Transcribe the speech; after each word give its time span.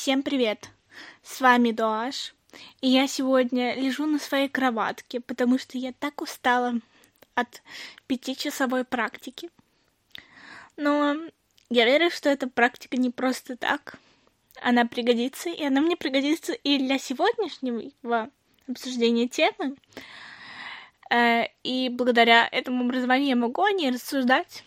Всем 0.00 0.22
привет! 0.22 0.70
С 1.24 1.40
вами 1.40 1.72
Дуаш, 1.72 2.32
и 2.80 2.86
я 2.86 3.08
сегодня 3.08 3.74
лежу 3.74 4.06
на 4.06 4.20
своей 4.20 4.48
кроватке, 4.48 5.18
потому 5.18 5.58
что 5.58 5.76
я 5.76 5.92
так 5.92 6.22
устала 6.22 6.74
от 7.34 7.62
пятичасовой 8.06 8.84
практики. 8.84 9.50
Но 10.76 11.16
я 11.68 11.84
верю, 11.84 12.12
что 12.12 12.30
эта 12.30 12.48
практика 12.48 12.96
не 12.96 13.10
просто 13.10 13.56
так. 13.56 13.98
Она 14.62 14.86
пригодится, 14.86 15.50
и 15.50 15.64
она 15.64 15.80
мне 15.80 15.96
пригодится 15.96 16.52
и 16.52 16.78
для 16.78 17.00
сегодняшнего 17.00 18.30
обсуждения 18.68 19.26
темы. 19.26 19.74
Э, 21.10 21.46
и 21.64 21.88
благодаря 21.88 22.48
этому 22.52 22.84
образованию 22.84 23.30
я 23.30 23.36
могу 23.36 23.62
о 23.62 23.72
ней 23.72 23.90
рассуждать. 23.90 24.62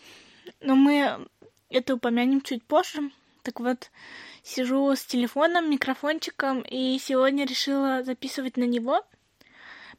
Но 0.60 0.76
мы 0.76 1.26
это 1.70 1.94
упомянем 1.94 2.42
чуть 2.42 2.62
позже. 2.62 3.10
Так 3.42 3.60
вот, 3.60 3.90
сижу 4.42 4.94
с 4.94 5.04
телефоном, 5.04 5.70
микрофончиком, 5.70 6.62
и 6.62 6.98
сегодня 6.98 7.46
решила 7.46 8.02
записывать 8.02 8.56
на 8.56 8.64
него. 8.64 9.04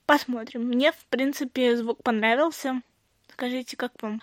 Посмотрим. 0.06 0.64
Мне, 0.64 0.92
в 0.92 1.06
принципе, 1.06 1.78
звук 1.78 2.04
понравился. 2.04 2.82
Скажите, 3.32 3.78
как 3.78 3.94
вам? 4.02 4.22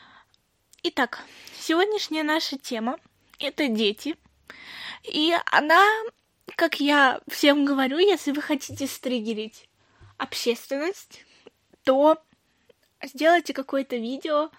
Итак, 0.82 1.20
сегодняшняя 1.58 2.22
наша 2.22 2.58
тема— 2.58 2.98
это 3.38 3.68
дети. 3.68 4.16
И 5.04 5.34
она, 5.46 5.84
как 6.56 6.80
я 6.80 7.20
всем 7.28 7.64
говорю, 7.64 7.98
если 7.98 8.32
вы 8.32 8.42
хотите 8.42 8.86
стригерить 8.86 9.68
общественность, 10.18 11.24
то 11.84 12.22
сделайте 13.02 13.54
какое-то 13.54 13.96
видео 13.96 14.50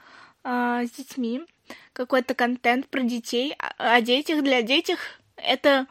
э, 0.44 0.86
с 0.86 0.92
детьми, 0.92 1.46
какой-то 1.94 2.34
контент 2.34 2.88
про 2.88 3.02
детей, 3.02 3.56
о, 3.60 3.96
о 3.96 4.02
детях 4.02 4.44
для 4.44 4.62
детях. 4.64 5.21
Это 5.44 5.88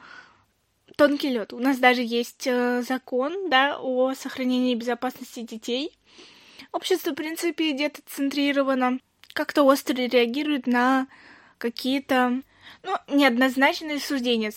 тонкий 0.97 1.31
лед. 1.31 1.53
У 1.53 1.59
нас 1.59 1.79
даже 1.79 2.03
есть 2.03 2.47
э, 2.47 2.83
закон, 2.83 3.49
да, 3.49 3.79
о 3.79 4.15
сохранении 4.15 4.75
безопасности 4.75 5.41
детей. 5.41 5.99
Общество, 6.73 7.11
в 7.11 7.15
принципе, 7.15 7.73
где-то 7.73 8.01
центрировано, 8.07 9.01
как-то 9.33 9.63
остро 9.63 9.95
реагирует 9.95 10.67
на 10.67 11.07
какие-то, 11.59 12.43
ну, 12.83 12.97
неоднозначные 13.09 13.99
суждения 13.99 14.53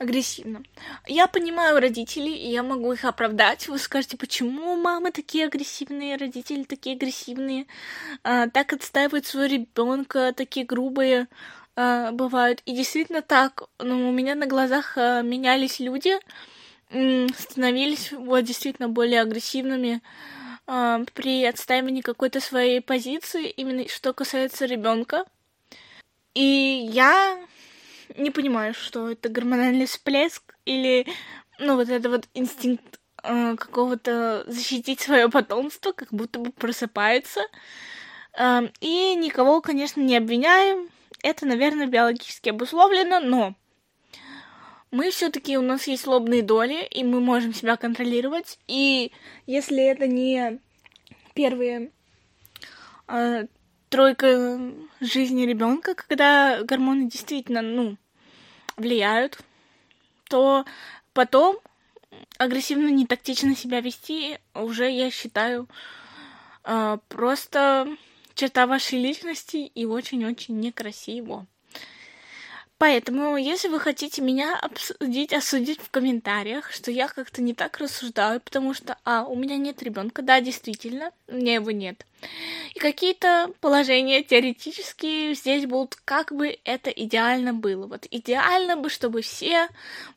агрессивно. 0.00 0.62
Я 1.06 1.26
понимаю 1.26 1.78
родителей, 1.78 2.34
и 2.34 2.50
я 2.50 2.62
могу 2.62 2.92
их 2.92 3.04
оправдать. 3.04 3.68
Вы 3.68 3.78
скажете, 3.78 4.16
почему 4.16 4.76
мамы 4.76 5.12
такие 5.12 5.44
агрессивные, 5.44 6.16
родители 6.16 6.62
такие 6.64 6.96
агрессивные, 6.96 7.66
а, 8.22 8.48
так 8.48 8.72
отстаивают 8.72 9.26
своего 9.26 9.52
ребенка, 9.52 10.32
такие 10.34 10.64
грубые 10.64 11.28
а, 11.76 12.12
бывают. 12.12 12.62
И 12.66 12.72
действительно 12.72 13.22
так. 13.22 13.64
Ну, 13.78 14.08
у 14.08 14.12
меня 14.12 14.34
на 14.34 14.46
глазах 14.46 14.96
а, 14.96 15.22
менялись 15.22 15.80
люди, 15.80 16.18
становились 17.36 18.12
вот 18.12 18.40
действительно 18.40 18.88
более 18.88 19.20
агрессивными 19.20 20.02
а, 20.66 21.00
при 21.14 21.44
отстаивании 21.44 22.00
какой-то 22.00 22.40
своей 22.40 22.80
позиции, 22.80 23.48
именно 23.48 23.88
что 23.88 24.12
касается 24.12 24.66
ребенка. 24.66 25.24
И 26.34 26.88
я 26.92 27.38
не 28.16 28.30
понимаю, 28.30 28.74
что 28.74 29.10
это 29.10 29.28
гормональный 29.28 29.86
всплеск 29.86 30.54
или, 30.64 31.06
ну, 31.58 31.76
вот 31.76 31.88
это 31.88 32.08
вот 32.08 32.28
инстинкт 32.34 33.00
э, 33.22 33.56
какого-то 33.56 34.44
защитить 34.46 35.00
свое 35.00 35.28
потомство, 35.28 35.92
как 35.92 36.12
будто 36.12 36.38
бы 36.38 36.52
просыпается. 36.52 37.40
Э, 38.38 38.68
и 38.80 39.14
никого, 39.16 39.60
конечно, 39.60 40.00
не 40.00 40.16
обвиняем. 40.16 40.88
Это, 41.22 41.46
наверное, 41.46 41.86
биологически 41.86 42.48
обусловлено, 42.50 43.20
но 43.20 43.54
мы 44.90 45.10
все-таки 45.10 45.56
у 45.56 45.62
нас 45.62 45.86
есть 45.86 46.06
лобные 46.06 46.42
доли, 46.42 46.84
и 46.84 47.04
мы 47.04 47.20
можем 47.20 47.54
себя 47.54 47.76
контролировать. 47.76 48.58
И 48.66 49.12
если 49.46 49.82
это 49.84 50.06
не 50.06 50.58
первые 51.34 51.92
э, 53.06 53.46
тройка 53.88 54.60
жизни 55.00 55.46
ребенка, 55.46 55.94
когда 55.94 56.62
гормоны 56.64 57.08
действительно, 57.08 57.62
ну, 57.62 57.96
влияют, 58.76 59.38
то 60.28 60.64
потом 61.12 61.58
агрессивно, 62.38 62.88
не 62.88 63.06
тактично 63.06 63.54
себя 63.54 63.80
вести 63.80 64.38
уже, 64.54 64.90
я 64.90 65.10
считаю, 65.10 65.68
э, 66.64 66.98
просто 67.08 67.96
черта 68.40 68.66
вашей 68.66 68.98
личности 68.98 69.58
и 69.58 69.84
очень-очень 69.84 70.58
некрасиво. 70.58 71.46
Поэтому, 72.78 73.36
если 73.36 73.68
вы 73.68 73.78
хотите 73.78 74.22
меня 74.22 74.56
обсудить, 74.58 75.34
осудить 75.34 75.78
в 75.82 75.90
комментариях, 75.90 76.72
что 76.72 76.90
я 76.90 77.08
как-то 77.08 77.42
не 77.42 77.52
так 77.52 77.76
рассуждаю, 77.76 78.40
потому 78.40 78.72
что, 78.72 78.96
а, 79.04 79.24
у 79.24 79.36
меня 79.36 79.58
нет 79.58 79.82
ребенка, 79.82 80.22
да, 80.22 80.40
действительно, 80.40 81.10
у 81.28 81.34
меня 81.34 81.56
его 81.56 81.70
нет. 81.72 82.06
И 82.74 82.78
какие-то 82.78 83.50
положения 83.60 84.22
теоретические 84.22 85.34
здесь 85.34 85.66
будут, 85.66 85.96
как 86.06 86.32
бы 86.32 86.58
это 86.64 86.88
идеально 86.88 87.52
было. 87.52 87.86
Вот 87.86 88.06
идеально 88.10 88.78
бы, 88.78 88.88
чтобы 88.88 89.20
все 89.20 89.68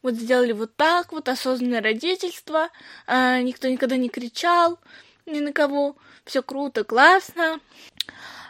вот 0.01 0.13
сделали 0.13 0.53
вот 0.53 0.73
так, 0.77 1.11
вот 1.11 1.27
осознанное 1.27 1.81
родительство, 1.81 2.69
а, 3.05 3.41
никто 3.41 3.67
никогда 3.67 3.97
не 3.97 4.07
кричал 4.07 4.79
ни 5.25 5.39
на 5.39 5.53
кого, 5.53 5.95
все 6.25 6.41
круто, 6.41 6.83
классно. 6.83 7.59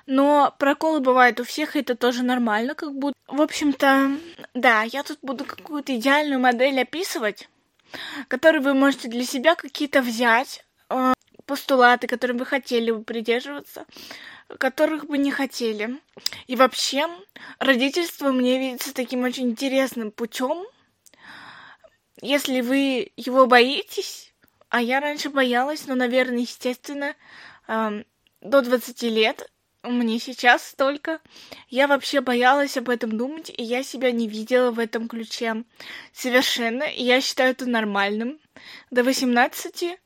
Но 0.05 0.53
проколы 0.59 0.99
бывают 0.99 1.39
у 1.39 1.43
всех, 1.43 1.75
и 1.75 1.79
это 1.79 1.95
тоже 1.95 2.23
нормально, 2.23 2.75
как 2.75 2.93
будто. 2.93 3.17
В 3.27 3.41
общем-то, 3.41 4.17
да, 4.53 4.83
я 4.83 5.03
тут 5.03 5.19
буду 5.21 5.45
какую-то 5.45 5.95
идеальную 5.95 6.39
модель 6.39 6.81
описывать, 6.81 7.49
которую 8.27 8.63
вы 8.63 8.73
можете 8.73 9.07
для 9.07 9.23
себя 9.23 9.55
какие-то 9.55 10.01
взять, 10.01 10.65
э, 10.89 11.13
постулаты, 11.45 12.07
которые 12.07 12.37
вы 12.37 12.45
хотели 12.45 12.91
бы 12.91 13.03
придерживаться, 13.03 13.85
которых 14.59 15.05
бы 15.05 15.17
не 15.17 15.31
хотели. 15.31 15.99
И 16.47 16.55
вообще, 16.55 17.07
родительство 17.59 18.31
мне 18.31 18.59
видится 18.59 18.93
таким 18.93 19.23
очень 19.23 19.51
интересным 19.51 20.11
путем. 20.11 20.65
Если 22.21 22.61
вы 22.61 23.11
его 23.15 23.47
боитесь, 23.47 24.32
а 24.73 24.81
я 24.81 24.99
раньше 24.99 25.29
боялась, 25.29 25.85
но, 25.85 25.93
наверное, 25.93 26.39
естественно, 26.39 27.13
э, 27.67 28.03
до 28.41 28.61
20 28.63 29.03
лет 29.03 29.51
мне 29.83 30.17
сейчас 30.17 30.65
столько. 30.65 31.19
Я 31.69 31.87
вообще 31.87 32.21
боялась 32.21 32.75
об 32.75 32.89
этом 32.89 33.15
думать, 33.15 33.53
и 33.55 33.61
я 33.61 33.83
себя 33.83 34.11
не 34.11 34.27
видела 34.27 34.71
в 34.71 34.79
этом 34.79 35.07
ключе. 35.07 35.63
Совершенно. 36.11 36.85
И 36.85 37.03
я 37.03 37.21
считаю 37.21 37.51
это 37.51 37.67
нормальным. 37.67 38.39
До 38.89 39.03
18 39.03 39.99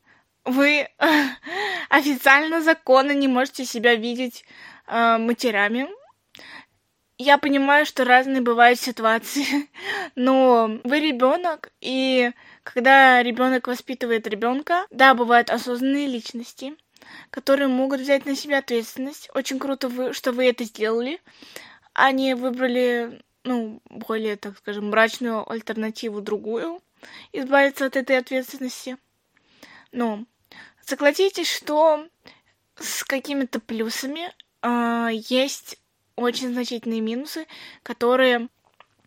вы 0.44 0.89
официально 1.89 2.61
законно 2.61 3.13
не 3.13 3.29
можете 3.29 3.63
себя 3.63 3.95
видеть 3.95 4.44
э, 4.88 5.17
матерями. 5.17 5.88
Я 7.17 7.38
понимаю, 7.38 7.85
что 7.85 8.03
разные 8.03 8.41
бывают 8.41 8.81
ситуации, 8.81 9.69
но 10.16 10.81
вы 10.83 11.00
ребенок, 11.00 11.72
и 11.79 12.33
когда 12.73 13.23
ребенок 13.23 13.67
воспитывает 13.67 14.28
ребенка, 14.28 14.85
да, 14.91 15.13
бывают 15.13 15.50
осознанные 15.50 16.07
личности, 16.07 16.75
которые 17.29 17.67
могут 17.69 18.01
взять 18.01 18.25
на 18.25 18.35
себя 18.35 18.57
ответственность. 18.59 19.29
Очень 19.33 19.59
круто, 19.59 19.88
вы, 19.88 20.13
что 20.13 20.31
вы 20.33 20.47
это 20.47 20.66
сделали. 20.66 21.22
Они 21.94 22.33
выбрали, 22.33 23.22
ну, 23.44 23.81
более, 23.89 24.35
так 24.35 24.57
скажем, 24.57 24.89
мрачную 24.89 25.50
альтернативу, 25.50 26.22
другую, 26.22 26.81
избавиться 27.31 27.85
от 27.85 27.95
этой 27.95 28.17
ответственности. 28.17 28.97
Но 29.91 30.25
согласитесь, 30.85 31.50
что 31.50 32.07
с 32.75 33.03
какими-то 33.03 33.59
плюсами 33.59 34.33
э, 34.61 35.09
есть 35.13 35.79
очень 36.16 36.51
значительные 36.51 37.01
минусы, 37.01 37.47
которые 37.83 38.50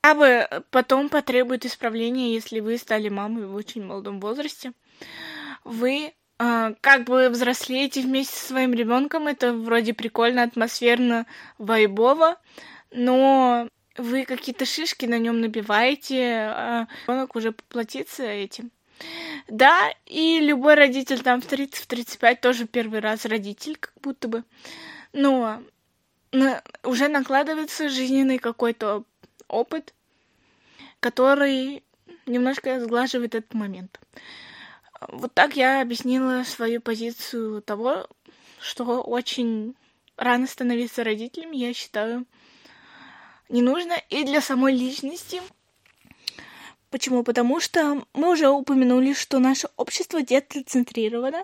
а 0.03 0.15
бы 0.15 0.49
потом 0.71 1.09
потребуют 1.09 1.65
исправления, 1.65 2.34
если 2.34 2.61
вы 2.61 2.78
стали 2.78 3.08
мамой 3.08 3.47
в 3.47 3.55
очень 3.55 3.85
молодом 3.85 4.20
возрасте. 4.20 4.73
Вы 5.64 6.14
а, 6.38 6.73
как 6.81 7.05
бы 7.05 7.29
взрослеете 7.29 8.00
вместе 8.00 8.35
со 8.35 8.47
своим 8.47 8.73
ребенком, 8.73 9.29
это 9.29 9.52
вроде 9.52 9.93
прикольно, 9.93 10.43
атмосферно, 10.43 11.26
вайбово, 11.58 12.41
но 12.91 13.69
вы 13.99 14.25
какие-то 14.25 14.64
шишки 14.64 15.05
на 15.05 15.19
нем 15.19 15.41
набиваете, 15.43 16.49
а 16.49 16.88
ребенок 17.06 17.37
уже 17.37 17.52
поплатится 17.52 18.25
этим. 18.25 18.70
Да, 19.49 19.93
и 20.06 20.41
любой 20.41 20.76
родитель 20.76 21.20
там 21.20 21.43
в 21.43 21.47
30-35 21.47 22.41
тоже 22.41 22.67
первый 22.67 23.00
раз 23.00 23.26
родитель, 23.26 23.76
как 23.76 23.93
будто 24.02 24.29
бы. 24.29 24.44
Но 25.12 25.62
уже 26.85 27.08
накладывается 27.08 27.88
жизненный 27.88 28.38
какой-то 28.38 29.05
опыт, 29.50 29.94
который 31.00 31.82
немножко 32.26 32.81
сглаживает 32.81 33.35
этот 33.35 33.55
момент. 33.55 34.00
Вот 35.08 35.35
так 35.35 35.56
я 35.56 35.81
объяснила 35.81 36.44
свою 36.44 36.81
позицию 36.81 37.62
того, 37.62 38.06
что 38.61 39.02
очень 39.02 39.75
рано 40.17 40.47
становиться 40.47 41.05
родителем, 41.05 41.52
я 41.52 41.73
считаю, 41.73 42.26
не 43.49 43.62
нужно. 43.62 43.94
И 44.11 44.25
для 44.25 44.41
самой 44.41 44.76
личности 44.76 45.41
Почему? 46.91 47.23
Потому 47.23 47.61
что 47.61 48.05
мы 48.14 48.32
уже 48.32 48.49
упомянули, 48.49 49.12
что 49.12 49.38
наше 49.38 49.69
общество 49.76 50.23
детоцентрировано, 50.23 51.43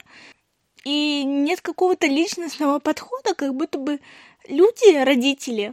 и 0.84 1.22
нет 1.24 1.60
какого-то 1.60 2.06
личностного 2.08 2.80
подхода, 2.80 3.34
как 3.34 3.54
будто 3.54 3.78
бы 3.78 4.00
люди, 4.48 4.96
родители, 4.96 5.72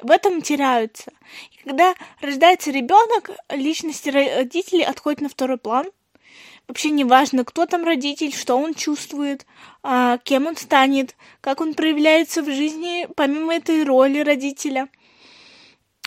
в 0.00 0.10
этом 0.10 0.42
теряются. 0.42 1.12
И 1.52 1.68
когда 1.68 1.94
рождается 2.20 2.70
ребенок, 2.70 3.30
личности 3.50 4.10
родителей 4.10 4.84
отходят 4.84 5.20
на 5.20 5.28
второй 5.28 5.58
план. 5.58 5.86
Вообще 6.66 6.90
не 6.90 7.04
важно, 7.04 7.44
кто 7.44 7.64
там 7.64 7.84
родитель, 7.84 8.34
что 8.34 8.56
он 8.56 8.74
чувствует, 8.74 9.46
а, 9.82 10.18
кем 10.18 10.46
он 10.46 10.56
станет, 10.56 11.16
как 11.40 11.62
он 11.62 11.72
проявляется 11.72 12.42
в 12.42 12.46
жизни, 12.46 13.08
помимо 13.16 13.54
этой 13.54 13.84
роли 13.84 14.20
родителя. 14.20 14.88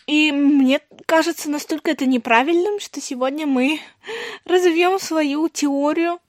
И 0.06 0.32
мне 0.32 0.82
кажется 1.08 1.50
настолько 1.50 1.90
это 1.90 2.06
неправильным, 2.06 2.80
что 2.80 3.02
сегодня 3.02 3.48
мы 3.48 3.80
разовьем 4.46 5.00
свою 5.00 5.50
теорию 5.50 6.20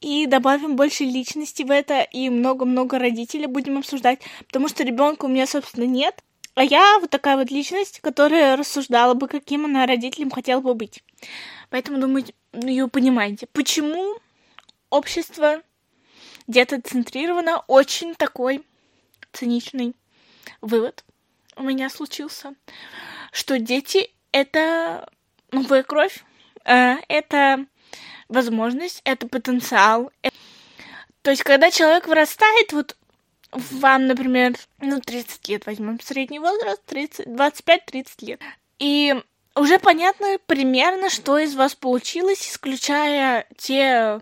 и 0.00 0.26
добавим 0.26 0.76
больше 0.76 1.04
личности 1.04 1.62
в 1.62 1.70
это, 1.70 2.00
и 2.02 2.28
много-много 2.30 2.98
родителей 2.98 3.46
будем 3.46 3.78
обсуждать, 3.78 4.20
потому 4.46 4.68
что 4.68 4.84
ребенка 4.84 5.24
у 5.24 5.28
меня, 5.28 5.46
собственно, 5.46 5.84
нет. 5.84 6.22
А 6.58 6.64
я 6.64 6.98
вот 6.98 7.10
такая 7.10 7.36
вот 7.36 7.52
личность, 7.52 8.00
которая 8.00 8.56
рассуждала 8.56 9.14
бы, 9.14 9.28
каким 9.28 9.66
она 9.66 9.86
родителем 9.86 10.28
хотела 10.28 10.60
бы 10.60 10.74
быть. 10.74 11.04
Поэтому, 11.70 12.00
думаю, 12.00 12.24
ну, 12.52 12.88
понимаете, 12.88 13.46
почему 13.52 14.18
общество 14.90 15.62
где-то 16.48 16.82
центрировано, 16.82 17.62
очень 17.68 18.16
такой 18.16 18.64
циничный 19.32 19.94
вывод 20.60 21.04
у 21.54 21.62
меня 21.62 21.88
случился, 21.88 22.56
что 23.30 23.60
дети— 23.60 24.10
это 24.32 25.08
новая 25.52 25.84
кровь, 25.84 26.24
э, 26.64 26.96
это 27.06 27.66
возможность, 28.28 29.00
это 29.04 29.28
потенциал. 29.28 30.10
То 31.22 31.30
есть, 31.30 31.44
когда 31.44 31.70
человек 31.70 32.08
вырастает, 32.08 32.72
вот 32.72 32.96
вам, 33.52 34.06
например, 34.06 34.54
ну, 34.80 35.00
30 35.00 35.48
лет 35.48 35.66
возьмем 35.66 36.00
средний 36.00 36.38
возраст, 36.38 36.84
30, 36.86 37.26
25-30 37.26 38.06
лет. 38.20 38.40
И 38.78 39.14
уже 39.54 39.78
понятно 39.78 40.38
примерно, 40.46 41.10
что 41.10 41.38
из 41.38 41.54
вас 41.54 41.74
получилось, 41.74 42.48
исключая 42.48 43.46
те 43.56 44.20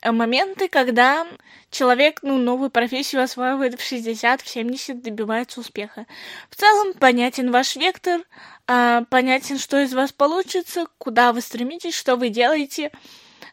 э, 0.00 0.12
моменты, 0.12 0.68
когда 0.68 1.26
человек, 1.70 2.20
ну, 2.22 2.38
новую 2.38 2.70
профессию 2.70 3.22
осваивает 3.22 3.78
в 3.80 3.84
60, 3.84 4.40
в 4.42 4.48
70, 4.48 5.02
добивается 5.02 5.60
успеха. 5.60 6.06
В 6.48 6.56
целом 6.56 6.94
понятен 6.94 7.50
ваш 7.50 7.76
вектор, 7.76 8.22
а, 8.66 9.04
понятен, 9.10 9.58
что 9.58 9.80
из 9.80 9.92
вас 9.92 10.12
получится, 10.12 10.86
куда 10.98 11.32
вы 11.32 11.40
стремитесь, 11.40 11.94
что 11.94 12.16
вы 12.16 12.28
делаете 12.28 12.92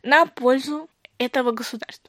на 0.04 0.26
пользу 0.26 0.90
этого 1.18 1.52
государства. 1.52 2.09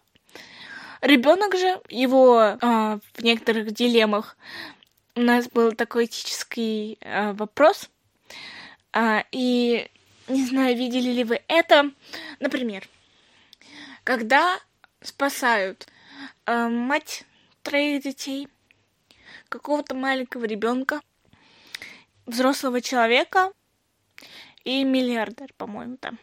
Ребенок 1.01 1.57
же, 1.57 1.81
его 1.89 2.39
а, 2.39 2.99
в 3.15 3.23
некоторых 3.23 3.73
дилеммах 3.73 4.37
у 5.15 5.21
нас 5.21 5.49
был 5.49 5.73
такой 5.73 6.05
этический 6.05 6.99
а, 7.03 7.33
вопрос, 7.33 7.89
а, 8.93 9.25
и 9.33 9.89
не 10.29 10.47
знаю, 10.47 10.77
видели 10.77 11.11
ли 11.11 11.25
вы 11.25 11.41
это, 11.49 11.91
например, 12.39 12.87
когда 14.05 14.59
спасают 15.01 15.87
а, 16.45 16.69
мать 16.69 17.25
троих 17.63 18.03
детей, 18.03 18.49
какого-то 19.49 19.95
маленького 19.95 20.45
ребенка, 20.45 21.01
взрослого 22.27 22.81
человека 22.81 23.53
и 24.65 24.85
миллиардер, 24.85 25.53
по-моему, 25.57 25.97
там. 25.97 26.19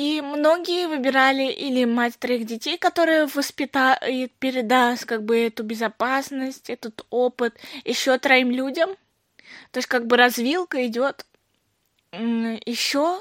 И 0.00 0.22
многие 0.22 0.86
выбирали 0.86 1.52
или 1.52 1.84
мать 1.84 2.18
троих 2.18 2.46
детей, 2.46 2.78
которая 2.78 3.26
воспитает, 3.26 4.32
передаст 4.38 5.04
как 5.04 5.24
бы 5.26 5.38
эту 5.38 5.62
безопасность, 5.62 6.70
этот 6.70 7.04
опыт 7.10 7.58
еще 7.84 8.16
троим 8.16 8.50
людям. 8.50 8.96
То 9.72 9.78
есть 9.78 9.88
как 9.88 10.06
бы 10.06 10.16
развилка 10.16 10.86
идет 10.86 11.26
еще 12.12 13.20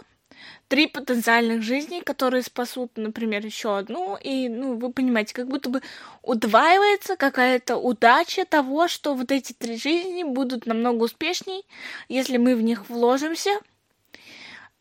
три 0.69 0.87
потенциальных 0.87 1.63
жизней, 1.63 1.99
которые 1.99 2.43
спасут, 2.43 2.91
например, 2.95 3.45
еще 3.45 3.77
одну, 3.77 4.15
и, 4.15 4.47
ну, 4.47 4.77
вы 4.77 4.93
понимаете, 4.93 5.33
как 5.33 5.49
будто 5.49 5.69
бы 5.69 5.81
удваивается 6.21 7.17
какая-то 7.17 7.75
удача 7.75 8.45
того, 8.45 8.87
что 8.87 9.15
вот 9.15 9.33
эти 9.33 9.51
три 9.51 9.75
жизни 9.75 10.23
будут 10.23 10.65
намного 10.65 11.03
успешней, 11.03 11.65
если 12.07 12.37
мы 12.37 12.55
в 12.55 12.61
них 12.61 12.89
вложимся 12.89 13.51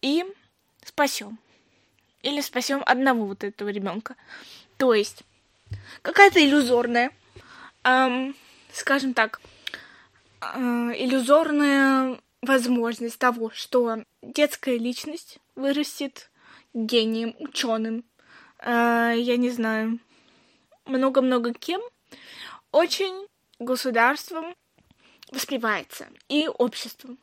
и 0.00 0.24
спасем 0.84 1.40
или 2.22 2.40
спасем 2.40 2.82
одного 2.86 3.26
вот 3.26 3.44
этого 3.44 3.68
ребенка. 3.68 4.16
То 4.76 4.94
есть 4.94 5.22
какая-то 6.02 6.44
иллюзорная, 6.44 7.10
эм, 7.84 8.36
скажем 8.72 9.14
так, 9.14 9.40
э, 10.40 10.58
иллюзорная 10.96 12.20
возможность 12.42 13.18
того, 13.18 13.50
что 13.50 14.04
детская 14.22 14.78
личность 14.78 15.38
вырастет 15.56 16.30
гением, 16.74 17.34
ученым, 17.38 18.04
э, 18.60 19.14
я 19.16 19.36
не 19.36 19.50
знаю, 19.50 19.98
много-много 20.86 21.52
кем, 21.52 21.80
очень 22.70 23.26
государством 23.58 24.54
воспевается 25.30 26.08
и 26.28 26.48
обществом. 26.48 27.18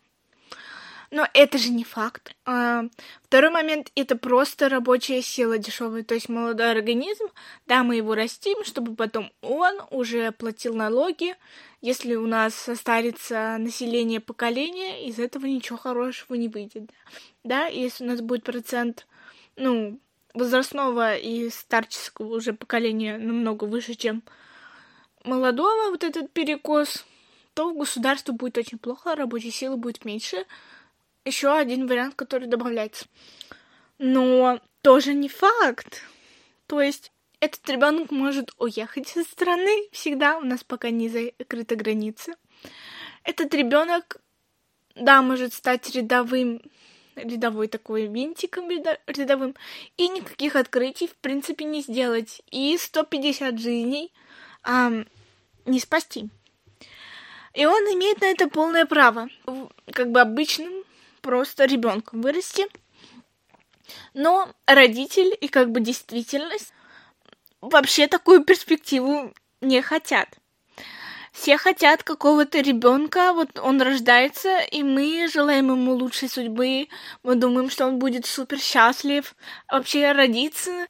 Но 1.11 1.27
это 1.33 1.57
же 1.57 1.69
не 1.69 1.83
факт. 1.83 2.35
А, 2.45 2.85
второй 3.23 3.51
момент— 3.51 3.91
это 3.95 4.15
просто 4.15 4.69
рабочая 4.69 5.21
сила 5.21 5.57
дешевая, 5.57 6.03
то 6.03 6.15
есть 6.15 6.29
молодой 6.29 6.71
организм. 6.71 7.25
Да, 7.67 7.83
мы 7.83 7.95
его 7.95 8.15
растим, 8.15 8.63
чтобы 8.63 8.95
потом 8.95 9.31
он 9.41 9.81
уже 9.91 10.31
платил 10.31 10.75
налоги. 10.75 11.35
Если 11.81 12.15
у 12.15 12.25
нас 12.25 12.55
состарится 12.55 13.57
население 13.59 14.19
поколения, 14.19 15.07
из 15.07 15.19
этого 15.19 15.45
ничего 15.45 15.77
хорошего 15.77 16.35
не 16.35 16.47
выйдет. 16.47 16.89
Да, 17.43 17.67
если 17.67 18.03
у 18.03 18.07
нас 18.07 18.21
будет 18.21 18.43
процент, 18.43 19.07
ну, 19.55 19.99
возрастного 20.33 21.15
и 21.15 21.49
старческого 21.49 22.35
уже 22.35 22.53
поколения 22.53 23.17
намного 23.17 23.65
выше, 23.65 23.95
чем 23.95 24.23
молодого, 25.23 25.89
вот 25.89 26.03
этот 26.03 26.31
перекос, 26.31 27.05
то 27.53 27.73
государству 27.73 28.33
будет 28.33 28.57
очень 28.57 28.77
плохо, 28.77 29.15
рабочей 29.15 29.51
силы 29.51 29.77
будет 29.77 30.05
меньше, 30.05 30.45
еще 31.25 31.57
один 31.57 31.87
вариант, 31.87 32.15
который 32.15 32.47
добавляется. 32.47 33.05
Но 33.97 34.59
тоже 34.81 35.13
не 35.13 35.29
факт. 35.29 36.03
То 36.67 36.81
есть 36.81 37.11
этот 37.39 37.67
ребенок 37.69 38.11
может 38.11 38.51
уехать 38.57 39.15
из 39.17 39.25
страны 39.25 39.87
всегда, 39.91 40.37
у 40.37 40.41
нас 40.41 40.63
пока 40.63 40.89
не 40.89 41.09
закрыты 41.09 41.75
границы. 41.75 42.33
Этот 43.23 43.53
ребенок, 43.53 44.17
да, 44.95 45.21
может 45.21 45.53
стать 45.53 45.89
рядовым, 45.95 46.61
рядовой 47.15 47.67
такой 47.67 48.07
винтиком 48.07 48.69
рядовым, 48.69 49.55
и 49.97 50.07
никаких 50.07 50.55
открытий, 50.55 51.07
в 51.07 51.15
принципе, 51.15 51.65
не 51.65 51.81
сделать. 51.81 52.41
И 52.51 52.77
150 52.77 53.59
жизней 53.59 54.13
эм, 54.63 55.07
не 55.65 55.79
спасти. 55.79 56.29
И 57.53 57.65
он 57.65 57.83
имеет 57.93 58.21
на 58.21 58.25
это 58.25 58.49
полное 58.49 58.85
право. 58.85 59.29
Как 59.91 60.11
бы 60.11 60.19
обычным 60.19 60.83
просто 61.25 61.65
ребенком 61.65 62.21
вырасти. 62.21 62.67
Но 64.13 64.47
родитель 64.67 65.35
и 65.41 65.47
как 65.47 65.71
бы 65.71 65.79
действительность 65.79 66.71
вообще 67.61 68.07
такую 68.07 68.43
перспективу 68.43 69.33
не 69.59 69.81
хотят. 69.81 70.29
Все 71.31 71.57
хотят 71.57 72.03
какого-то 72.03 72.61
ребенка, 72.61 73.33
вот 73.33 73.59
он 73.59 73.81
рождается, 73.81 74.59
и 74.59 74.83
мы 74.83 75.27
желаем 75.27 75.71
ему 75.71 75.95
лучшей 75.95 76.29
судьбы, 76.29 76.89
мы 77.23 77.35
думаем, 77.35 77.71
что 77.71 77.87
он 77.87 77.97
будет 77.97 78.27
супер 78.27 78.59
счастлив, 78.59 79.35
вообще 79.67 80.11
родиться 80.11 80.87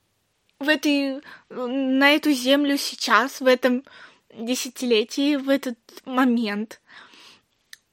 в 0.59 0.67
этой, 0.67 1.21
на 1.49 2.11
эту 2.11 2.31
землю 2.33 2.77
сейчас, 2.77 3.39
в 3.39 3.47
этом 3.47 3.85
десятилетии, 4.33 5.37
в 5.37 5.49
этот 5.49 5.79
момент. 6.03 6.81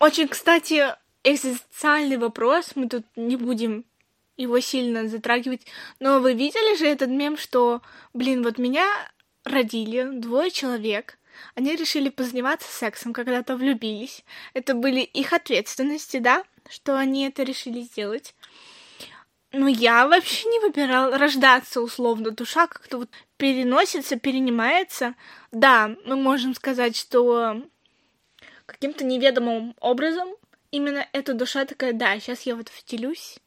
Очень, 0.01 0.27
кстати, 0.27 0.95
экзистенциальный 1.25 2.17
вопрос, 2.17 2.73
мы 2.75 2.89
тут 2.89 3.05
не 3.17 3.37
будем 3.37 3.85
его 4.37 4.61
сильно 4.61 5.09
затрагивать, 5.09 5.67
но 6.01 6.19
вы 6.21 6.35
видели 6.35 6.77
же 6.77 6.87
этот 6.87 7.11
мем, 7.11 7.37
что, 7.37 7.83
блин, 8.13 8.43
вот 8.43 8.59
меня 8.59 8.89
родили 9.45 10.09
двое 10.19 10.51
человек, 10.51 11.19
они 11.55 11.75
решили 11.77 12.09
позаниматься 12.09 12.71
сексом, 12.71 13.13
когда-то 13.13 13.57
влюбились. 13.57 14.25
Это 14.55 14.75
были 14.75 15.01
их 15.01 15.33
ответственности, 15.33 16.19
да, 16.19 16.45
что 16.69 16.97
они 16.97 17.27
это 17.27 17.43
решили 17.43 17.81
сделать. 17.81 18.35
Но 19.53 19.69
я 19.69 20.09
вообще 20.09 20.49
не 20.49 20.61
выбирал 20.61 21.11
рождаться 21.11 21.83
условно. 21.83 22.31
Душа 22.31 22.67
как-то 22.67 22.99
вот 22.99 23.11
переносится, 23.37 24.19
перенимается. 24.19 25.15
Да, 25.51 25.95
мы 26.07 26.17
можем 26.17 26.55
сказать, 26.55 26.97
что 26.97 27.63
каким-то 28.65 29.05
неведомым 29.05 29.75
образом 29.79 30.31
именно 30.73 31.07
эта 31.13 31.35
душа 31.35 31.65
такая, 31.65 31.93
да, 31.93 32.19
сейчас 32.19 32.43
я 32.43 32.57
вот 32.57 32.69
втелюсь 32.69 33.39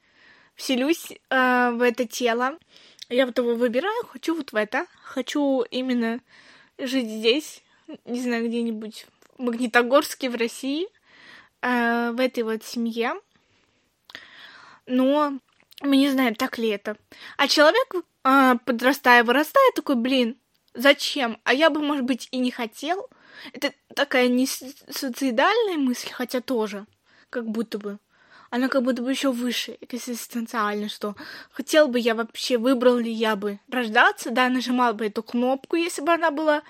вселюсь 0.56 1.12
э, 1.30 1.72
в 1.72 1.82
это 1.82 2.06
тело. 2.08 2.58
Я 3.10 3.26
вот 3.26 3.38
его 3.38 3.54
выбираю, 3.56 4.06
хочу 4.08 4.36
вот 4.36 4.52
в 4.52 4.56
это, 4.56 4.88
хочу 5.04 5.62
именно 5.70 6.22
жить 6.80 7.08
здесь, 7.08 7.64
не 8.06 8.22
знаю, 8.22 8.48
где-нибудь 8.48 9.06
в 9.38 9.44
Магнитогорске, 9.44 10.30
в 10.30 10.36
России, 10.36 10.88
э, 11.62 12.12
в 12.12 12.20
этой 12.20 12.44
вот 12.44 12.64
семье. 12.64 13.14
Но 14.88 15.38
мы 15.82 15.98
не 15.98 16.10
знаем, 16.10 16.36
так 16.36 16.58
ли 16.58 16.70
это. 16.70 16.98
А 17.38 17.48
человек, 17.48 17.96
э, 18.24 18.56
подрастая, 18.66 19.24
вырастая, 19.24 19.72
такой, 19.76 19.96
блин, 19.96 20.38
зачем? 20.74 21.40
А 21.44 21.54
я 21.54 21.70
бы, 21.70 21.82
может 21.82 22.06
быть, 22.06 22.28
и 22.32 22.38
не 22.38 22.50
хотел. 22.50 23.08
Это 23.54 23.74
такая 23.94 24.30
не 24.30 24.48
суицидальная 24.48 25.78
мысль, 25.78 26.10
хотя 26.12 26.42
тоже, 26.42 26.88
как 27.36 27.50
будто 27.50 27.78
бы. 27.78 28.00
Она 28.50 28.70
как 28.70 28.84
будто 28.84 29.02
бы 29.02 29.12
еще 29.12 29.30
выше, 29.30 29.78
экзистенциально, 29.82 30.88
что 30.88 31.16
хотел 31.52 31.90
бы 31.90 32.00
я 32.00 32.16
вообще, 32.16 32.58
выбрал 32.58 32.96
ли 32.96 33.12
я 33.12 33.36
бы 33.36 33.60
рождаться, 33.70 34.32
да, 34.32 34.48
нажимал 34.48 34.94
бы 34.94 35.08
эту 35.08 35.22
кнопку, 35.22 35.76
если 35.76 36.02
бы 36.02 36.14
она 36.14 36.32
была 36.32 36.64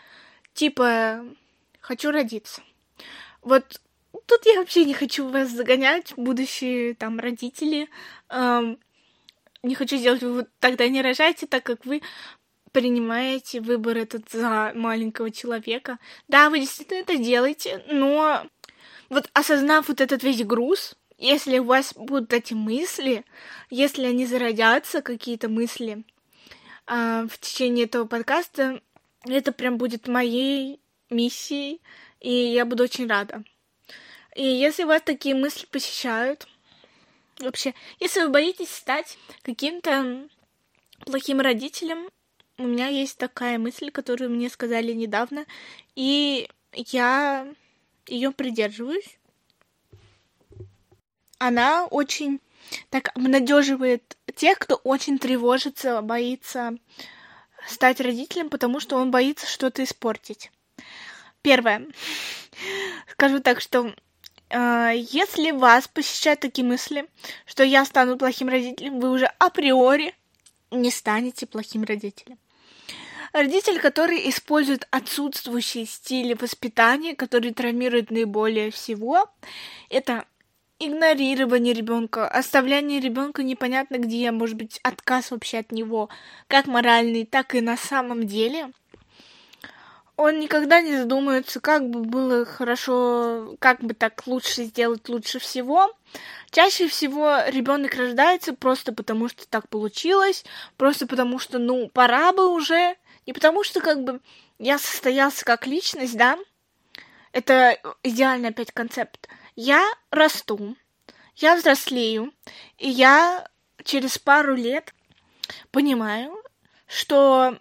типа 0.55 1.23
«хочу 1.81 2.09
родиться». 2.09 2.63
Вот 3.43 3.79
тут 4.25 4.45
я 4.47 4.55
вообще 4.55 4.85
не 4.85 4.95
хочу 4.95 5.27
вас 5.27 5.51
загонять, 5.51 6.13
будущие 6.17 6.95
там 6.95 7.19
родители. 7.19 7.87
Эм, 8.29 8.79
не 9.61 9.75
хочу 9.75 9.97
сделать 9.97 10.23
вывод, 10.23 10.49
тогда 10.59 10.87
не 10.87 11.03
рожайте, 11.03 11.45
так 11.45 11.61
как 11.63 11.85
вы 11.85 12.01
принимаете 12.71 13.61
выбор 13.61 13.97
этот 13.97 14.31
за 14.31 14.71
маленького 14.73 15.29
человека. 15.29 15.99
Да, 16.27 16.49
вы 16.49 16.59
действительно 16.59 17.01
это 17.01 17.17
делаете, 17.17 17.85
но 17.87 18.47
вот 19.09 19.29
осознав 19.33 19.87
вот 19.87 20.01
этот 20.01 20.23
весь 20.23 20.43
груз, 20.43 20.95
если 21.17 21.59
у 21.59 21.65
вас 21.65 21.93
будут 21.93 22.33
эти 22.33 22.53
мысли, 22.53 23.23
если 23.69 24.05
они 24.05 24.25
зародятся, 24.25 25.01
какие-то 25.01 25.47
мысли 25.47 26.03
э, 26.87 27.27
в 27.29 27.37
течение 27.39 27.85
этого 27.85 28.05
подкаста, 28.05 28.81
это 29.25 29.51
прям 29.51 29.77
будет 29.77 30.07
моей 30.07 30.79
миссией, 31.09 31.81
и 32.19 32.31
я 32.31 32.65
буду 32.65 32.83
очень 32.83 33.07
рада. 33.07 33.43
И 34.35 34.43
если 34.43 34.83
вас 34.83 35.01
такие 35.01 35.35
мысли 35.35 35.65
посещают, 35.65 36.47
вообще, 37.39 37.73
если 37.99 38.21
вы 38.23 38.29
боитесь 38.29 38.69
стать 38.69 39.17
каким-то 39.43 40.27
плохим 41.05 41.39
родителем, 41.39 42.09
у 42.57 42.63
меня 42.63 42.87
есть 42.87 43.17
такая 43.17 43.57
мысль, 43.57 43.91
которую 43.91 44.29
мне 44.29 44.49
сказали 44.49 44.91
недавно, 44.91 45.45
и 45.95 46.49
я 46.73 47.47
ее 48.07 48.31
придерживаюсь. 48.31 49.17
Она 51.37 51.85
очень 51.85 52.39
так 52.89 53.09
обнадеживает 53.15 54.17
тех, 54.35 54.57
кто 54.57 54.75
очень 54.75 55.19
тревожится, 55.19 56.01
боится 56.01 56.77
стать 57.67 57.99
родителем, 57.99 58.49
потому 58.49 58.79
что 58.79 58.97
он 58.97 59.11
боится 59.11 59.47
что-то 59.47 59.83
испортить. 59.83 60.51
Первое. 61.41 61.87
Скажу 63.11 63.39
так, 63.39 63.61
что 63.61 63.93
э, 64.49 64.91
если 65.11 65.51
вас 65.51 65.87
посещают 65.87 66.39
такие 66.39 66.65
мысли, 66.65 67.07
что 67.45 67.63
я 67.63 67.85
стану 67.85 68.17
плохим 68.17 68.49
родителем, 68.49 68.99
вы 68.99 69.11
уже 69.11 69.25
априори 69.37 70.15
не 70.71 70.91
станете 70.91 71.45
плохим 71.45 71.83
родителем. 71.83 72.37
Родитель, 73.33 73.79
который 73.79 74.29
использует 74.29 74.87
отсутствующие 74.91 75.85
стили 75.85 76.33
воспитания, 76.33 77.15
которые 77.15 77.53
травмируют 77.53 78.11
наиболее 78.11 78.71
всего, 78.71 79.29
это 79.89 80.25
игнорирование 80.79 81.73
ребенка, 81.73 82.27
оставляние 82.27 82.99
ребенка 82.99 83.43
непонятно 83.43 83.97
где, 83.97 84.31
может 84.31 84.55
быть, 84.55 84.79
отказ 84.83 85.31
вообще 85.31 85.59
от 85.59 85.71
него, 85.71 86.09
как 86.47 86.67
моральный, 86.67 87.25
так 87.25 87.55
и 87.55 87.61
на 87.61 87.77
самом 87.77 88.27
деле. 88.27 88.71
Он 90.17 90.39
никогда 90.39 90.79
не 90.79 90.95
задумается, 90.95 91.59
как 91.59 91.89
бы 91.89 91.99
было 91.99 92.45
хорошо, 92.45 93.55
как 93.59 93.81
бы 93.81 93.93
так 93.93 94.25
лучше 94.27 94.63
сделать 94.63 95.09
лучше 95.09 95.39
всего. 95.39 95.93
Чаще 96.51 96.87
всего 96.87 97.39
ребенок 97.47 97.95
рождается 97.95 98.53
просто 98.53 98.93
потому, 98.93 99.27
что 99.27 99.45
так 99.45 99.67
получилось, 99.67 100.45
просто 100.77 101.05
потому 101.05 101.37
что, 101.37 101.59
ну, 101.59 101.89
пора 101.89 102.31
бы 102.31 102.49
уже, 102.49 102.95
не 103.25 103.33
потому 103.33 103.63
что 103.63 103.81
как 103.81 104.03
бы 104.03 104.21
я 104.59 104.77
состоялся 104.77 105.45
как 105.45 105.67
личность, 105.67 106.17
да, 106.17 106.37
это 107.31 107.77
идеальный 108.03 108.49
опять 108.49 108.71
концепт. 108.71 109.27
Я 109.55 109.83
расту, 110.11 110.75
я 111.35 111.55
взрослею, 111.55 112.33
и 112.77 112.89
я 112.89 113.47
через 113.83 114.17
пару 114.17 114.55
лет 114.55 114.93
понимаю, 115.71 116.41
что 116.87 117.57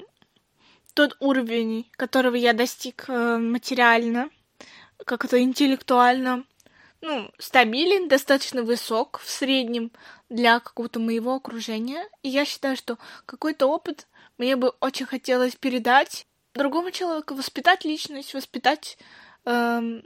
тот 0.94 1.16
уровень, 1.18 1.90
которого 1.92 2.36
я 2.36 2.52
достиг 2.52 3.06
э, 3.08 3.36
материально, 3.38 4.30
как-то 5.04 5.42
интеллектуально, 5.42 6.44
ну, 7.00 7.30
стабилен, 7.38 8.08
достаточно 8.08 8.62
высок 8.62 9.20
в 9.22 9.28
среднем 9.28 9.90
для 10.30 10.60
какого-то 10.60 11.00
моего 11.00 11.34
окружения. 11.34 12.08
И 12.22 12.28
я 12.28 12.44
считаю, 12.44 12.76
что 12.76 12.98
какой-то 13.26 13.66
опыт 13.66 14.06
мне 14.38 14.56
бы 14.56 14.70
очень 14.80 15.06
хотелось 15.06 15.54
передать 15.56 16.26
другому 16.54 16.90
человеку, 16.90 17.34
воспитать 17.34 17.84
личность, 17.84 18.34
воспитать 18.34 18.98
эм, 19.44 20.02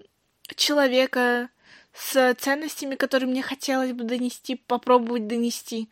человека 0.57 1.51
с 1.93 2.35
ценностями, 2.35 2.95
которые 2.95 3.29
мне 3.29 3.43
хотелось 3.43 3.93
бы 3.93 4.05
донести, 4.05 4.57
попробовать 4.57 5.27
донести. 5.27 5.89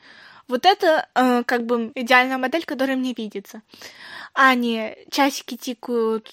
Вот 0.49 0.65
это 0.65 1.09
э, 1.15 1.43
как 1.45 1.67
бы 1.67 1.91
идеальная 1.95 2.39
модель, 2.39 2.65
которая 2.65 2.97
мне 2.97 3.13
видится. 3.13 3.63
А 4.33 4.55
не 4.55 4.97
часики 5.11 5.57
тикают, 5.57 6.33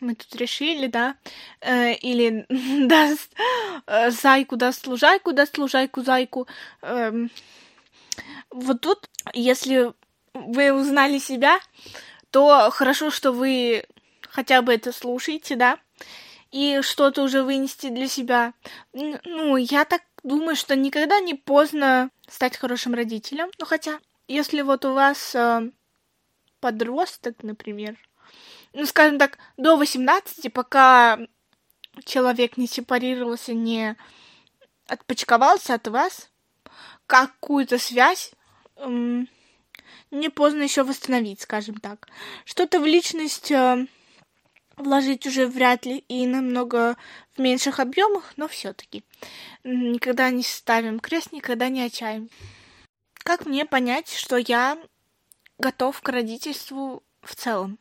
мы 0.00 0.14
тут 0.14 0.34
решили, 0.36 0.86
да, 0.86 1.16
э, 1.60 1.94
или 1.94 2.46
даст 2.86 3.32
э, 3.86 4.10
зайку, 4.10 4.56
даст 4.56 4.86
лужайку, 4.86 5.32
даст 5.32 5.58
лужайку, 5.58 6.02
зайку. 6.02 6.46
Э, 6.82 7.12
вот 8.50 8.80
тут, 8.80 9.08
если 9.32 9.92
вы 10.34 10.72
узнали 10.72 11.18
себя, 11.18 11.58
то 12.30 12.70
хорошо, 12.70 13.10
что 13.10 13.32
вы 13.32 13.84
хотя 14.28 14.62
бы 14.62 14.72
это 14.74 14.92
слушаете, 14.92 15.56
да, 15.56 15.78
и 16.50 16.80
что-то 16.82 17.22
уже 17.22 17.42
вынести 17.42 17.88
для 17.88 18.08
себя. 18.08 18.54
Ну, 18.92 19.56
я 19.56 19.84
так 19.84 20.02
думаю, 20.22 20.56
что 20.56 20.76
никогда 20.76 21.20
не 21.20 21.34
поздно 21.34 22.10
стать 22.28 22.56
хорошим 22.56 22.94
родителем. 22.94 23.50
Ну, 23.58 23.66
хотя, 23.66 23.98
если 24.28 24.62
вот 24.62 24.84
у 24.84 24.92
вас 24.92 25.34
э, 25.34 25.70
подросток, 26.60 27.42
например, 27.42 27.96
ну, 28.72 28.86
скажем 28.86 29.18
так, 29.18 29.38
до 29.56 29.76
18, 29.76 30.52
пока 30.52 31.18
человек 32.04 32.56
не 32.56 32.66
сепарировался, 32.66 33.52
не 33.52 33.96
отпочковался 34.86 35.74
от 35.74 35.88
вас, 35.88 36.30
какую-то 37.06 37.78
связь 37.78 38.32
эм, 38.76 39.28
не 40.12 40.28
поздно 40.28 40.62
еще 40.62 40.84
восстановить, 40.84 41.40
скажем 41.40 41.76
так. 41.76 42.06
Что-то 42.44 42.78
в 42.78 42.86
личность 42.86 43.50
э, 43.50 43.86
вложить 44.76 45.26
уже 45.26 45.46
вряд 45.46 45.86
ли 45.86 45.98
и 46.08 46.26
намного 46.26 46.96
в 47.34 47.40
меньших 47.40 47.80
объемах, 47.80 48.34
но 48.36 48.46
все-таки. 48.46 49.02
Никогда 49.64 50.30
не 50.30 50.42
ставим 50.42 51.00
крест, 51.00 51.32
никогда 51.32 51.68
не 51.68 51.82
отчаем. 51.82 52.28
Как 53.14 53.46
мне 53.46 53.64
понять, 53.64 54.12
что 54.12 54.36
я 54.36 54.78
готов 55.58 56.00
к 56.02 56.08
родительству 56.08 57.02
в 57.22 57.34
целом? 57.34 57.78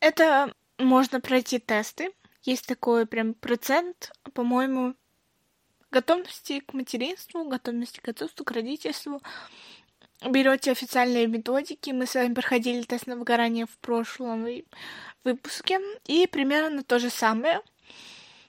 Это 0.00 0.52
можно 0.78 1.20
пройти 1.20 1.58
тесты. 1.58 2.10
Есть 2.42 2.66
такой 2.66 3.06
прям 3.06 3.34
процент, 3.34 4.12
по-моему, 4.32 4.94
готовности 5.90 6.60
к 6.60 6.72
материнству, 6.72 7.44
готовности 7.44 8.00
к 8.00 8.08
отцовству, 8.08 8.44
к 8.44 8.50
родительству. 8.50 9.22
Берете 10.26 10.72
официальные 10.72 11.28
методики. 11.28 11.90
Мы 11.90 12.06
с 12.06 12.14
вами 12.14 12.34
проходили 12.34 12.82
тест 12.82 13.06
на 13.06 13.16
выгорание 13.16 13.66
в 13.66 13.78
прошлом 13.78 14.46
выпуске. 15.24 15.80
И 16.06 16.26
примерно 16.26 16.82
то 16.82 16.98
же 16.98 17.08
самое. 17.08 17.60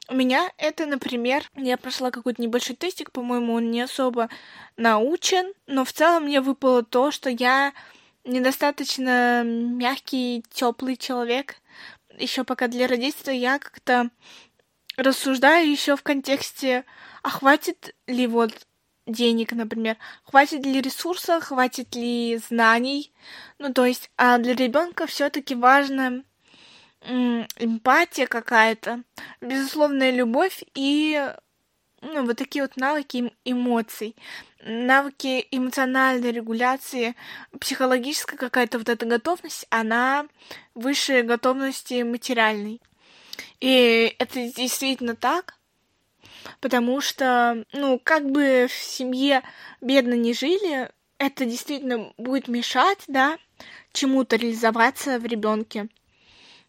У 0.07 0.15
меня 0.15 0.51
это, 0.57 0.87
например, 0.87 1.43
я 1.55 1.77
прошла 1.77 2.09
какой-то 2.09 2.41
небольшой 2.41 2.75
тестик, 2.75 3.11
по-моему, 3.11 3.53
он 3.53 3.69
не 3.69 3.81
особо 3.81 4.27
научен, 4.75 5.53
но 5.67 5.85
в 5.85 5.93
целом 5.93 6.23
мне 6.23 6.41
выпало 6.41 6.81
то, 6.81 7.11
что 7.11 7.29
я 7.29 7.73
недостаточно 8.23 9.43
мягкий, 9.43 10.43
теплый 10.49 10.97
человек. 10.97 11.57
Еще 12.17 12.43
пока 12.43 12.67
для 12.67 12.87
родительства 12.87 13.29
я 13.29 13.59
как-то 13.59 14.09
рассуждаю 14.97 15.69
еще 15.69 15.95
в 15.95 16.01
контексте, 16.01 16.85
а 17.21 17.29
хватит 17.29 17.95
ли 18.07 18.25
вот 18.25 18.51
денег, 19.09 19.51
например, 19.53 19.97
хватит 20.23 20.65
ли 20.65 20.81
ресурсов, 20.81 21.45
хватит 21.45 21.95
ли 21.95 22.37
знаний. 22.37 23.11
Ну, 23.57 23.73
то 23.73 23.85
есть, 23.85 24.09
а 24.17 24.37
для 24.37 24.55
ребенка 24.55 25.07
все-таки 25.07 25.55
важно 25.55 26.23
эмпатия 27.01 28.27
какая-то, 28.27 29.03
безусловная 29.41 30.11
любовь 30.11 30.63
и 30.75 31.31
ну, 32.01 32.25
вот 32.25 32.37
такие 32.37 32.63
вот 32.63 32.77
навыки 32.77 33.31
эмоций. 33.45 34.15
навыки 34.63 35.47
эмоциональной 35.51 36.31
регуляции, 36.31 37.15
психологическая 37.59 38.37
какая-то 38.37 38.77
вот 38.77 38.89
эта 38.89 39.05
готовность, 39.05 39.65
она 39.69 40.27
выше 40.75 41.23
готовности 41.23 42.03
материальной. 42.03 42.81
И 43.59 44.15
это 44.19 44.35
действительно 44.51 45.15
так, 45.15 45.55
потому 46.59 47.01
что, 47.01 47.65
ну, 47.73 47.99
как 48.03 48.29
бы 48.29 48.67
в 48.69 48.73
семье 48.73 49.43
бедно 49.81 50.13
не 50.13 50.33
жили, 50.33 50.89
это 51.17 51.45
действительно 51.45 52.13
будет 52.17 52.47
мешать, 52.47 53.03
да, 53.07 53.37
чему-то 53.91 54.35
реализоваться 54.35 55.19
в 55.19 55.25
ребенке. 55.25 55.89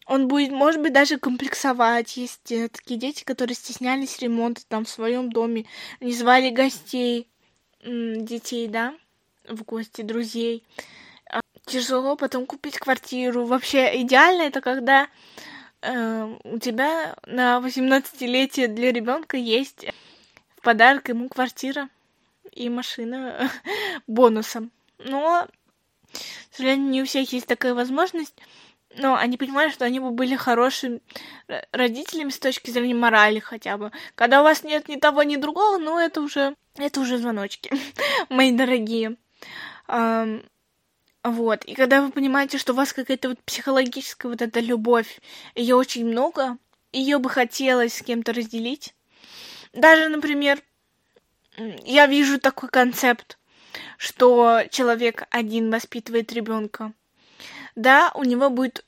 Он 0.05 0.27
будет, 0.27 0.51
может 0.51 0.81
быть, 0.81 0.93
даже 0.93 1.17
комплексовать. 1.17 2.17
Есть 2.17 2.51
э, 2.51 2.67
такие 2.67 2.99
дети, 2.99 3.23
которые 3.23 3.55
стеснялись 3.55 4.19
ремонта 4.19 4.61
там 4.67 4.83
в 4.83 4.89
своем 4.89 5.31
доме, 5.31 5.65
не 6.01 6.11
звали 6.11 6.49
гостей, 6.49 7.29
детей, 7.83 8.67
да, 8.67 8.93
в 9.47 9.63
гости, 9.63 10.01
друзей. 10.01 10.63
А, 11.29 11.39
тяжело 11.65 12.15
потом 12.15 12.45
купить 12.45 12.77
квартиру. 12.77 13.45
Вообще 13.45 14.01
идеально 14.01 14.43
это 14.43 14.61
когда 14.61 15.07
э, 15.81 16.37
у 16.43 16.59
тебя 16.59 17.15
на 17.25 17.59
18-летие 17.59 18.67
для 18.67 18.91
ребенка 18.91 19.37
есть 19.37 19.85
в 20.57 20.61
подарок 20.61 21.09
ему 21.09 21.29
квартира 21.29 21.89
и 22.51 22.69
машина 22.69 23.49
бонусом. 24.07 24.71
Но, 24.99 25.47
к 26.13 26.55
сожалению, 26.55 26.89
не 26.89 27.01
у 27.01 27.05
всех 27.05 27.31
есть 27.33 27.47
такая 27.47 27.73
возможность. 27.73 28.35
Но 28.97 29.15
они 29.15 29.37
понимают, 29.37 29.73
что 29.73 29.85
они 29.85 29.99
бы 30.01 30.11
были 30.11 30.35
хорошими 30.35 30.99
родителями 31.71 32.29
с 32.29 32.39
точки 32.39 32.71
зрения 32.71 32.93
морали 32.93 33.39
хотя 33.39 33.77
бы. 33.77 33.91
Когда 34.15 34.41
у 34.41 34.43
вас 34.43 34.63
нет 34.63 34.89
ни 34.89 34.97
того, 34.97 35.23
ни 35.23 35.37
другого, 35.37 35.77
ну 35.77 35.97
это 35.97 36.21
уже, 36.21 36.55
это 36.75 36.99
уже 36.99 37.17
звоночки, 37.17 37.71
мои 38.29 38.51
дорогие. 38.51 39.15
Um, 39.87 40.45
вот. 41.23 41.63
И 41.65 41.73
когда 41.73 42.01
вы 42.01 42.11
понимаете, 42.11 42.57
что 42.57 42.73
у 42.73 42.75
вас 42.75 42.93
какая-то 42.93 43.29
вот 43.29 43.39
психологическая 43.43 44.29
вот 44.31 44.41
эта 44.41 44.59
любовь, 44.59 45.19
ее 45.55 45.75
очень 45.75 46.05
много, 46.05 46.57
ее 46.91 47.19
бы 47.19 47.29
хотелось 47.29 47.95
с 47.95 48.01
кем-то 48.01 48.33
разделить. 48.33 48.93
Даже, 49.73 50.09
например, 50.09 50.61
я 51.57 52.07
вижу 52.07 52.39
такой 52.39 52.69
концепт, 52.69 53.37
что 53.97 54.63
человек 54.69 55.23
один 55.29 55.69
воспитывает 55.69 56.31
ребенка. 56.33 56.93
Да, 57.75 58.11
у 58.15 58.23
него 58.23 58.49
будет 58.49 58.83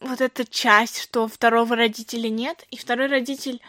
вот 0.00 0.20
эта 0.20 0.44
часть, 0.44 1.00
что 1.00 1.28
второго 1.28 1.76
родителя 1.76 2.28
нет, 2.28 2.66
и 2.70 2.76
второй 2.76 3.06
родитель, 3.06 3.60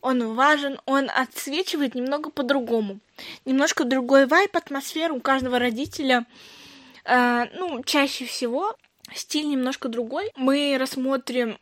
он 0.00 0.34
важен, 0.34 0.80
он 0.86 1.10
отсвечивает 1.10 1.94
немного 1.94 2.30
по-другому. 2.30 3.00
Немножко 3.44 3.84
другой 3.84 4.26
вайп, 4.26 4.56
атмосфера 4.56 5.12
у 5.12 5.20
каждого 5.20 5.58
родителя. 5.58 6.26
Э, 7.06 7.46
ну, 7.54 7.82
чаще 7.84 8.24
всего 8.24 8.76
стиль 9.14 9.48
немножко 9.48 9.88
другой. 9.88 10.30
Мы 10.36 10.76
рассмотрим 10.78 11.58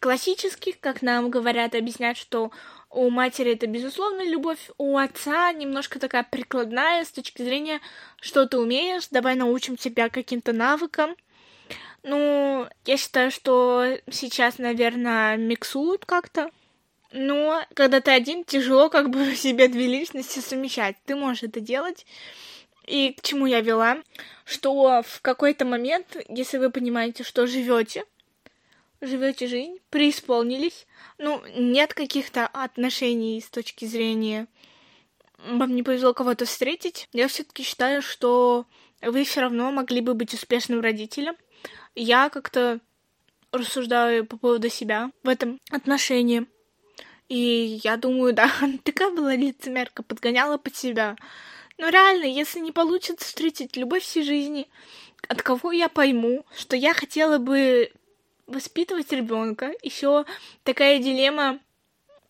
классических, 0.00 0.80
как 0.80 1.02
нам 1.02 1.30
говорят, 1.30 1.74
объяснять, 1.74 2.16
что 2.16 2.50
у 2.90 3.10
матери 3.10 3.52
это 3.52 3.66
безусловно 3.66 4.24
любовь, 4.24 4.70
у 4.78 4.96
отца 4.96 5.52
немножко 5.52 5.98
такая 5.98 6.22
прикладная 6.22 7.04
с 7.04 7.10
точки 7.10 7.42
зрения, 7.42 7.80
что 8.20 8.46
ты 8.46 8.58
умеешь, 8.58 9.08
давай 9.10 9.34
научим 9.34 9.76
тебя 9.76 10.08
каким-то 10.08 10.52
навыкам. 10.52 11.16
Ну, 12.02 12.66
я 12.86 12.96
считаю, 12.96 13.30
что 13.30 13.98
сейчас, 14.10 14.58
наверное, 14.58 15.36
миксуют 15.36 16.06
как-то. 16.06 16.50
Но 17.12 17.62
когда 17.74 18.00
ты 18.00 18.10
один, 18.10 18.44
тяжело 18.44 18.88
как 18.88 19.10
бы 19.10 19.34
себе 19.36 19.68
две 19.68 19.86
личности 19.86 20.40
совмещать. 20.40 20.96
Ты 21.04 21.14
можешь 21.14 21.42
это 21.42 21.60
делать. 21.60 22.06
И 22.86 23.12
к 23.12 23.22
чему 23.22 23.46
я 23.46 23.60
вела? 23.60 24.02
Что 24.44 25.02
в 25.02 25.20
какой-то 25.20 25.64
момент, 25.64 26.16
если 26.28 26.58
вы 26.58 26.70
понимаете, 26.70 27.24
что 27.24 27.46
живете, 27.46 28.04
живете 29.00 29.46
жизнь, 29.46 29.78
преисполнились, 29.90 30.86
ну, 31.18 31.42
нет 31.56 31.94
каких-то 31.94 32.46
отношений 32.46 33.40
с 33.40 33.48
точки 33.48 33.84
зрения 33.84 34.48
вам 35.44 35.74
не 35.74 35.82
повезло 35.82 36.14
кого-то 36.14 36.44
встретить, 36.44 37.08
я 37.12 37.28
все-таки 37.28 37.62
считаю, 37.62 38.02
что 38.02 38.66
вы 39.00 39.24
все 39.24 39.40
равно 39.40 39.72
могли 39.72 40.00
бы 40.00 40.14
быть 40.14 40.34
успешным 40.34 40.80
родителем. 40.80 41.34
Я 41.94 42.30
как-то 42.30 42.80
рассуждаю 43.50 44.24
по 44.24 44.36
поводу 44.36 44.68
себя 44.68 45.10
в 45.22 45.28
этом 45.28 45.60
отношении. 45.70 46.46
И 47.28 47.80
я 47.82 47.96
думаю, 47.96 48.32
да, 48.34 48.50
такая 48.84 49.10
была 49.10 49.34
лицемерка, 49.34 50.02
подгоняла 50.02 50.58
под 50.58 50.76
себя. 50.76 51.16
Но 51.78 51.88
реально, 51.88 52.24
если 52.24 52.60
не 52.60 52.72
получится 52.72 53.26
встретить 53.26 53.76
любовь 53.76 54.02
всей 54.02 54.24
жизни, 54.24 54.68
от 55.28 55.42
кого 55.42 55.72
я 55.72 55.88
пойму, 55.88 56.44
что 56.56 56.76
я 56.76 56.94
хотела 56.94 57.38
бы 57.38 57.92
воспитывать 58.46 59.12
ребенка, 59.12 59.72
еще 59.82 60.24
такая 60.64 60.98
дилемма 60.98 61.60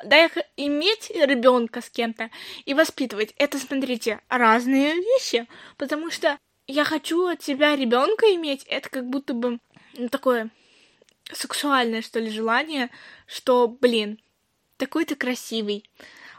да, 0.05 0.28
иметь 0.57 1.11
ребенка 1.11 1.81
с 1.81 1.88
кем-то 1.88 2.31
и 2.64 2.74
воспитывать. 2.74 3.35
Это, 3.38 3.59
смотрите, 3.59 4.20
разные 4.28 4.94
вещи, 4.96 5.46
потому 5.76 6.11
что 6.11 6.38
я 6.66 6.85
хочу 6.85 7.26
от 7.26 7.42
себя 7.42 7.76
ребенка 7.76 8.26
иметь, 8.35 8.64
это 8.64 8.88
как 8.88 9.09
будто 9.09 9.35
бы 9.35 9.59
ну, 9.94 10.09
такое 10.09 10.50
сексуальное, 11.33 12.02
что 12.02 12.18
ли, 12.18 12.31
желание, 12.31 12.90
что, 13.26 13.68
блин, 13.68 14.20
такой 14.76 15.05
ты 15.05 15.14
красивый, 15.14 15.88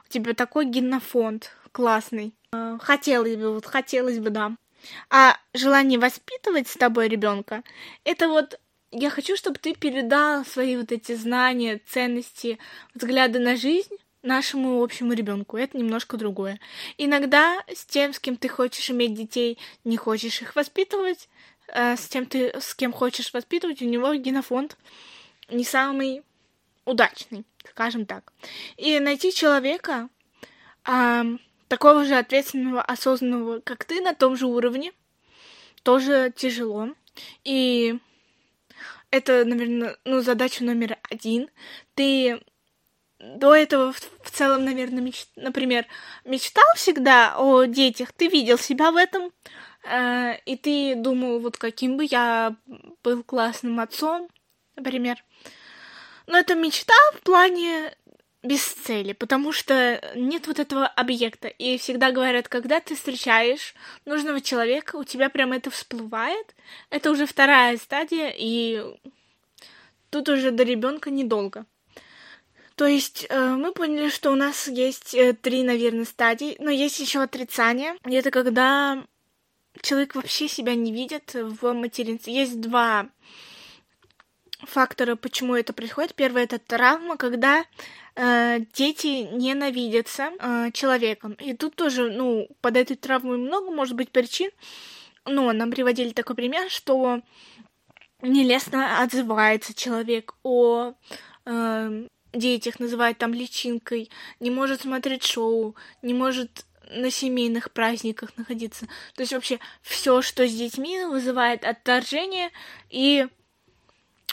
у 0.06 0.10
тебя 0.10 0.34
такой 0.34 0.66
генофонд 0.66 1.56
классный. 1.72 2.34
Хотелось 2.82 3.36
бы, 3.36 3.54
вот 3.54 3.66
хотелось 3.66 4.20
бы, 4.20 4.30
да. 4.30 4.56
А 5.10 5.38
желание 5.54 6.00
воспитывать 6.00 6.68
с 6.68 6.76
тобой 6.76 7.08
ребенка, 7.08 7.64
это 8.04 8.28
вот 8.28 8.60
я 8.92 9.10
хочу, 9.10 9.36
чтобы 9.36 9.58
ты 9.58 9.74
передал 9.74 10.46
свои 10.46 10.78
вот 10.78 10.92
эти 10.92 11.16
знания, 11.16 11.82
ценности, 11.88 12.60
взгляды 12.94 13.40
на 13.40 13.56
жизнь 13.56 13.96
нашему 14.22 14.82
общему 14.82 15.14
ребенку. 15.14 15.58
Это 15.58 15.78
немножко 15.78 16.16
другое. 16.18 16.60
Иногда 16.98 17.64
с 17.74 17.86
тем, 17.86 18.14
с 18.14 18.20
кем 18.20 18.38
ты 18.38 18.48
хочешь 18.48 18.90
иметь 18.90 19.16
детей, 19.16 19.58
не 19.84 19.98
хочешь 19.98 20.42
их 20.42 20.56
воспитывать, 20.56 21.28
э, 21.68 21.98
с 21.98 22.08
тем 22.08 22.26
ты, 22.26 22.54
с 22.60 22.76
кем 22.76 22.94
хочешь 22.94 23.34
воспитывать, 23.34 23.82
у 23.82 23.86
него 23.86 24.14
генофонд 24.14 24.78
не 25.50 25.64
самый 25.64 26.24
удачный, 26.86 27.46
скажем 27.70 28.06
так. 28.06 28.32
И 28.78 29.00
найти 29.00 29.34
человека 29.34 30.10
такого 31.74 32.06
же 32.06 32.14
ответственного, 32.14 32.84
осознанного, 32.84 33.60
как 33.60 33.84
ты, 33.84 34.00
на 34.00 34.14
том 34.14 34.36
же 34.36 34.46
уровне, 34.46 34.92
тоже 35.82 36.32
тяжело. 36.36 36.90
И 37.44 37.98
это, 39.10 39.44
наверное, 39.44 39.98
ну, 40.06 40.22
задача 40.22 40.64
номер 40.64 41.00
один. 41.10 41.50
Ты 41.96 42.44
до 43.18 43.56
этого 43.56 43.92
в, 43.92 43.98
в 44.22 44.30
целом, 44.30 44.66
наверное, 44.66 45.02
меч... 45.02 45.26
например, 45.36 45.88
мечтал 46.26 46.64
всегда 46.76 47.34
о 47.40 47.64
детях, 47.64 48.14
ты 48.14 48.28
видел 48.28 48.60
себя 48.60 48.92
в 48.92 48.96
этом, 48.96 49.32
э, 49.84 50.38
и 50.46 50.56
ты 50.56 50.94
думал, 50.96 51.40
вот 51.40 51.58
каким 51.58 51.98
бы 51.98 52.06
я 52.06 52.56
был 53.04 53.24
классным 53.24 53.80
отцом, 53.80 54.30
например. 54.76 55.24
Но 56.28 56.38
это 56.38 56.54
мечта 56.54 56.94
в 57.16 57.22
плане 57.22 57.96
без 58.44 58.62
цели, 58.66 59.14
потому 59.14 59.54
что 59.54 60.02
нет 60.16 60.48
вот 60.48 60.60
этого 60.60 60.86
объекта. 60.86 61.48
И 61.48 61.78
всегда 61.78 62.12
говорят, 62.12 62.50
когда 62.50 62.82
ты 62.82 62.96
встречаешь 62.96 63.74
нужного 64.06 64.42
человека, 64.42 64.98
у 64.98 65.06
тебя 65.06 65.30
прям 65.30 65.54
это 65.54 65.70
всплывает. 65.72 66.54
Это 66.90 67.10
уже 67.10 67.26
вторая 67.26 67.78
стадия, 67.78 68.34
и 68.38 68.84
тут 70.10 70.30
уже 70.30 70.52
до 70.52 70.64
ребенка 70.64 71.10
недолго. 71.10 71.66
То 72.76 72.86
есть 72.86 73.28
э, 73.30 73.56
мы 73.56 73.72
поняли, 73.72 74.10
что 74.10 74.32
у 74.32 74.36
нас 74.36 74.68
есть 74.68 75.14
э, 75.14 75.34
три, 75.34 75.64
наверное, 75.64 76.06
стадии, 76.06 76.58
но 76.60 76.70
есть 76.72 77.00
еще 77.00 77.22
отрицание. 77.22 77.96
И 78.06 78.14
это 78.14 78.32
когда 78.32 79.04
человек 79.82 80.16
вообще 80.16 80.48
себя 80.48 80.76
не 80.76 80.92
видит 80.92 81.34
в 81.34 81.72
материнстве. 81.74 82.34
Есть 82.34 82.60
два 82.60 83.08
фактора, 84.62 85.16
почему 85.16 85.56
это 85.56 85.72
происходит. 85.72 86.16
Первый 86.16 86.44
это 86.44 86.58
травма, 86.58 87.18
когда 87.18 87.64
э, 88.16 88.60
дети 88.74 89.28
ненавидятся 89.32 90.32
э, 90.40 90.72
человеком. 90.72 91.34
И 91.34 91.54
тут 91.54 91.76
тоже, 91.76 92.12
ну, 92.12 92.48
под 92.62 92.78
этой 92.78 92.96
травмой 92.96 93.38
много 93.38 93.72
может 93.72 93.96
быть 93.96 94.12
причин. 94.12 94.52
Но 95.26 95.52
нам 95.54 95.72
приводили 95.72 96.12
такой 96.12 96.36
пример, 96.36 96.70
что 96.70 97.22
нелестно 98.22 99.02
отзывается 99.02 99.74
человек 99.74 100.36
о 100.44 100.94
э, 101.46 102.08
детях, 102.34 102.80
называет 102.80 103.18
там 103.18 103.34
личинкой, 103.34 104.10
не 104.40 104.52
может 104.52 104.82
смотреть 104.82 105.24
шоу, 105.24 105.76
не 106.02 106.14
может 106.14 106.66
на 106.90 107.12
семейных 107.12 107.72
праздниках 107.72 108.36
находиться. 108.38 108.88
То 109.16 109.22
есть 109.22 109.34
вообще 109.34 109.60
все, 109.82 110.22
что 110.22 110.48
с 110.48 110.54
детьми 110.54 111.06
вызывает 111.06 111.64
отторжение 111.66 112.52
и 112.90 113.28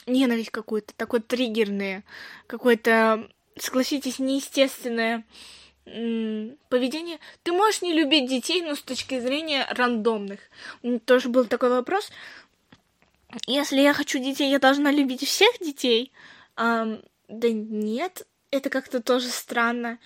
ненависть 0.07 0.51
какую-то, 0.51 0.95
такое 0.95 1.21
триггерное, 1.21 2.05
какое-то, 2.47 3.29
согласитесь, 3.57 4.19
неестественное 4.19 5.25
поведение. 5.85 7.19
Ты 7.43 7.53
можешь 7.53 7.83
не 7.83 7.93
любить 7.93 8.29
детей, 8.29 8.63
но 8.63 8.75
с 8.75 8.83
точки 8.83 9.19
зрения 9.19 9.67
рандомных. 9.71 10.41
Тоже 11.05 11.29
был 11.29 11.47
такой 11.47 11.71
вопрос. 11.71 12.11
Если 13.47 13.81
я 13.81 13.93
хочу 13.93 14.19
детей, 14.19 14.51
я 14.51 14.59
должна 14.59 14.91
любить 14.91 15.27
всех 15.27 15.51
детей? 15.61 16.13
Um, 16.57 17.05
да 17.29 17.49
нет, 17.51 18.27
это 18.51 18.71
как-то 18.71 19.01
тоже 19.01 19.29
странно. 19.29 19.99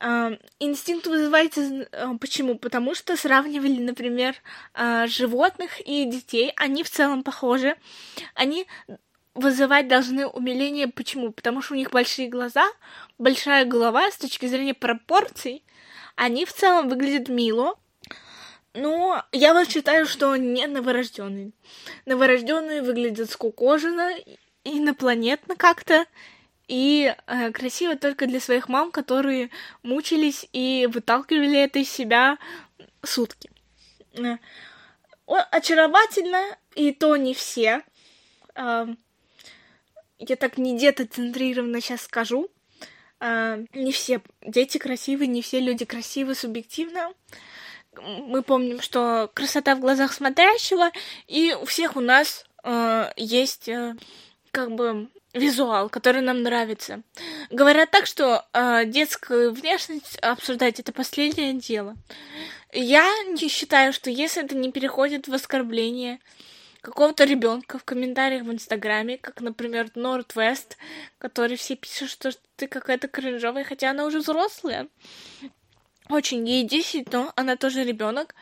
Uh, 0.00 0.40
инстинкт 0.60 1.08
вызывается 1.08 1.88
почему? 2.20 2.56
Потому 2.56 2.94
что 2.94 3.16
сравнивали, 3.16 3.80
например, 3.80 4.36
uh, 4.74 5.08
животных 5.08 5.80
и 5.84 6.04
детей. 6.04 6.52
Они 6.56 6.84
в 6.84 6.90
целом 6.90 7.24
похожи. 7.24 7.76
Они 8.34 8.66
вызывать 9.38 9.88
должны 9.88 10.26
умиление. 10.26 10.88
Почему? 10.88 11.32
Потому 11.32 11.62
что 11.62 11.74
у 11.74 11.76
них 11.76 11.90
большие 11.90 12.28
глаза, 12.28 12.66
большая 13.18 13.64
голова 13.64 14.10
с 14.10 14.16
точки 14.16 14.46
зрения 14.46 14.74
пропорций. 14.74 15.64
Они 16.16 16.44
в 16.44 16.52
целом 16.52 16.88
выглядят 16.88 17.28
мило. 17.28 17.78
Но 18.74 19.24
я 19.32 19.54
вот 19.54 19.70
считаю, 19.70 20.06
что 20.06 20.36
не 20.36 20.66
новорожденные. 20.66 21.52
Новорожденные 22.06 22.82
выглядят 22.82 23.30
скукоженно, 23.30 24.10
инопланетно 24.64 25.56
как-то. 25.56 26.06
И 26.68 27.14
э, 27.26 27.50
красиво 27.52 27.96
только 27.96 28.26
для 28.26 28.40
своих 28.40 28.68
мам, 28.68 28.90
которые 28.90 29.50
мучились 29.82 30.46
и 30.52 30.86
выталкивали 30.92 31.58
это 31.58 31.78
из 31.78 31.90
себя 31.90 32.36
сутки. 33.02 33.50
Э, 34.14 34.36
очаровательно, 35.26 36.56
и 36.74 36.92
то 36.92 37.16
не 37.16 37.32
все. 37.32 37.82
Э, 38.54 38.86
я 40.18 40.36
так 40.36 40.58
не 40.58 40.78
детоцентрированно 40.78 41.80
сейчас 41.80 42.02
скажу. 42.02 42.48
Uh, 43.20 43.66
не 43.74 43.90
все 43.90 44.20
дети 44.42 44.78
красивы, 44.78 45.26
не 45.26 45.42
все 45.42 45.58
люди 45.58 45.84
красивы 45.84 46.36
субъективно. 46.36 47.12
Мы 48.00 48.42
помним, 48.42 48.80
что 48.80 49.28
красота 49.34 49.74
в 49.74 49.80
глазах 49.80 50.12
смотрящего, 50.12 50.92
и 51.26 51.52
у 51.52 51.64
всех 51.64 51.96
у 51.96 52.00
нас 52.00 52.44
uh, 52.62 53.12
есть 53.16 53.68
uh, 53.68 54.00
как 54.52 54.72
бы 54.72 55.08
визуал, 55.34 55.88
который 55.88 56.22
нам 56.22 56.42
нравится. 56.42 57.02
Говорят 57.50 57.90
так, 57.90 58.06
что 58.06 58.46
э, 58.52 58.84
детскую 58.86 59.52
внешность 59.52 60.18
обсуждать 60.18 60.80
это 60.80 60.92
последнее 60.92 61.54
дело. 61.54 61.96
Я 62.72 63.06
не 63.24 63.48
считаю, 63.48 63.92
что 63.92 64.10
если 64.10 64.44
это 64.44 64.56
не 64.56 64.72
переходит 64.72 65.28
в 65.28 65.34
оскорбление, 65.34 66.18
какого-то 66.88 67.24
ребенка 67.24 67.78
в 67.78 67.84
комментариях 67.84 68.44
в 68.44 68.52
Инстаграме, 68.52 69.18
как, 69.18 69.40
например, 69.40 69.90
Нордвест, 69.94 70.76
который 71.18 71.56
все 71.56 71.76
пишут, 71.76 72.10
что 72.10 72.30
ты 72.56 72.66
какая-то 72.66 73.08
кринжовая, 73.08 73.64
хотя 73.64 73.90
она 73.90 74.04
уже 74.04 74.20
взрослая. 74.20 74.88
Очень 76.08 76.48
ей 76.48 76.64
10, 76.64 77.12
но 77.12 77.32
она 77.36 77.56
тоже 77.56 77.84
ребенок. 77.84 78.34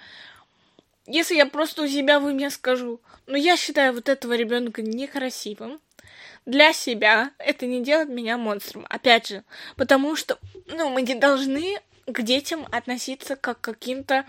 Если 1.07 1.35
я 1.35 1.47
просто 1.47 1.83
у 1.83 1.89
себя 1.89 2.21
в 2.21 2.25
уме 2.25 2.51
скажу, 2.51 3.01
ну 3.27 3.37
я 3.37 3.57
считаю 3.57 3.93
вот 3.93 4.09
этого 4.09 4.35
ребенка 4.35 4.83
некрасивым, 4.83 5.81
для 6.45 6.73
себя 6.73 7.33
это 7.39 7.67
не 7.67 7.83
делает 7.83 8.09
меня 8.09 8.39
монстром. 8.39 8.87
Опять 8.89 9.29
же, 9.29 9.45
потому 9.77 10.15
что 10.15 10.39
ну, 10.67 10.89
мы 10.91 11.03
не 11.03 11.17
должны 11.17 11.81
к 12.07 12.23
детям 12.23 12.67
относиться 12.71 13.35
как 13.35 13.61
к 13.61 13.65
каким-то 13.65 14.25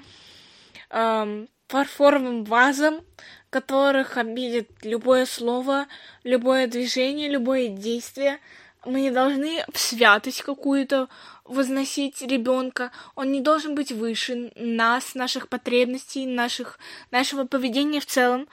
эм, 0.89 1.47
фарфоровым 1.67 2.43
вазам, 2.43 3.01
которых 3.49 4.17
обидит 4.17 4.69
любое 4.84 5.25
слово, 5.25 5.88
любое 6.23 6.67
движение, 6.67 7.30
любое 7.30 7.67
действие. 7.69 8.39
Мы 8.86 9.01
не 9.01 9.12
должны 9.12 9.63
в 9.71 9.77
святость 9.77 10.43
какую-то 10.43 11.10
возносить 11.43 12.21
ребенка. 12.21 12.91
Он 13.15 13.32
не 13.32 13.41
должен 13.41 13.75
быть 13.75 13.91
выше 13.91 14.51
нас, 14.56 15.15
наших 15.15 15.49
потребностей, 15.49 16.25
наших, 16.25 16.80
нашего 17.12 17.45
поведения 17.45 17.99
в 17.99 18.06
целом. 18.06 18.47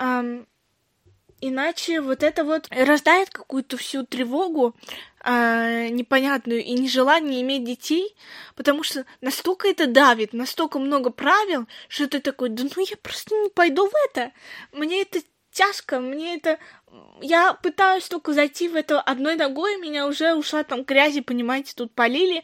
Um, 0.00 0.46
иначе 1.40 2.00
вот 2.00 2.22
это 2.22 2.44
вот 2.44 2.66
рождает 2.70 3.30
какую-то 3.30 3.76
всю 3.76 4.04
тревогу 4.04 4.74
э, 5.24 5.88
непонятную 5.88 6.62
и 6.62 6.72
нежелание 6.72 7.40
иметь 7.42 7.64
детей, 7.64 8.14
потому 8.54 8.82
что 8.82 9.06
настолько 9.20 9.68
это 9.68 9.86
давит, 9.86 10.32
настолько 10.32 10.78
много 10.78 11.10
правил, 11.10 11.66
что 11.88 12.08
ты 12.08 12.20
такой, 12.20 12.50
да 12.50 12.64
ну 12.64 12.84
я 12.88 12.96
просто 12.96 13.34
не 13.34 13.50
пойду 13.50 13.88
в 13.88 13.92
это, 14.08 14.32
мне 14.72 15.02
это 15.02 15.20
тяжко, 15.50 16.00
мне 16.00 16.36
это... 16.36 16.58
Я 17.20 17.54
пытаюсь 17.54 18.08
только 18.08 18.32
зайти 18.32 18.68
в 18.68 18.76
это 18.76 19.00
одной 19.00 19.36
ногой, 19.36 19.78
меня 19.78 20.06
уже 20.06 20.34
ушла 20.34 20.62
там 20.62 20.84
грязи, 20.84 21.20
понимаете, 21.20 21.72
тут 21.74 21.92
полили, 21.92 22.42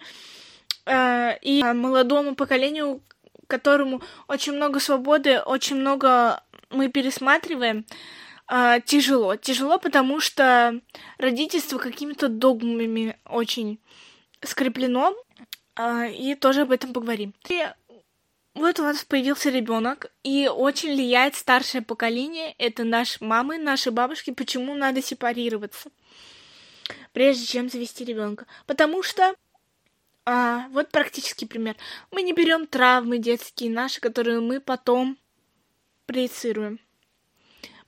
э, 0.86 1.38
и 1.42 1.62
молодому 1.62 2.34
поколению, 2.34 3.02
которому 3.46 4.02
очень 4.26 4.54
много 4.54 4.80
свободы, 4.80 5.40
очень 5.40 5.76
много 5.76 6.42
мы 6.70 6.88
пересматриваем, 6.88 7.84
а, 8.52 8.80
тяжело. 8.80 9.36
Тяжело, 9.36 9.78
потому 9.78 10.18
что 10.18 10.80
родительство 11.18 11.78
какими-то 11.78 12.28
догмами 12.28 13.16
очень 13.24 13.78
скреплено, 14.42 15.14
а, 15.76 16.06
и 16.06 16.34
тоже 16.34 16.62
об 16.62 16.72
этом 16.72 16.92
поговорим. 16.92 17.32
И 17.48 17.64
вот 18.54 18.80
у 18.80 18.82
нас 18.82 19.04
появился 19.04 19.50
ребенок, 19.50 20.10
и 20.24 20.48
очень 20.48 20.94
влияет 20.94 21.36
старшее 21.36 21.82
поколение, 21.82 22.56
это 22.58 22.82
наши 22.82 23.24
мамы, 23.24 23.56
наши 23.56 23.92
бабушки, 23.92 24.32
почему 24.32 24.74
надо 24.74 25.00
сепарироваться, 25.00 25.88
прежде 27.12 27.46
чем 27.46 27.70
завести 27.70 28.04
ребенка. 28.04 28.46
Потому 28.66 29.04
что 29.04 29.32
а, 30.26 30.66
вот 30.70 30.90
практический 30.90 31.46
пример. 31.46 31.76
Мы 32.10 32.22
не 32.22 32.32
берем 32.32 32.66
травмы 32.66 33.18
детские 33.18 33.70
наши, 33.70 34.00
которые 34.00 34.40
мы 34.40 34.58
потом 34.58 35.18
проецируем 36.06 36.80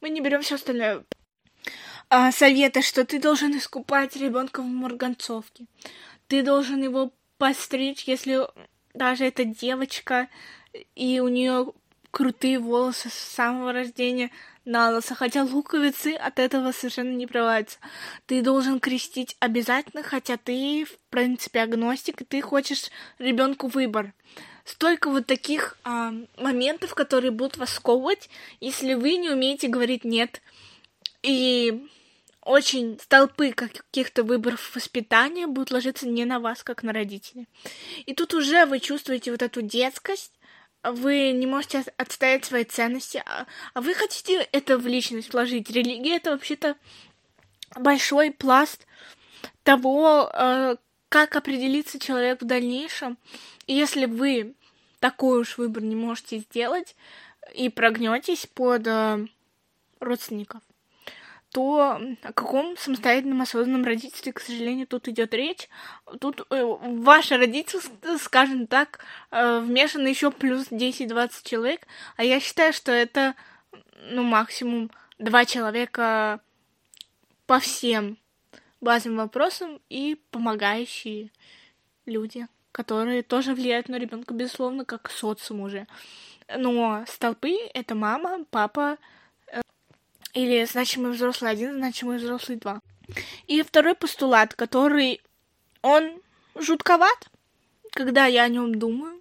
мы 0.02 0.10
не 0.10 0.20
берем 0.20 0.42
все 0.42 0.56
остальное. 0.56 1.04
А, 2.10 2.30
советы, 2.32 2.82
что 2.82 3.06
ты 3.06 3.18
должен 3.18 3.56
искупать 3.56 4.16
ребенка 4.16 4.60
в 4.60 4.66
марганцовке. 4.66 5.64
Ты 6.26 6.42
должен 6.42 6.82
его 6.82 7.12
постричь, 7.38 8.04
если 8.04 8.46
даже 8.92 9.24
это 9.24 9.44
девочка, 9.44 10.28
и 10.94 11.20
у 11.20 11.28
нее 11.28 11.72
крутые 12.10 12.58
волосы 12.58 13.08
с 13.08 13.14
самого 13.14 13.72
рождения 13.72 14.30
на 14.64 14.90
лысо, 14.90 15.14
хотя 15.14 15.44
луковицы 15.44 16.14
от 16.14 16.38
этого 16.38 16.72
совершенно 16.72 17.14
не 17.14 17.26
прорываются. 17.26 17.78
Ты 18.26 18.42
должен 18.42 18.80
крестить 18.80 19.36
обязательно, 19.40 20.02
хотя 20.02 20.36
ты, 20.36 20.84
в 20.84 20.98
принципе, 21.10 21.60
агностик, 21.60 22.20
и 22.20 22.24
ты 22.24 22.42
хочешь 22.42 22.90
ребенку 23.18 23.68
выбор 23.68 24.12
столько 24.64 25.10
вот 25.10 25.26
таких 25.26 25.76
а, 25.84 26.12
моментов, 26.38 26.94
которые 26.94 27.30
будут 27.30 27.56
вас 27.56 27.72
сковывать, 27.72 28.28
если 28.60 28.94
вы 28.94 29.16
не 29.16 29.30
умеете 29.30 29.68
говорить 29.68 30.04
нет. 30.04 30.40
И 31.22 31.86
очень 32.42 32.98
столпы 33.00 33.52
каких-то 33.52 34.24
выборов 34.24 34.74
воспитания 34.74 35.46
будут 35.46 35.70
ложиться 35.70 36.08
не 36.08 36.24
на 36.24 36.40
вас, 36.40 36.62
как 36.62 36.82
на 36.82 36.92
родителей. 36.92 37.46
И 38.06 38.14
тут 38.14 38.34
уже 38.34 38.66
вы 38.66 38.80
чувствуете 38.80 39.30
вот 39.30 39.42
эту 39.42 39.62
детскость, 39.62 40.32
вы 40.82 41.30
не 41.30 41.46
можете 41.46 41.84
отстоять 41.96 42.44
свои 42.44 42.64
ценности, 42.64 43.22
а, 43.24 43.46
а 43.74 43.80
вы 43.80 43.94
хотите 43.94 44.48
это 44.50 44.78
в 44.78 44.86
личность 44.86 45.32
вложить. 45.32 45.70
Религия 45.70 46.16
это 46.16 46.32
вообще-то 46.32 46.76
большой 47.76 48.32
пласт 48.32 48.86
того, 49.62 50.30
э, 50.32 50.76
как 51.12 51.36
определиться 51.36 51.98
человек 51.98 52.40
в 52.40 52.46
дальнейшем. 52.46 53.18
Если 53.66 54.06
вы 54.06 54.54
такой 54.98 55.42
уж 55.42 55.58
выбор 55.58 55.82
не 55.82 55.94
можете 55.94 56.38
сделать 56.38 56.96
и 57.52 57.68
прогнетесь 57.68 58.46
под 58.46 58.86
э, 58.86 59.26
родственников, 60.00 60.62
то 61.50 62.00
о 62.22 62.32
каком 62.32 62.78
самостоятельном 62.78 63.42
осознанном 63.42 63.84
родительстве, 63.84 64.32
к 64.32 64.40
сожалению, 64.40 64.86
тут 64.86 65.06
идет 65.06 65.34
речь. 65.34 65.68
Тут 66.18 66.46
э, 66.48 66.64
ваше 66.64 67.36
родительство, 67.36 68.16
скажем 68.16 68.66
так, 68.66 69.00
э, 69.30 69.60
вмешано 69.60 70.08
еще 70.08 70.30
плюс 70.30 70.68
10-20 70.70 71.30
человек, 71.42 71.86
а 72.16 72.24
я 72.24 72.40
считаю, 72.40 72.72
что 72.72 72.90
это, 72.90 73.34
ну, 74.00 74.22
максимум 74.22 74.90
два 75.18 75.44
человека 75.44 76.40
по 77.46 77.58
всем 77.58 78.16
базовым 78.82 79.18
вопросам 79.18 79.80
и 79.88 80.20
помогающие 80.30 81.30
люди 82.04 82.46
которые 82.72 83.22
тоже 83.22 83.54
влияют 83.54 83.88
на 83.88 83.96
ребенка, 83.96 84.34
безусловно, 84.34 84.84
как 84.84 85.10
социум 85.10 85.60
уже. 85.60 85.86
Но 86.56 87.04
столпы— 87.06 87.56
это 87.74 87.94
мама, 87.94 88.44
папа, 88.50 88.96
э, 89.46 89.60
или 90.32 90.64
значимый 90.64 91.12
взрослый 91.12 91.50
один, 91.50 91.74
значимый 91.74 92.16
взрослый 92.16 92.58
два. 92.58 92.80
И 93.46 93.62
второй 93.62 93.94
постулат, 93.94 94.54
который 94.54 95.20
он 95.82 96.20
жутковат, 96.54 97.28
когда 97.92 98.26
я 98.26 98.44
о 98.44 98.48
нем 98.48 98.74
думаю, 98.74 99.20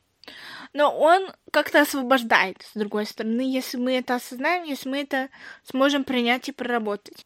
но 0.73 0.97
он 0.97 1.29
как-то 1.51 1.81
освобождает, 1.81 2.61
с 2.61 2.77
другой 2.77 3.05
стороны, 3.05 3.41
если 3.41 3.77
мы 3.77 3.97
это 3.97 4.15
осознаем, 4.15 4.63
если 4.63 4.87
мы 4.87 5.01
это 5.01 5.29
сможем 5.63 6.05
принять 6.05 6.47
и 6.47 6.53
проработать. 6.53 7.25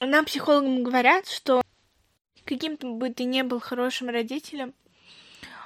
Нам, 0.00 0.24
психологам, 0.24 0.82
говорят, 0.82 1.28
что 1.28 1.62
каким 2.44 2.76
бы 2.76 3.10
ты 3.10 3.24
ни 3.24 3.42
был 3.42 3.60
хорошим 3.60 4.08
родителем, 4.08 4.74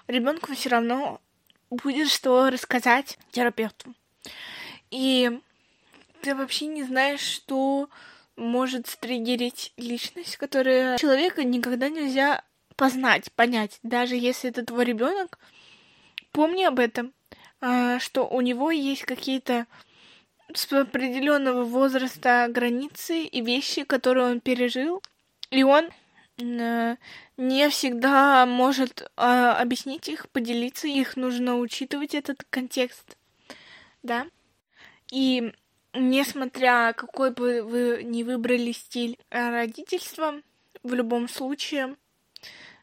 ребенку 0.07 0.55
все 0.55 0.69
равно 0.71 1.21
будет 1.71 2.09
что 2.11 2.51
рассказать 2.51 3.19
терапевту. 3.31 3.95
И 4.91 5.41
ты 6.23 6.35
вообще 6.35 6.67
не 6.67 6.85
знаешь, 6.85 7.21
что 7.21 7.89
может 8.37 8.87
стригерить 8.87 9.73
личность, 9.77 10.37
которая 10.37 10.99
человека 10.99 11.45
никогда 11.45 11.89
нельзя 11.89 12.43
познать, 12.77 13.33
понять, 13.33 13.79
даже 13.83 14.17
если 14.17 14.51
это 14.51 14.65
твой 14.65 14.85
ребенок. 14.85 15.39
Помни 16.33 16.65
об 16.65 16.79
этом, 16.81 17.13
а, 17.61 17.99
что 18.01 18.27
у 18.27 18.41
него 18.41 18.71
есть 18.71 19.05
какие-то 19.05 19.67
с 20.53 20.71
определенного 20.73 21.65
возраста 21.65 22.47
границы 22.51 23.23
и 23.23 23.41
вещи, 23.41 23.85
которые 23.85 24.27
он 24.27 24.41
пережил, 24.41 25.03
и 25.51 25.63
он 25.63 25.89
не 26.39 27.69
всегда 27.71 28.45
может 28.47 29.11
а, 29.17 29.57
объяснить 29.57 30.09
их, 30.09 30.29
поделиться, 30.31 30.89
их 30.89 31.17
нужно 31.17 31.57
учитывать 31.57 32.15
этот 32.15 32.45
контекст, 32.51 33.17
да. 34.03 34.27
И 35.13 35.53
несмотря 35.93 36.93
какой 36.93 37.31
бы 37.31 37.63
вы 37.63 38.03
ни 38.03 38.23
выбрали 38.23 38.73
стиль 38.73 39.17
родительства, 39.31 40.41
в 40.83 40.93
любом 40.93 41.29
случае, 41.29 41.97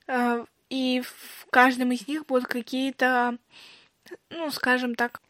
э, 0.07 0.45
и 0.69 1.01
в 1.01 1.45
каждом 1.49 1.91
из 1.91 2.07
них 2.07 2.25
будут 2.25 2.47
какие-то, 2.47 3.37
ну, 4.29 4.49
скажем 4.51 4.95
так, 4.95 5.21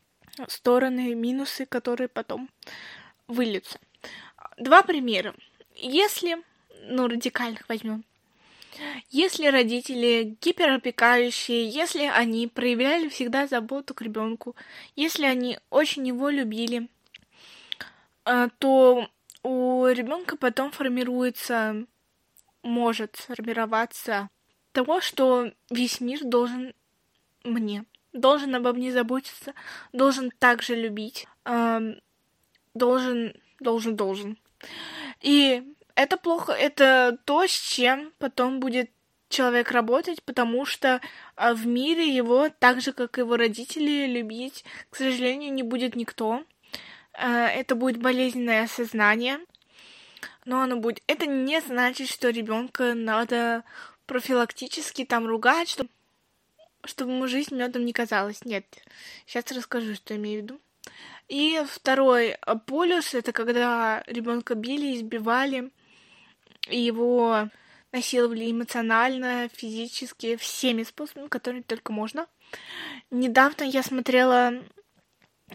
стороны, 0.48 1.14
минусы, 1.16 1.66
которые 1.66 2.08
потом 2.08 2.50
выльются. 3.28 3.80
Два 4.58 4.84
примера. 4.84 5.36
Если, 5.76 6.42
ну, 6.84 7.08
радикальных 7.08 7.68
возьмем, 7.68 8.06
если 9.10 9.48
родители 9.48 10.38
гиперопекающие, 10.42 11.70
если 11.70 12.04
они 12.04 12.48
проявляли 12.48 13.10
всегда 13.10 13.48
заботу 13.48 13.94
к 13.94 14.02
ребенку, 14.02 14.56
если 14.96 15.26
они 15.26 15.60
очень 15.70 16.08
его 16.08 16.30
любили, 16.30 16.90
а, 18.24 18.50
то 18.60 19.08
у 19.44 19.88
ребенка 19.88 20.38
потом 20.38 20.72
формируется, 20.72 21.86
может 22.64 23.16
сформироваться 23.16 24.30
того, 24.72 25.02
что 25.02 25.52
весь 25.70 26.00
мир 26.00 26.20
должен 26.24 26.74
мне, 27.44 27.86
должен 28.14 28.54
обо 28.56 28.74
мне 28.74 28.92
заботиться, 28.92 29.54
должен 29.94 30.32
также 30.32 30.76
любить, 30.76 31.28
должен, 32.74 33.34
должен, 33.60 33.96
должен. 33.96 34.38
И 35.22 35.64
это 35.96 36.18
плохо, 36.18 36.52
это 36.52 37.18
то, 37.26 37.46
с 37.46 37.52
чем 37.52 38.12
потом 38.20 38.60
будет 38.60 38.90
человек 39.30 39.72
работать, 39.72 40.22
потому 40.24 40.66
что 40.66 41.02
а, 41.36 41.54
в 41.54 41.66
мире 41.66 42.14
его, 42.14 42.50
так 42.50 42.82
же 42.82 42.92
как 42.92 43.18
его 43.18 43.38
родители, 43.38 44.06
любить, 44.06 44.64
к 44.90 44.98
сожалению, 44.98 45.54
не 45.54 45.64
будет 45.64 45.96
никто. 45.96 46.44
Э, 47.14 47.48
это 47.48 47.76
будет 47.76 47.98
болезненное 47.98 48.64
осознание, 48.64 49.40
но 50.46 50.62
оно 50.62 50.78
будет. 50.78 51.02
Это 51.08 51.26
не 51.26 51.62
значит, 51.62 52.10
что 52.10 52.30
ребенка 52.30 52.94
надо 52.94 53.64
профилактически 54.06 55.06
там 55.06 55.26
ругать, 55.26 55.70
чтобы, 55.70 55.90
чтобы 56.86 57.12
ему 57.12 57.28
жизнь 57.28 57.56
медом 57.56 57.86
не 57.86 57.94
казалась. 57.94 58.44
Нет. 58.46 58.66
Сейчас 59.26 59.52
расскажу, 59.52 59.96
что 59.96 60.16
имею 60.16 60.42
в 60.42 60.44
виду. 60.44 60.60
И 61.30 61.64
второй 61.66 62.36
полюс 62.66 63.14
это 63.14 63.32
когда 63.32 64.04
ребенка 64.06 64.54
били, 64.56 64.96
избивали, 64.96 65.72
его 66.68 67.50
насиловали 67.92 68.52
эмоционально, 68.52 69.50
физически, 69.50 70.36
всеми 70.38 70.84
способами, 70.84 71.28
которыми 71.28 71.62
только 71.62 71.92
можно. 71.92 72.28
Недавно 73.10 73.64
я 73.64 73.84
смотрела 73.84 74.54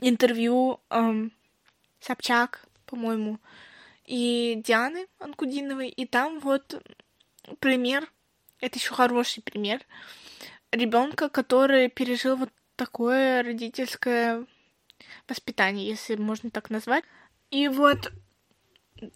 интервью 0.00 0.80
эм, 0.90 1.32
Собчак, 2.00 2.66
по-моему, 2.84 3.38
и 4.04 4.62
Дианы 4.64 5.06
Анкудиновой. 5.18 5.88
И 5.88 6.06
там 6.06 6.40
вот 6.40 6.82
пример, 7.58 8.10
это 8.60 8.78
еще 8.78 8.94
хороший 8.94 9.42
пример 9.42 9.80
ребенка, 10.72 11.28
который 11.28 11.88
пережил 11.88 12.36
вот 12.36 12.50
такое 12.76 13.42
родительское 13.42 14.44
воспитание, 15.28 15.88
если 15.88 16.16
можно 16.16 16.50
так 16.50 16.70
назвать. 16.70 17.04
И 17.50 17.68
вот 17.68 18.12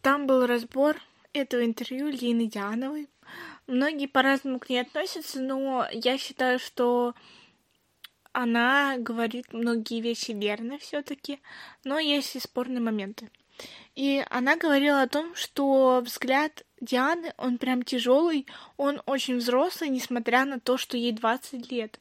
там 0.02 0.26
был 0.26 0.46
разбор 0.46 0.96
этого 1.32 1.64
интервью 1.64 2.08
Лины 2.08 2.46
Диановой. 2.46 3.08
Многие 3.66 4.06
по-разному 4.06 4.58
к 4.58 4.68
ней 4.68 4.80
относятся, 4.80 5.40
но 5.40 5.86
я 5.92 6.18
считаю, 6.18 6.58
что 6.58 7.14
она 8.32 8.96
говорит 8.98 9.52
многие 9.52 10.00
вещи 10.00 10.32
верно 10.32 10.78
все-таки, 10.78 11.40
но 11.84 11.98
есть 11.98 12.36
и 12.36 12.40
спорные 12.40 12.80
моменты. 12.80 13.30
И 13.94 14.24
она 14.30 14.56
говорила 14.56 15.02
о 15.02 15.08
том, 15.08 15.34
что 15.34 16.02
взгляд 16.04 16.64
Дианы, 16.80 17.34
он 17.36 17.58
прям 17.58 17.82
тяжелый, 17.82 18.46
он 18.76 19.02
очень 19.06 19.36
взрослый, 19.36 19.90
несмотря 19.90 20.44
на 20.44 20.58
то, 20.60 20.78
что 20.78 20.96
ей 20.96 21.12
20 21.12 21.70
лет. 21.70 22.00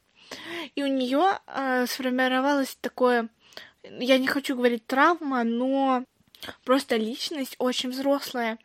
И 0.74 0.82
у 0.82 0.86
нее 0.86 1.38
э, 1.46 1.86
сформировалось 1.86 2.76
такое, 2.80 3.28
я 3.82 4.18
не 4.18 4.26
хочу 4.26 4.56
говорить 4.56 4.86
травма, 4.86 5.42
но 5.44 6.04
просто 6.64 6.96
личность 6.96 7.56
очень 7.58 7.90
взрослая. 7.90 8.58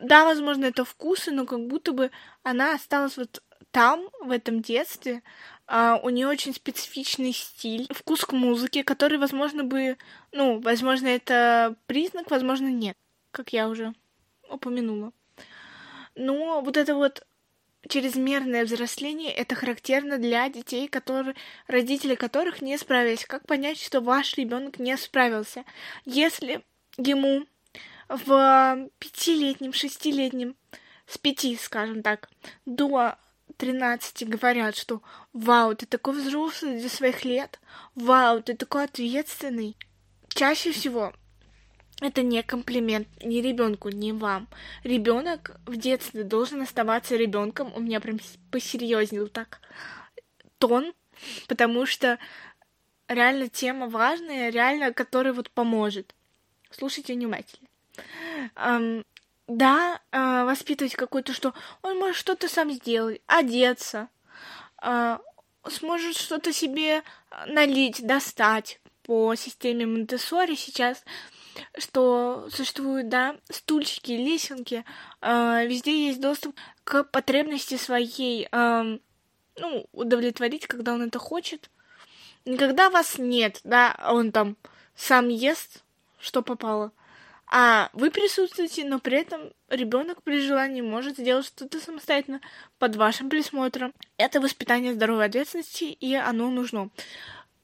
Да, 0.00 0.24
возможно, 0.24 0.66
это 0.66 0.84
вкусы, 0.84 1.30
но 1.30 1.46
как 1.46 1.66
будто 1.66 1.92
бы 1.92 2.10
она 2.42 2.74
осталась 2.74 3.16
вот 3.16 3.42
там, 3.70 4.08
в 4.20 4.30
этом 4.30 4.62
детстве, 4.62 5.22
а, 5.66 6.00
у 6.02 6.08
нее 6.08 6.28
очень 6.28 6.54
специфичный 6.54 7.32
стиль, 7.32 7.86
вкус 7.92 8.24
к 8.24 8.32
музыке, 8.32 8.84
который, 8.84 9.18
возможно, 9.18 9.64
бы, 9.64 9.98
ну, 10.32 10.60
возможно, 10.60 11.08
это 11.08 11.76
признак, 11.86 12.30
возможно, 12.30 12.68
нет, 12.68 12.96
как 13.32 13.52
я 13.52 13.68
уже 13.68 13.92
упомянула. 14.48 15.12
Но 16.14 16.62
вот 16.62 16.76
это 16.76 16.94
вот 16.94 17.26
чрезмерное 17.88 18.64
взросление 18.64 19.32
это 19.32 19.54
характерно 19.54 20.18
для 20.18 20.48
детей, 20.48 20.88
которые, 20.88 21.34
родители 21.66 22.14
которых 22.14 22.62
не 22.62 22.78
справились. 22.78 23.26
Как 23.26 23.46
понять, 23.46 23.80
что 23.80 24.00
ваш 24.00 24.34
ребенок 24.36 24.78
не 24.78 24.96
справился? 24.96 25.64
Если 26.04 26.64
ему 26.96 27.46
в 28.08 28.88
пятилетнем, 28.98 29.72
шестилетнем, 29.72 30.56
с 31.06 31.18
пяти, 31.18 31.56
скажем 31.56 32.02
так, 32.02 32.28
до 32.64 33.16
13 33.56 34.28
говорят, 34.28 34.76
что 34.76 35.02
«Вау, 35.32 35.74
ты 35.74 35.86
такой 35.86 36.14
взрослый 36.14 36.78
для 36.78 36.88
своих 36.88 37.24
лет! 37.24 37.60
Вау, 37.94 38.42
ты 38.42 38.54
такой 38.54 38.84
ответственный!» 38.84 39.76
Чаще 40.28 40.72
всего 40.72 41.12
это 42.02 42.22
не 42.22 42.42
комплимент 42.42 43.08
ни 43.22 43.40
ребенку, 43.40 43.88
ни 43.88 44.12
вам. 44.12 44.48
Ребенок 44.84 45.58
в 45.64 45.76
детстве 45.76 46.24
должен 46.24 46.60
оставаться 46.60 47.16
ребенком. 47.16 47.72
У 47.74 47.80
меня 47.80 48.00
прям 48.00 48.18
посерьезнел 48.50 49.28
так 49.28 49.60
тон, 50.58 50.92
потому 51.48 51.86
что 51.86 52.18
реально 53.08 53.48
тема 53.48 53.88
важная, 53.88 54.50
реально, 54.50 54.92
которая 54.92 55.32
вот 55.32 55.50
поможет. 55.50 56.14
Слушайте 56.76 57.14
внимательно. 57.14 57.68
Um, 58.54 59.06
да, 59.48 60.00
э, 60.12 60.44
воспитывать 60.44 60.94
какой-то, 60.94 61.32
что 61.32 61.54
он 61.80 61.98
может 61.98 62.16
что-то 62.16 62.48
сам 62.48 62.70
сделать, 62.70 63.22
одеться, 63.26 64.08
э, 64.82 65.18
сможет 65.70 66.16
что-то 66.16 66.52
себе 66.52 67.02
налить, 67.46 68.06
достать 68.06 68.78
по 69.04 69.34
системе 69.36 69.86
монте 69.86 70.18
сейчас, 70.18 71.02
что 71.78 72.46
существуют, 72.52 73.08
да, 73.08 73.36
стульчики, 73.48 74.12
лесенки, 74.12 74.84
э, 75.22 75.66
везде 75.66 76.08
есть 76.08 76.20
доступ 76.20 76.54
к 76.84 77.04
потребности 77.04 77.78
своей, 77.78 78.48
э, 78.52 78.98
ну, 79.56 79.86
удовлетворить, 79.92 80.66
когда 80.66 80.92
он 80.92 81.02
это 81.02 81.18
хочет. 81.18 81.70
Никогда 82.44 82.90
вас 82.90 83.16
нет, 83.16 83.60
да, 83.64 83.96
он 84.10 84.30
там 84.30 84.58
сам 84.94 85.28
ест, 85.28 85.82
что 86.18 86.42
попало 86.42 86.92
а 87.48 87.90
вы 87.92 88.10
присутствуете, 88.10 88.84
но 88.84 88.98
при 88.98 89.18
этом 89.18 89.52
ребенок 89.68 90.22
при 90.22 90.40
желании 90.40 90.80
может 90.80 91.16
сделать 91.16 91.46
что-то 91.46 91.78
самостоятельно 91.78 92.40
под 92.78 92.96
вашим 92.96 93.30
присмотром. 93.30 93.92
Это 94.16 94.40
воспитание 94.40 94.94
здоровой 94.94 95.26
ответственности, 95.26 95.84
и 95.84 96.14
оно 96.14 96.50
нужно. 96.50 96.90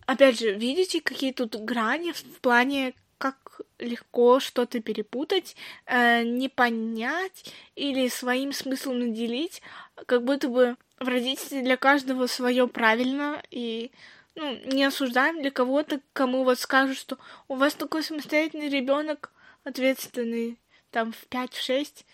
Опять 0.06 0.38
же, 0.38 0.52
видите, 0.52 1.00
какие 1.00 1.32
тут 1.32 1.56
грани 1.56 2.12
в 2.12 2.22
плане, 2.40 2.94
как 3.18 3.60
легко 3.78 4.38
что-то 4.40 4.80
перепутать, 4.80 5.56
э, 5.86 6.22
не 6.22 6.48
понять 6.48 7.52
или 7.74 8.08
своим 8.08 8.52
смыслом 8.52 9.00
наделить, 9.00 9.62
как 10.06 10.24
будто 10.24 10.48
бы 10.48 10.76
в 11.00 11.08
родительстве 11.08 11.62
для 11.62 11.76
каждого 11.76 12.28
свое 12.28 12.68
правильно, 12.68 13.42
и 13.50 13.90
ну, 14.34 14.58
не 14.64 14.84
осуждаем 14.84 15.42
для 15.42 15.50
кого-то, 15.50 16.00
кому 16.12 16.44
вот 16.44 16.58
скажут, 16.58 16.96
что 16.96 17.18
у 17.48 17.54
вас 17.56 17.74
такой 17.74 18.02
самостоятельный 18.02 18.68
ребенок, 18.68 19.32
ответственный 19.64 20.58
там 20.90 21.12
в 21.12 21.26
5-6, 21.28 22.04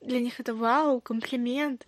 для 0.00 0.20
них 0.20 0.40
это 0.40 0.54
вау, 0.54 1.00
комплимент. 1.00 1.86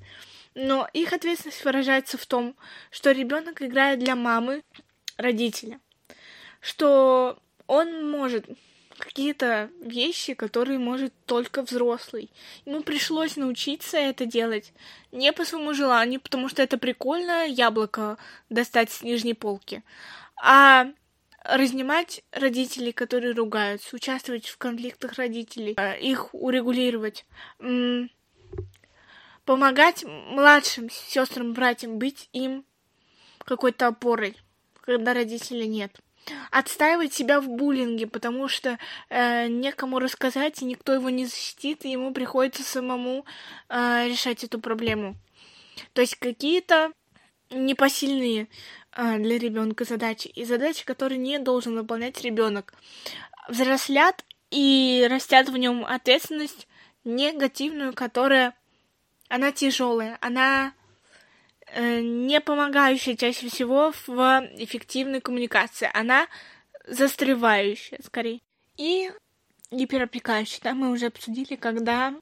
Но 0.54 0.88
их 0.92 1.12
ответственность 1.12 1.64
выражается 1.64 2.18
в 2.18 2.26
том, 2.26 2.56
что 2.90 3.12
ребенок 3.12 3.62
играет 3.62 4.00
для 4.00 4.16
мамы, 4.16 4.62
родителя, 5.16 5.80
что 6.60 7.38
он 7.66 8.10
может 8.10 8.46
какие-то 8.98 9.70
вещи, 9.80 10.34
которые 10.34 10.78
может 10.78 11.12
только 11.26 11.62
взрослый. 11.62 12.30
Ему 12.66 12.82
пришлось 12.82 13.36
научиться 13.36 13.96
это 13.96 14.26
делать 14.26 14.72
не 15.12 15.32
по 15.32 15.44
своему 15.44 15.74
желанию, 15.74 16.20
потому 16.20 16.48
что 16.48 16.62
это 16.62 16.78
прикольно 16.78 17.46
яблоко 17.46 18.18
достать 18.50 18.90
с 18.90 19.02
нижней 19.02 19.34
полки, 19.34 19.82
а 20.36 20.88
разнимать 21.44 22.22
родителей, 22.32 22.92
которые 22.92 23.32
ругаются, 23.32 23.96
участвовать 23.96 24.46
в 24.48 24.58
конфликтах 24.58 25.14
родителей, 25.14 25.74
э, 25.78 25.98
их 26.00 26.34
урегулировать, 26.34 27.24
помогать 29.44 30.04
младшим 30.04 30.90
сестрам, 30.90 31.54
братьям, 31.54 31.98
быть 31.98 32.28
им 32.32 32.64
какой-то 33.44 33.86
опорой, 33.86 34.36
когда 34.82 35.14
родителей 35.14 35.68
нет 35.68 35.98
отстаивать 36.50 37.12
себя 37.12 37.40
в 37.40 37.48
буллинге, 37.48 38.06
потому 38.06 38.48
что 38.48 38.78
э, 39.08 39.48
некому 39.48 39.98
рассказать, 39.98 40.62
и 40.62 40.64
никто 40.64 40.94
его 40.94 41.10
не 41.10 41.26
защитит, 41.26 41.84
и 41.84 41.90
ему 41.90 42.12
приходится 42.12 42.62
самому 42.62 43.24
э, 43.68 44.08
решать 44.08 44.44
эту 44.44 44.60
проблему. 44.60 45.16
То 45.92 46.00
есть 46.00 46.16
какие-то 46.16 46.92
непосильные 47.50 48.48
э, 48.96 49.18
для 49.18 49.38
ребенка 49.38 49.84
задачи, 49.84 50.28
и 50.28 50.44
задачи, 50.44 50.84
которые 50.84 51.18
не 51.18 51.38
должен 51.38 51.76
выполнять 51.76 52.22
ребенок, 52.22 52.74
взрослят 53.48 54.24
и 54.50 55.06
растят 55.10 55.48
в 55.48 55.56
нем 55.56 55.84
ответственность 55.84 56.66
негативную, 57.04 57.92
которая 57.92 58.54
она 59.28 59.52
тяжелая, 59.52 60.18
она 60.20 60.72
не 61.76 62.40
помогающая 62.40 63.16
чаще 63.16 63.48
всего 63.48 63.92
в 64.06 64.48
эффективной 64.56 65.20
коммуникации. 65.20 65.90
Она 65.92 66.26
застревающая, 66.86 67.98
скорее. 68.02 68.40
И 68.76 69.10
гиперопекающая, 69.70 70.60
да, 70.62 70.74
мы 70.74 70.90
уже 70.90 71.06
обсудили, 71.06 71.56
когда 71.56 72.14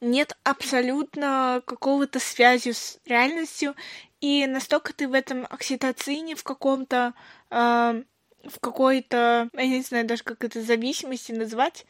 нет 0.00 0.36
абсолютно 0.44 1.62
какого-то 1.64 2.20
связи 2.20 2.72
с 2.72 2.98
реальностью, 3.04 3.74
и 4.20 4.46
настолько 4.46 4.92
ты 4.92 5.08
в 5.08 5.14
этом 5.14 5.46
окситоцине, 5.48 6.34
в 6.34 6.42
каком-то, 6.42 7.14
э, 7.50 8.02
в 8.44 8.60
какой-то, 8.60 9.48
я 9.52 9.66
не 9.66 9.82
знаю 9.82 10.06
даже, 10.06 10.22
как 10.24 10.44
это 10.44 10.62
зависимости 10.62 11.32
назвать, 11.32 11.86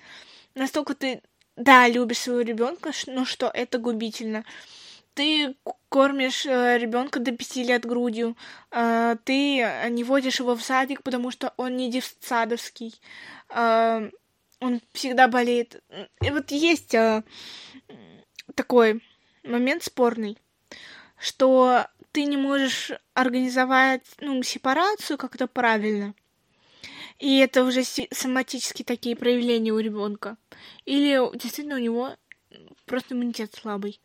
настолько 0.55 0.95
ты, 0.95 1.23
да, 1.57 1.89
любишь 1.89 2.19
своего 2.19 2.43
ребенка, 2.43 2.93
но 3.07 3.25
что 3.25 3.51
это 3.53 3.79
губительно 3.79 4.45
ты 5.19 5.57
кормишь 5.89 6.47
э, 6.47 6.79
ребенка 6.79 7.19
до 7.19 7.33
пяти 7.33 7.65
лет 7.65 7.85
грудью, 7.85 8.37
э, 8.71 9.17
ты 9.25 9.89
не 9.91 10.05
водишь 10.05 10.39
его 10.39 10.55
в 10.55 10.63
садик, 10.63 11.03
потому 11.03 11.33
что 11.33 11.53
он 11.57 11.77
не 11.77 11.91
детсадовский, 11.91 12.95
э, 13.49 14.11
он 14.61 14.81
всегда 14.93 15.27
болеет. 15.27 15.83
И 16.23 16.31
вот 16.31 16.53
есть 16.53 16.95
такой 18.55 19.03
момент 19.43 19.83
спорный, 19.83 20.39
что 21.19 21.89
ты 22.13 22.25
не 22.25 22.37
можешь 22.37 22.93
организовать 23.15 24.07
ну, 24.21 24.41
сепарацию 24.45 25.19
как-то 25.19 25.49
правильно. 25.49 26.15
И 27.19 27.39
это 27.39 27.65
уже 27.65 27.83
соматические 27.83 28.87
такие 28.87 29.17
проявления 29.17 29.73
у 29.73 29.81
ребенка. 29.81 30.37
Или 30.85 31.19
действительно 31.37 31.75
у 31.75 31.81
него 31.81 32.15
просто 32.87 33.15
иммунитет 33.15 33.53
слабый 33.55 34.01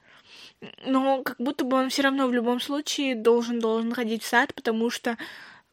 но 0.85 1.23
как 1.23 1.37
будто 1.39 1.65
бы 1.65 1.77
он 1.77 1.89
все 1.89 2.03
равно 2.03 2.27
в 2.27 2.33
любом 2.33 2.59
случае 2.59 3.15
должен 3.15 3.59
должен 3.59 3.93
ходить 3.93 4.23
в 4.23 4.27
сад, 4.27 4.53
потому 4.53 4.89
что 4.89 5.17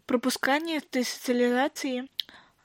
пропускание 0.06 0.78
этой 0.78 1.04
социализации 1.04 2.08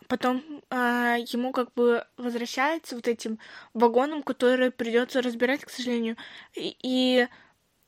потом 0.08 0.44
а, 0.70 1.18
ему 1.18 1.52
как 1.52 1.74
бы 1.74 2.06
возвращается 2.18 2.96
вот 2.96 3.08
этим 3.08 3.40
вагоном, 3.74 4.24
который 4.24 4.72
придется 4.72 5.22
разбирать, 5.22 5.66
к 5.66 5.70
сожалению. 5.70 6.16
И, 6.54 6.76
и 6.82 7.28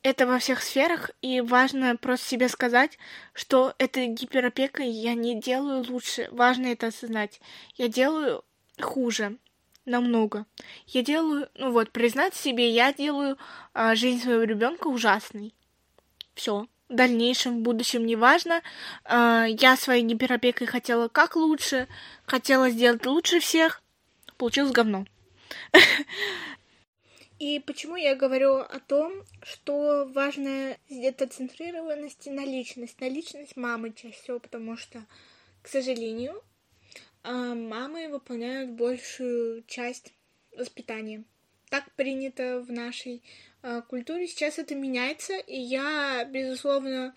это 0.04 0.26
во 0.26 0.40
всех 0.40 0.62
сферах, 0.62 1.12
и 1.22 1.42
важно 1.42 1.96
просто 1.96 2.28
себе 2.28 2.50
сказать, 2.50 2.98
что 3.34 3.74
это 3.78 4.06
гиперопека, 4.06 4.84
я 4.84 5.14
не 5.14 5.40
делаю 5.40 5.84
лучше. 5.88 6.28
Важно 6.32 6.68
это 6.68 6.88
осознать. 6.88 7.42
Я 7.76 7.88
делаю 7.88 8.44
хуже 8.80 9.38
намного. 9.88 10.46
Я 10.86 11.02
делаю, 11.02 11.50
ну 11.56 11.72
вот, 11.72 11.92
признать 11.92 12.36
себе, 12.36 12.70
я 12.70 12.94
делаю 12.94 13.38
а, 13.74 13.96
жизнь 13.96 14.22
своего 14.22 14.44
ребенка 14.44 14.88
ужасной. 14.88 15.54
Все. 16.36 16.68
В 16.90 16.96
дальнейшем, 16.96 17.58
в 17.58 17.62
будущем, 17.62 18.06
неважно. 18.06 18.62
А, 19.04 19.46
я 19.48 19.76
своей 19.76 20.04
гиперопекой 20.04 20.68
хотела 20.68 21.08
как 21.08 21.36
лучше, 21.36 21.88
хотела 22.26 22.70
сделать 22.70 23.06
лучше 23.06 23.40
всех. 23.40 23.82
Получилось 24.38 24.72
говно. 24.72 25.06
И 27.40 27.60
почему 27.60 27.96
я 27.96 28.16
говорю 28.16 28.56
о 28.56 28.80
том, 28.80 29.24
что 29.44 30.10
важно 30.14 30.76
где-то 30.90 31.28
центрированности 31.28 32.30
на 32.30 32.44
личность, 32.44 33.00
на 33.00 33.08
личность 33.08 33.56
мамы 33.56 33.94
чаще 33.94 34.16
всего, 34.16 34.40
потому 34.40 34.76
что, 34.76 35.04
к 35.62 35.68
сожалению, 35.68 36.42
а 37.24 37.56
мамы 37.56 38.10
выполняют 38.10 38.72
большую 38.72 39.64
часть 39.64 40.14
воспитания. 40.56 41.24
Так 41.70 41.92
принято 41.96 42.62
в 42.62 42.72
нашей 42.72 43.24
э, 43.62 43.82
культуре. 43.88 44.28
Сейчас 44.28 44.58
это 44.58 44.76
меняется, 44.76 45.38
и 45.38 45.60
я, 45.60 46.24
безусловно, 46.26 47.14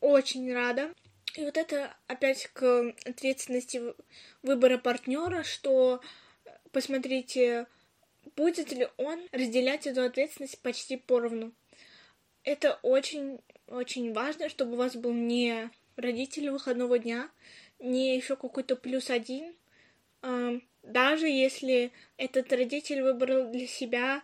очень 0.00 0.52
рада. 0.52 0.94
И 1.36 1.44
вот 1.44 1.58
это 1.58 1.94
опять 2.06 2.46
к 2.54 2.94
ответственности 3.04 3.82
выбора 4.42 4.78
партнера, 4.78 5.42
что 5.42 6.00
посмотрите, 6.72 7.66
будет 8.36 8.72
ли 8.72 8.88
он 8.96 9.20
разделять 9.32 9.86
эту 9.86 10.02
ответственность 10.02 10.58
почти 10.60 10.96
поровну. 10.96 11.52
Это 12.42 12.78
очень, 12.82 13.40
очень 13.66 14.12
важно, 14.12 14.48
чтобы 14.48 14.74
у 14.74 14.76
вас 14.76 14.96
был 14.96 15.12
не 15.12 15.70
родитель 15.96 16.50
выходного 16.50 16.98
дня, 16.98 17.28
не 17.78 18.16
еще 18.16 18.36
какой-то 18.36 18.76
плюс 18.76 19.10
один, 19.10 19.54
даже 20.82 21.28
если 21.28 21.92
этот 22.16 22.52
родитель 22.52 23.02
выбрал 23.02 23.50
для 23.50 23.66
себя, 23.66 24.22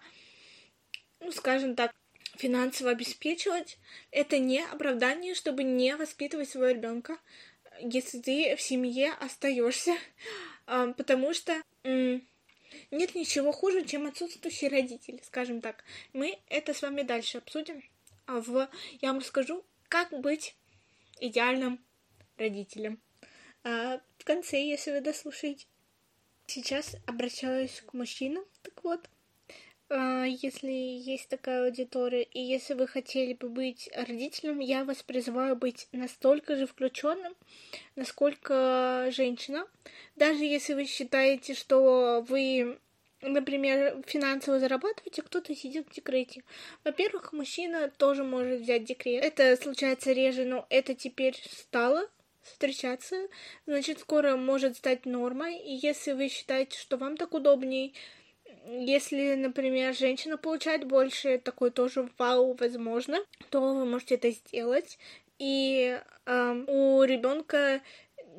ну, 1.20 1.32
скажем 1.32 1.74
так, 1.74 1.94
финансово 2.36 2.90
обеспечивать, 2.90 3.78
это 4.10 4.38
не 4.38 4.64
оправдание, 4.64 5.34
чтобы 5.34 5.64
не 5.64 5.96
воспитывать 5.96 6.48
своего 6.48 6.70
ребенка, 6.70 7.18
если 7.80 8.20
ты 8.20 8.56
в 8.56 8.60
семье 8.62 9.12
остаешься, 9.12 9.96
потому 10.66 11.34
что 11.34 11.62
нет 11.84 13.14
ничего 13.14 13.52
хуже, 13.52 13.84
чем 13.84 14.06
отсутствующий 14.06 14.68
родитель, 14.68 15.20
скажем 15.24 15.60
так. 15.60 15.84
Мы 16.12 16.38
это 16.48 16.72
с 16.74 16.82
вами 16.82 17.02
дальше 17.02 17.38
обсудим. 17.38 17.82
А 18.26 18.40
в... 18.40 18.68
Я 19.00 19.08
вам 19.08 19.18
расскажу, 19.18 19.64
как 19.88 20.10
быть 20.20 20.56
идеальным 21.20 21.84
родителем 22.38 23.00
а 23.64 24.00
в 24.18 24.24
конце, 24.24 24.62
если 24.62 24.90
вы 24.90 25.00
дослушаете. 25.00 25.66
Сейчас 26.46 26.96
обращаюсь 27.06 27.82
к 27.86 27.92
мужчинам, 27.94 28.44
так 28.62 28.82
вот, 28.82 29.08
а, 29.94 30.24
если 30.24 30.70
есть 30.70 31.28
такая 31.28 31.66
аудитория, 31.66 32.22
и 32.22 32.40
если 32.40 32.72
вы 32.72 32.86
хотели 32.86 33.34
бы 33.34 33.50
быть 33.50 33.90
родителем, 33.94 34.58
я 34.58 34.84
вас 34.84 35.02
призываю 35.02 35.54
быть 35.54 35.86
настолько 35.92 36.56
же 36.56 36.66
включенным, 36.66 37.34
насколько 37.94 39.08
женщина. 39.10 39.66
Даже 40.16 40.44
если 40.44 40.72
вы 40.72 40.86
считаете, 40.86 41.52
что 41.52 42.24
вы, 42.26 42.78
например, 43.20 44.02
финансово 44.06 44.58
зарабатываете, 44.58 45.20
кто-то 45.20 45.54
сидит 45.54 45.86
в 45.88 45.94
декрете. 45.94 46.42
Во-первых, 46.84 47.34
мужчина 47.34 47.90
тоже 47.90 48.24
может 48.24 48.62
взять 48.62 48.84
декрет. 48.84 49.22
Это 49.22 49.56
случается 49.62 50.12
реже, 50.12 50.46
но 50.46 50.66
это 50.70 50.94
теперь 50.94 51.36
стало 51.50 52.08
встречаться, 52.42 53.16
значит, 53.66 54.00
скоро 54.00 54.36
может 54.36 54.76
стать 54.76 55.06
нормой. 55.06 55.58
И 55.58 55.74
если 55.74 56.12
вы 56.12 56.28
считаете, 56.28 56.78
что 56.78 56.96
вам 56.96 57.16
так 57.16 57.34
удобней, 57.34 57.94
если, 58.66 59.34
например, 59.34 59.94
женщина 59.94 60.36
получает 60.36 60.84
больше, 60.84 61.38
такое 61.38 61.70
тоже 61.70 62.08
вау, 62.18 62.56
возможно, 62.58 63.18
то 63.50 63.60
вы 63.60 63.84
можете 63.84 64.14
это 64.14 64.30
сделать. 64.30 64.98
И 65.38 65.98
э, 66.26 66.64
у 66.68 67.02
ребенка 67.02 67.80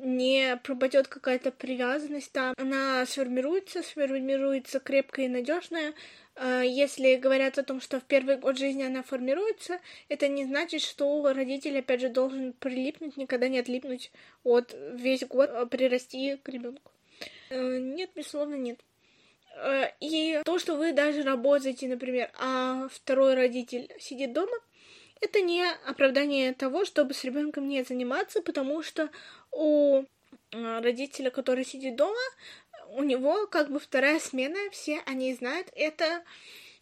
не 0.00 0.56
пропадет 0.62 1.08
какая-то 1.08 1.50
привязанность 1.50 2.32
там, 2.32 2.54
она 2.56 3.04
сформируется, 3.06 3.82
сформируется 3.82 4.80
крепкая 4.80 5.26
и 5.26 5.28
надежная, 5.28 5.94
а, 6.36 6.62
если 6.62 7.16
говорят 7.16 7.58
о 7.58 7.62
том, 7.62 7.80
что 7.80 8.00
в 8.00 8.04
первый 8.04 8.36
год 8.36 8.58
жизни 8.58 8.82
она 8.82 9.02
формируется, 9.02 9.78
это 10.08 10.28
не 10.28 10.44
значит, 10.44 10.82
что 10.82 11.32
родитель, 11.32 11.78
опять 11.78 12.00
же, 12.00 12.08
должен 12.08 12.52
прилипнуть, 12.54 13.16
никогда 13.16 13.48
не 13.48 13.60
отлипнуть 13.60 14.10
от 14.42 14.74
весь 14.92 15.24
год, 15.24 15.50
а, 15.52 15.66
прирасти 15.66 16.36
к 16.42 16.48
ребенку. 16.48 16.90
Э, 17.50 17.78
нет, 17.78 18.10
безусловно, 18.14 18.56
нет. 18.56 18.80
Э, 19.56 19.90
и 20.00 20.40
то, 20.44 20.58
что 20.58 20.76
вы 20.76 20.92
даже 20.92 21.22
работаете, 21.22 21.86
например, 21.86 22.30
а 22.40 22.88
второй 22.90 23.34
родитель 23.34 23.88
сидит 24.00 24.32
дома, 24.32 24.56
это 25.24 25.40
не 25.40 25.64
оправдание 25.86 26.52
того, 26.52 26.84
чтобы 26.84 27.14
с 27.14 27.24
ребенком 27.24 27.68
не 27.68 27.82
заниматься, 27.82 28.42
потому 28.42 28.82
что 28.82 29.10
у 29.50 30.02
э, 30.02 30.80
родителя, 30.80 31.30
который 31.30 31.64
сидит 31.64 31.96
дома, 31.96 32.20
у 32.90 33.02
него 33.02 33.46
как 33.46 33.70
бы 33.70 33.80
вторая 33.80 34.20
смена, 34.20 34.58
все 34.70 35.00
они 35.06 35.34
знают, 35.34 35.68
это 35.74 36.22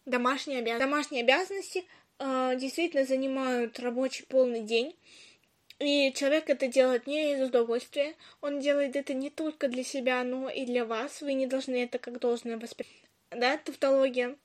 домашние 0.05 0.59
обязанности. 0.59 0.85
Домашние 0.85 1.23
обязанности 1.23 1.85
э, 2.19 2.55
действительно 2.57 3.05
занимают 3.05 3.79
рабочий 3.79 4.25
полный 4.25 4.61
день. 4.61 4.95
И 5.79 6.13
человек 6.13 6.49
это 6.49 6.67
делает 6.67 7.07
не 7.07 7.33
из 7.33 7.41
удовольствия, 7.41 8.15
он 8.41 8.59
делает 8.59 8.95
это 8.95 9.13
не 9.13 9.29
только 9.29 9.67
для 9.67 9.83
себя, 9.83 10.23
но 10.23 10.49
и 10.49 10.65
для 10.65 10.85
вас. 10.85 11.21
Вы 11.21 11.33
не 11.33 11.47
должны 11.47 11.83
это 11.83 11.97
как 11.97 12.19
должное 12.19 12.57
воспринимать. 12.57 13.09
Да, 13.31 13.57
тавтология. 13.57 14.35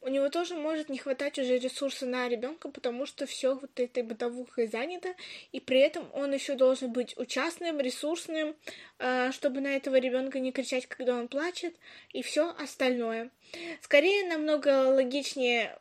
У 0.00 0.08
него 0.08 0.28
тоже 0.28 0.54
может 0.54 0.88
не 0.88 0.98
хватать 0.98 1.38
уже 1.38 1.58
ресурса 1.58 2.06
на 2.06 2.28
ребенка, 2.28 2.68
потому 2.68 3.04
что 3.04 3.26
все 3.26 3.54
вот 3.54 3.80
этой 3.80 4.02
бытовухой 4.02 4.68
занято, 4.68 5.14
и 5.50 5.60
при 5.60 5.80
этом 5.80 6.08
он 6.14 6.32
еще 6.32 6.54
должен 6.54 6.92
быть 6.92 7.16
участным, 7.18 7.80
ресурсным, 7.80 8.54
а, 8.98 9.32
чтобы 9.32 9.60
на 9.60 9.74
этого 9.76 9.96
ребенка 9.96 10.38
не 10.38 10.52
кричать, 10.52 10.86
когда 10.86 11.16
он 11.16 11.28
плачет, 11.28 11.74
и 12.12 12.22
все 12.22 12.54
остальное. 12.58 13.30
Скорее 13.82 14.28
намного 14.28 14.88
логичнее 14.88 15.76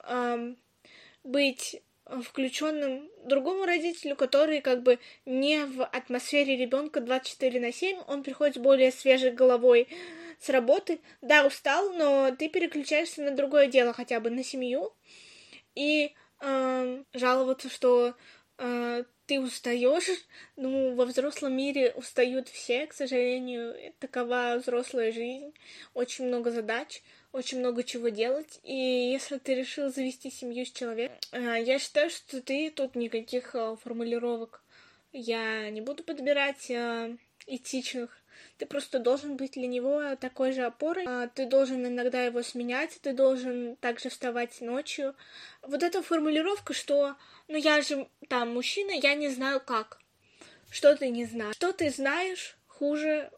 быть 1.23 1.81
включенным 2.23 3.09
другому 3.25 3.65
родителю, 3.65 4.15
который 4.15 4.61
как 4.61 4.81
бы 4.83 4.99
не 5.25 5.65
в 5.65 5.83
атмосфере 5.85 6.55
ребенка 6.55 7.01
24 7.01 7.59
на 7.59 7.71
7, 7.71 7.99
он 8.07 8.23
приходит 8.23 8.57
более 8.57 8.91
свежей 8.91 9.31
головой 9.31 9.87
с 10.39 10.49
работы. 10.49 10.99
Да, 11.21 11.45
устал, 11.45 11.91
но 11.93 12.35
ты 12.35 12.49
переключаешься 12.49 13.21
на 13.21 13.31
другое 13.31 13.67
дело, 13.67 13.93
хотя 13.93 14.19
бы 14.19 14.29
на 14.29 14.43
семью. 14.43 14.93
И 15.75 16.13
э, 16.41 17.03
жаловаться, 17.13 17.69
что 17.69 18.15
э, 18.57 19.03
ты 19.25 19.39
устаешь. 19.39 20.09
Ну, 20.55 20.95
во 20.95 21.05
взрослом 21.05 21.55
мире 21.55 21.93
устают 21.95 22.49
все, 22.49 22.87
к 22.87 22.93
сожалению, 22.93 23.75
такова 23.99 24.57
взрослая 24.59 25.11
жизнь. 25.11 25.53
Очень 25.93 26.27
много 26.27 26.51
задач 26.51 27.03
очень 27.37 27.59
много 27.59 27.83
чего 27.83 28.09
делать. 28.09 28.59
И 28.63 28.73
если 28.73 29.37
ты 29.37 29.55
решил 29.55 29.91
завести 29.91 30.31
семью 30.31 30.65
с 30.65 30.71
человеком, 30.71 31.17
э, 31.31 31.63
я 31.63 31.77
считаю, 31.79 32.09
что 32.09 32.41
ты 32.41 32.71
тут 32.71 32.95
никаких 32.95 33.53
э, 33.53 33.75
формулировок 33.83 34.63
я 35.13 35.69
не 35.69 35.81
буду 35.81 36.03
подбирать 36.03 36.69
э, 36.69 37.17
этичных. 37.45 38.21
Ты 38.57 38.65
просто 38.65 38.99
должен 38.99 39.37
быть 39.37 39.53
для 39.53 39.67
него 39.67 40.15
такой 40.15 40.51
же 40.51 40.63
опорой. 40.63 41.05
А 41.07 41.27
ты 41.27 41.45
должен 41.45 41.85
иногда 41.85 42.23
его 42.23 42.41
сменять, 42.43 42.97
ты 43.01 43.13
должен 43.13 43.75
также 43.77 44.09
вставать 44.09 44.61
ночью. 44.61 45.15
Вот 45.61 45.83
эта 45.83 46.01
формулировка, 46.01 46.73
что 46.73 47.15
ну 47.47 47.57
я 47.57 47.81
же 47.81 48.07
там 48.29 48.53
мужчина, 48.53 48.91
я 48.91 49.15
не 49.15 49.29
знаю 49.29 49.59
как. 49.59 49.99
Что 50.69 50.95
ты 50.95 51.09
не 51.09 51.25
знаешь? 51.25 51.55
Что 51.55 51.71
ты 51.71 51.89
знаешь 51.89 52.57
хуже 52.67 53.31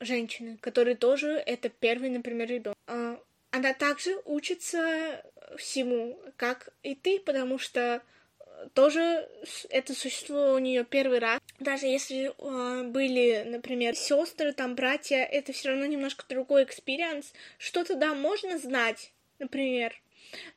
женщины, 0.00 0.56
которые 0.58 0.96
тоже 0.96 1.30
это 1.30 1.68
первый, 1.68 2.10
например, 2.10 2.48
ребенок. 2.48 2.76
А, 2.86 3.20
она 3.50 3.74
также 3.74 4.20
учится 4.24 5.24
всему, 5.56 6.18
как 6.36 6.70
и 6.82 6.94
ты, 6.94 7.18
потому 7.20 7.58
что 7.58 8.02
тоже 8.74 9.28
это 9.70 9.94
существо 9.94 10.52
у 10.52 10.58
нее 10.58 10.84
первый 10.84 11.18
раз. 11.18 11.40
Даже 11.58 11.86
если 11.86 12.32
э, 12.36 12.82
были, 12.84 13.44
например, 13.46 13.94
сестры, 13.96 14.52
там 14.52 14.74
братья, 14.74 15.18
это 15.18 15.52
все 15.52 15.70
равно 15.70 15.86
немножко 15.86 16.24
другой 16.28 16.64
experience. 16.64 17.32
Что-то 17.58 17.94
да 17.96 18.14
можно 18.14 18.58
знать, 18.58 19.12
например. 19.38 20.00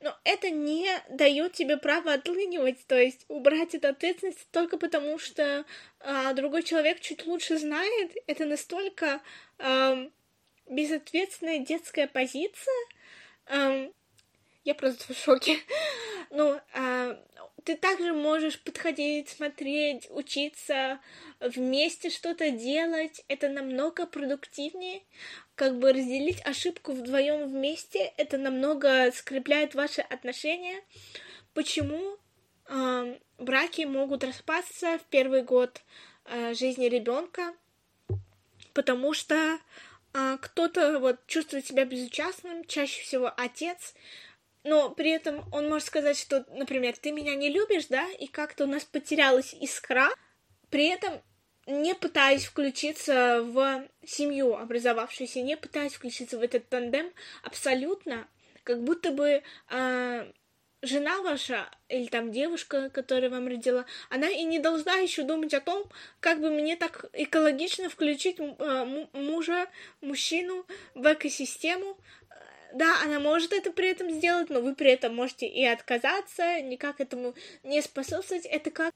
Но 0.01 0.15
это 0.23 0.49
не 0.49 0.87
дает 1.09 1.53
тебе 1.53 1.77
право 1.77 2.13
отлынивать, 2.13 2.85
то 2.85 2.99
есть 2.99 3.25
убрать 3.27 3.73
эту 3.73 3.87
ответственность 3.87 4.47
только 4.51 4.77
потому, 4.77 5.17
что 5.17 5.65
э, 5.99 6.33
другой 6.35 6.63
человек 6.63 6.99
чуть 6.99 7.25
лучше 7.25 7.57
знает. 7.57 8.11
Это 8.27 8.45
настолько 8.45 9.21
э, 9.57 10.09
безответственная 10.69 11.59
детская 11.59 12.07
позиция. 12.07 12.85
Э, 13.47 13.89
я 14.63 14.75
просто 14.75 15.13
в 15.13 15.17
шоке. 15.17 15.57
ну, 16.29 16.59
э, 16.73 17.17
ты 17.63 17.77
также 17.77 18.13
можешь 18.13 18.61
подходить, 18.61 19.29
смотреть, 19.29 20.07
учиться, 20.09 20.99
вместе 21.39 22.09
что-то 22.09 22.49
делать. 22.51 23.23
Это 23.27 23.49
намного 23.49 24.05
продуктивнее. 24.05 25.03
Как 25.55 25.77
бы 25.77 25.93
разделить 25.93 26.45
ошибку 26.45 26.93
вдвоем 26.93 27.47
вместе, 27.47 28.13
это 28.17 28.37
намного 28.37 29.11
скрепляет 29.11 29.75
ваши 29.75 30.01
отношения. 30.01 30.81
Почему 31.53 32.17
э, 32.67 33.17
браки 33.37 33.83
могут 33.83 34.23
распасться 34.23 34.97
в 34.97 35.03
первый 35.09 35.43
год 35.43 35.81
э, 36.25 36.53
жизни 36.53 36.85
ребенка? 36.85 37.53
Потому 38.73 39.13
что 39.13 39.59
э, 40.13 40.37
кто-то 40.41 40.99
вот 40.99 41.25
чувствует 41.27 41.65
себя 41.65 41.85
безучастным, 41.85 42.65
чаще 42.65 43.03
всего 43.03 43.31
отец, 43.37 43.93
но 44.63 44.89
при 44.89 45.11
этом 45.11 45.43
он 45.51 45.69
может 45.69 45.87
сказать, 45.87 46.17
что, 46.17 46.45
например, 46.49 46.95
ты 46.97 47.11
меня 47.11 47.35
не 47.35 47.49
любишь, 47.49 47.87
да, 47.87 48.07
и 48.11 48.27
как-то 48.27 48.63
у 48.63 48.67
нас 48.67 48.83
потерялась 48.83 49.53
искра, 49.53 50.09
при 50.69 50.87
этом 50.87 51.21
не 51.65 51.95
пытаясь 51.95 52.45
включиться 52.45 53.41
в 53.41 53.87
семью 54.05 54.55
образовавшуюся, 54.55 55.41
не 55.41 55.55
пытаясь 55.55 55.93
включиться 55.93 56.37
в 56.37 56.41
этот 56.41 56.67
тандем 56.67 57.11
абсолютно, 57.43 58.27
как 58.63 58.83
будто 58.83 59.11
бы 59.11 59.43
э, 59.69 60.31
жена 60.83 61.21
ваша 61.21 61.69
или 61.87 62.07
там 62.07 62.31
девушка, 62.31 62.89
которая 62.89 63.29
вам 63.29 63.47
родила, 63.47 63.85
она 64.09 64.27
и 64.29 64.43
не 64.43 64.59
должна 64.59 64.95
еще 64.95 65.23
думать 65.23 65.53
о 65.53 65.61
том, 65.61 65.85
как 66.19 66.41
бы 66.41 66.49
мне 66.49 66.75
так 66.75 67.05
экологично 67.13 67.89
включить 67.89 68.39
э, 68.39 69.07
мужа, 69.13 69.67
мужчину 70.01 70.65
в 70.93 71.13
экосистему, 71.13 71.97
да, 72.73 73.01
она 73.03 73.19
может 73.19 73.53
это 73.53 73.71
при 73.71 73.89
этом 73.89 74.09
сделать, 74.11 74.49
но 74.49 74.61
вы 74.61 74.75
при 74.75 74.91
этом 74.91 75.15
можете 75.15 75.47
и 75.47 75.63
отказаться, 75.65 76.61
никак 76.61 76.99
этому 76.99 77.35
не 77.63 77.81
способствовать. 77.81 78.45
Это 78.45 78.71
как 78.71 78.93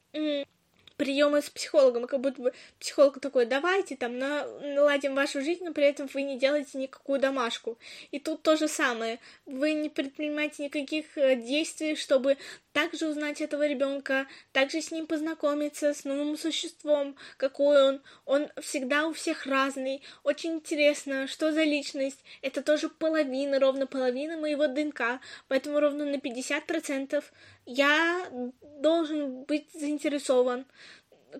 приемы 0.98 1.42
с 1.42 1.50
психологом, 1.50 2.08
как 2.08 2.20
будто 2.20 2.42
бы 2.42 2.54
психолог 2.80 3.20
такой, 3.20 3.46
давайте 3.46 3.96
там 3.96 4.18
наладим 4.18 5.16
вашу 5.16 5.42
жизнь, 5.42 5.64
но 5.64 5.72
при 5.72 5.86
этом 5.86 6.10
вы 6.14 6.24
не 6.24 6.38
делаете 6.38 6.80
никакую 6.80 7.20
домашку. 7.20 7.78
И 8.12 8.20
тут 8.20 8.42
то 8.42 8.58
же 8.58 8.68
самое. 8.68 9.20
Вы 9.46 9.74
не 9.74 9.90
предпринимаете 9.90 10.66
никаких 10.66 11.18
э, 11.18 11.36
действий, 11.36 11.96
чтобы 11.96 12.38
также 12.78 13.08
узнать 13.08 13.42
этого 13.42 13.66
ребенка, 13.66 14.28
также 14.52 14.84
с 14.84 14.92
ним 14.92 15.08
познакомиться, 15.08 15.96
с 15.96 16.04
новым 16.04 16.38
существом, 16.38 17.16
какой 17.38 17.84
он. 17.84 18.04
Он 18.26 18.50
всегда 18.62 19.08
у 19.08 19.14
всех 19.14 19.48
разный. 19.48 20.04
Очень 20.24 20.58
интересно, 20.58 21.26
что 21.26 21.52
за 21.52 21.64
личность. 21.64 22.24
Это 22.44 22.62
тоже 22.62 22.90
половина, 22.90 23.60
ровно 23.60 23.88
половина 23.88 24.38
моего 24.38 24.68
ДНК, 24.68 25.20
поэтому 25.48 25.80
ровно 25.80 26.06
на 26.06 26.18
50% 26.18 27.24
я 27.66 28.30
должен 28.62 29.46
быть 29.46 29.72
заинтересован. 29.74 30.68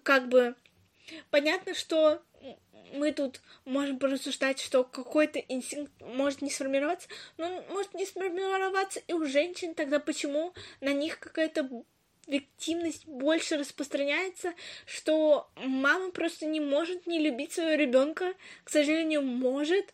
Как 0.02 0.30
бы 0.30 0.56
понятно, 1.30 1.76
что 1.76 2.20
мы 2.94 3.12
тут 3.12 3.42
можем 3.66 4.00
порассуждать, 4.00 4.60
что 4.60 4.84
какой-то 4.84 5.40
инстинкт 5.40 5.92
может 6.02 6.42
не 6.42 6.50
сформироваться, 6.50 7.08
но 7.38 7.64
может 7.70 7.94
не 7.94 8.06
сформироваться 8.06 9.02
и 9.08 9.14
у 9.14 9.26
женщин, 9.26 9.74
тогда 9.74 10.00
почему 10.00 10.54
на 10.82 10.94
них 10.94 11.20
какая-то 11.20 11.70
виктимность 12.28 13.08
больше 13.08 13.58
распространяется, 13.58 14.54
что 14.86 15.50
мама 15.56 16.12
просто 16.12 16.46
не 16.46 16.60
может 16.60 17.08
не 17.08 17.20
любить 17.20 17.54
своего 17.54 17.82
ребенка, 17.82 18.34
к 18.64 18.70
сожалению, 18.70 19.22
может. 19.22 19.94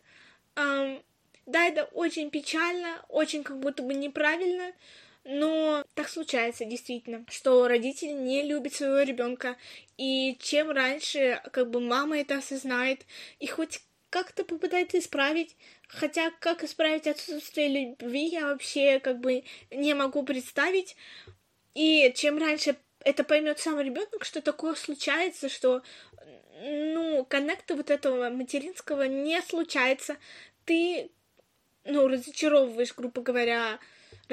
Эм, 0.56 1.02
да, 1.46 1.66
это 1.66 1.84
очень 1.86 2.30
печально, 2.32 3.06
очень 3.10 3.44
как 3.44 3.60
будто 3.60 3.84
бы 3.84 3.94
неправильно, 3.94 4.74
но 5.26 5.86
так 5.94 6.10
случается 6.10 6.66
действительно, 6.66 7.26
что 7.30 7.68
родители 7.68 8.12
не 8.12 8.44
любят 8.44 8.74
своего 8.74 9.02
ребенка, 9.02 9.58
и 9.98 10.38
чем 10.40 10.72
раньше 10.72 11.42
как 11.52 11.70
бы 11.70 11.80
мама 11.80 12.20
это 12.20 12.38
осознает 12.38 13.06
и 13.40 13.48
хоть 13.48 13.82
как-то 14.10 14.44
попытается 14.44 15.00
исправить, 15.00 15.56
хотя 15.88 16.32
как 16.40 16.64
исправить 16.64 17.08
отсутствие 17.08 17.68
любви 17.68 18.26
я 18.26 18.48
вообще 18.48 19.00
как 19.00 19.20
бы 19.20 19.44
не 19.72 19.94
могу 19.94 20.24
представить, 20.24 20.96
и 21.74 22.12
чем 22.16 22.38
раньше 22.38 22.76
это 23.00 23.24
поймет 23.24 23.60
сам 23.60 23.80
ребенок, 23.80 24.24
что 24.24 24.42
такое 24.42 24.76
случается, 24.76 25.50
что 25.50 25.82
ну, 26.62 27.26
коннекта 27.26 27.76
вот 27.76 27.90
этого 27.90 28.30
материнского 28.30 29.04
не 29.04 29.42
случается, 29.42 30.18
ты, 30.66 31.10
ну, 31.84 32.08
разочаровываешь, 32.08 32.94
грубо 32.96 33.22
говоря, 33.22 33.80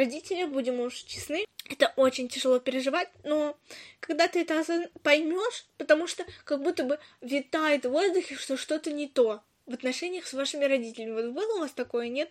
родители, 0.00 0.44
будем 0.44 0.80
уж 0.80 0.94
честны, 0.94 1.44
это 1.68 1.92
очень 1.96 2.28
тяжело 2.28 2.58
переживать, 2.58 3.08
но 3.22 3.56
когда 4.00 4.26
ты 4.28 4.40
это 4.40 4.90
поймешь, 5.02 5.66
потому 5.78 6.06
что 6.06 6.24
как 6.44 6.62
будто 6.62 6.84
бы 6.84 6.98
витает 7.20 7.84
в 7.84 7.90
воздухе, 7.90 8.34
что 8.34 8.56
что-то 8.56 8.90
не 8.90 9.08
то. 9.08 9.42
в 9.66 9.74
отношениях 9.74 10.26
с 10.26 10.32
вашими 10.32 10.64
родителями. 10.64 11.12
Вот 11.12 11.26
было 11.26 11.56
у 11.56 11.60
вас 11.60 11.70
такое, 11.70 12.08
нет? 12.08 12.30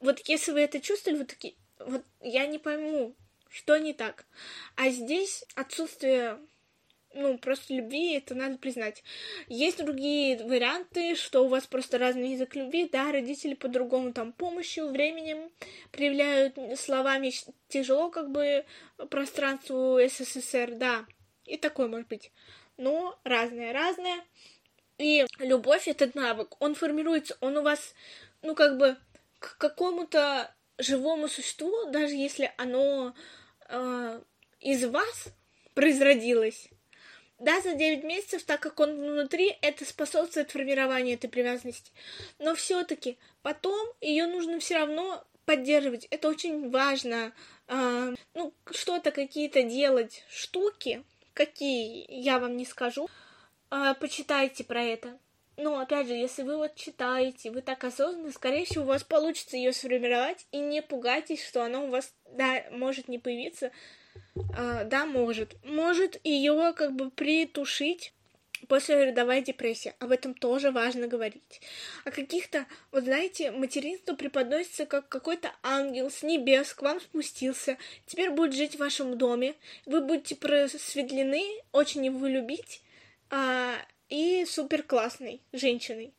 Вот 0.00 0.20
если 0.26 0.52
вы 0.52 0.60
это 0.60 0.80
чувствовали, 0.80 1.18
вот 1.18 1.28
такие, 1.28 1.54
вот 1.78 2.02
я 2.22 2.46
не 2.46 2.58
пойму, 2.58 3.14
что 3.50 3.76
не 3.76 3.92
так. 3.92 4.24
А 4.74 4.88
здесь 4.88 5.44
отсутствие 5.54 6.38
ну, 7.18 7.38
просто 7.38 7.74
любви, 7.74 8.14
это 8.14 8.34
надо 8.34 8.58
признать. 8.58 9.02
Есть 9.48 9.78
другие 9.78 10.42
варианты, 10.44 11.14
что 11.14 11.44
у 11.44 11.48
вас 11.48 11.66
просто 11.66 11.98
разный 11.98 12.32
язык 12.32 12.54
любви, 12.54 12.88
да, 12.90 13.10
родители 13.12 13.54
по-другому 13.54 14.12
там 14.12 14.32
помощью, 14.32 14.88
временем 14.88 15.50
проявляют 15.90 16.56
словами 16.78 17.32
тяжело 17.68 18.10
как 18.10 18.30
бы 18.30 18.64
пространству 19.10 19.98
СССР, 19.98 20.74
да, 20.74 21.06
и 21.44 21.56
такое 21.56 21.88
может 21.88 22.08
быть. 22.08 22.32
Но 22.76 23.18
разное-разное. 23.24 24.24
И 24.98 25.26
любовь— 25.38 25.86
этот 25.88 26.14
навык, 26.14 26.56
он 26.60 26.74
формируется, 26.74 27.36
он 27.40 27.56
у 27.56 27.62
вас, 27.62 27.94
ну, 28.42 28.54
как 28.54 28.78
бы 28.78 28.96
к 29.38 29.56
какому-то 29.58 30.52
живому 30.78 31.28
существу, 31.28 31.72
даже 31.90 32.14
если 32.14 32.52
оно 32.56 33.14
э, 33.68 34.20
из 34.60 34.84
вас 34.86 35.28
произродилось, 35.74 36.68
да, 37.38 37.60
за 37.60 37.74
9 37.74 38.04
месяцев, 38.04 38.42
так 38.44 38.60
как 38.60 38.80
он 38.80 38.96
внутри, 38.96 39.56
это 39.62 39.84
способствует 39.84 40.50
формированию 40.50 41.14
этой 41.14 41.28
привязанности. 41.28 41.92
Но 42.38 42.54
все-таки 42.54 43.18
потом 43.42 43.88
ее 44.00 44.26
нужно 44.26 44.58
все 44.58 44.76
равно 44.76 45.24
поддерживать. 45.44 46.06
Это 46.10 46.28
очень 46.28 46.70
важно. 46.70 47.32
А, 47.68 48.12
ну, 48.34 48.52
что-то 48.70 49.12
какие-то 49.12 49.62
делать 49.62 50.24
штуки, 50.28 51.04
какие, 51.32 52.06
я 52.08 52.38
вам 52.38 52.56
не 52.56 52.66
скажу. 52.66 53.08
А, 53.70 53.94
почитайте 53.94 54.64
про 54.64 54.82
это. 54.82 55.18
Но 55.56 55.80
опять 55.80 56.06
же, 56.06 56.14
если 56.14 56.42
вы 56.42 56.56
вот 56.56 56.76
читаете, 56.76 57.50
вы 57.50 57.62
так 57.62 57.82
осознанно, 57.82 58.30
скорее 58.30 58.64
всего, 58.64 58.84
у 58.84 58.88
вас 58.88 59.02
получится 59.02 59.56
ее 59.56 59.72
сформировать, 59.72 60.46
и 60.52 60.58
не 60.58 60.82
пугайтесь, 60.82 61.44
что 61.44 61.64
она 61.64 61.80
у 61.80 61.88
вас, 61.88 62.14
да, 62.30 62.64
может 62.70 63.08
не 63.08 63.18
появиться, 63.18 63.72
а, 64.56 64.84
да, 64.84 65.06
может. 65.06 65.56
Может 65.64 66.20
ее 66.24 66.72
как 66.76 66.94
бы 66.94 67.10
притушить 67.10 68.12
после 68.66 69.04
родовой 69.04 69.42
депрессии. 69.42 69.94
Об 70.00 70.10
этом 70.10 70.34
тоже 70.34 70.70
важно 70.70 71.06
говорить. 71.06 71.60
А 72.04 72.10
каких-то, 72.10 72.66
вот 72.90 73.04
знаете, 73.04 73.50
материнство 73.50 74.14
преподносится 74.14 74.86
как 74.86 75.08
какой-то 75.08 75.52
ангел 75.62 76.10
с 76.10 76.22
небес 76.22 76.74
к 76.74 76.82
вам 76.82 77.00
спустился, 77.00 77.78
теперь 78.06 78.30
будет 78.30 78.54
жить 78.54 78.74
в 78.74 78.80
вашем 78.80 79.16
доме, 79.16 79.54
вы 79.86 80.00
будете 80.00 80.34
просветлены, 80.34 81.44
очень 81.72 82.04
его 82.06 82.26
любить, 82.26 82.82
а, 83.30 83.74
и 84.08 84.44
супер 84.46 84.82
классной 84.82 85.40
женщиной. 85.52 86.12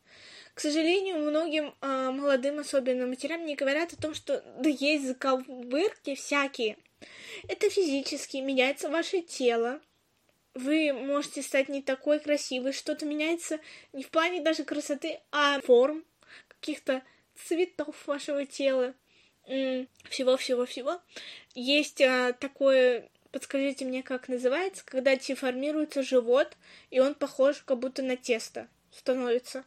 К 0.53 0.61
сожалению, 0.61 1.17
многим 1.17 1.73
а, 1.81 2.11
молодым, 2.11 2.59
особенно 2.59 3.07
матерям, 3.07 3.45
не 3.45 3.55
говорят 3.55 3.93
о 3.93 4.01
том, 4.01 4.13
что 4.13 4.43
да 4.59 4.69
есть 4.69 5.05
заковырки 5.05 6.15
всякие– 6.15 6.77
это 7.47 7.69
физически 7.69 8.37
меняется 8.37 8.89
ваше 8.89 9.21
тело. 9.21 9.81
Вы 10.53 10.91
можете 10.93 11.41
стать 11.41 11.69
не 11.69 11.81
такой 11.81 12.19
красивой, 12.19 12.73
что-то 12.73 13.05
меняется 13.05 13.59
не 13.93 14.03
в 14.03 14.09
плане 14.09 14.41
даже 14.41 14.63
красоты, 14.63 15.19
а 15.31 15.61
форм, 15.61 16.03
каких-то 16.47 17.03
цветов 17.35 17.95
вашего 18.07 18.45
тела, 18.45 18.93
всего-всего-всего. 20.09 21.01
Есть 21.55 22.01
а, 22.01 22.33
такое, 22.33 23.09
подскажите 23.31 23.85
мне, 23.85 24.03
как 24.03 24.27
называется, 24.27 24.83
когда 24.85 25.15
тебе 25.15 25.35
формируется 25.35 26.03
живот, 26.03 26.57
и 26.89 26.99
он 26.99 27.15
похож 27.15 27.61
как 27.63 27.79
будто 27.79 28.01
на 28.01 28.17
тесто 28.17 28.67
становится. 28.91 29.65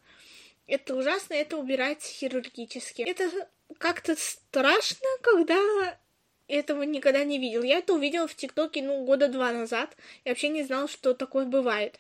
Это 0.67 0.95
ужасно, 0.95 1.35
это 1.35 1.57
убирается 1.57 2.13
хирургически. 2.13 3.03
Это 3.03 3.31
как-то 3.79 4.15
страшно, 4.17 5.09
когда 5.23 5.99
этого 6.53 6.83
никогда 6.83 7.25
не 7.25 7.39
видел. 7.39 7.63
Я 7.63 7.79
это 7.79 7.95
увидела 7.95 8.29
в 8.29 8.35
ТикТоке, 8.35 8.83
ну, 8.83 9.05
года 9.05 9.29
два 9.29 9.53
назад. 9.53 9.97
Я 10.25 10.33
вообще 10.33 10.49
не 10.49 10.63
знал, 10.63 10.89
что 10.89 11.15
такое 11.15 11.47
бывает. 11.47 11.99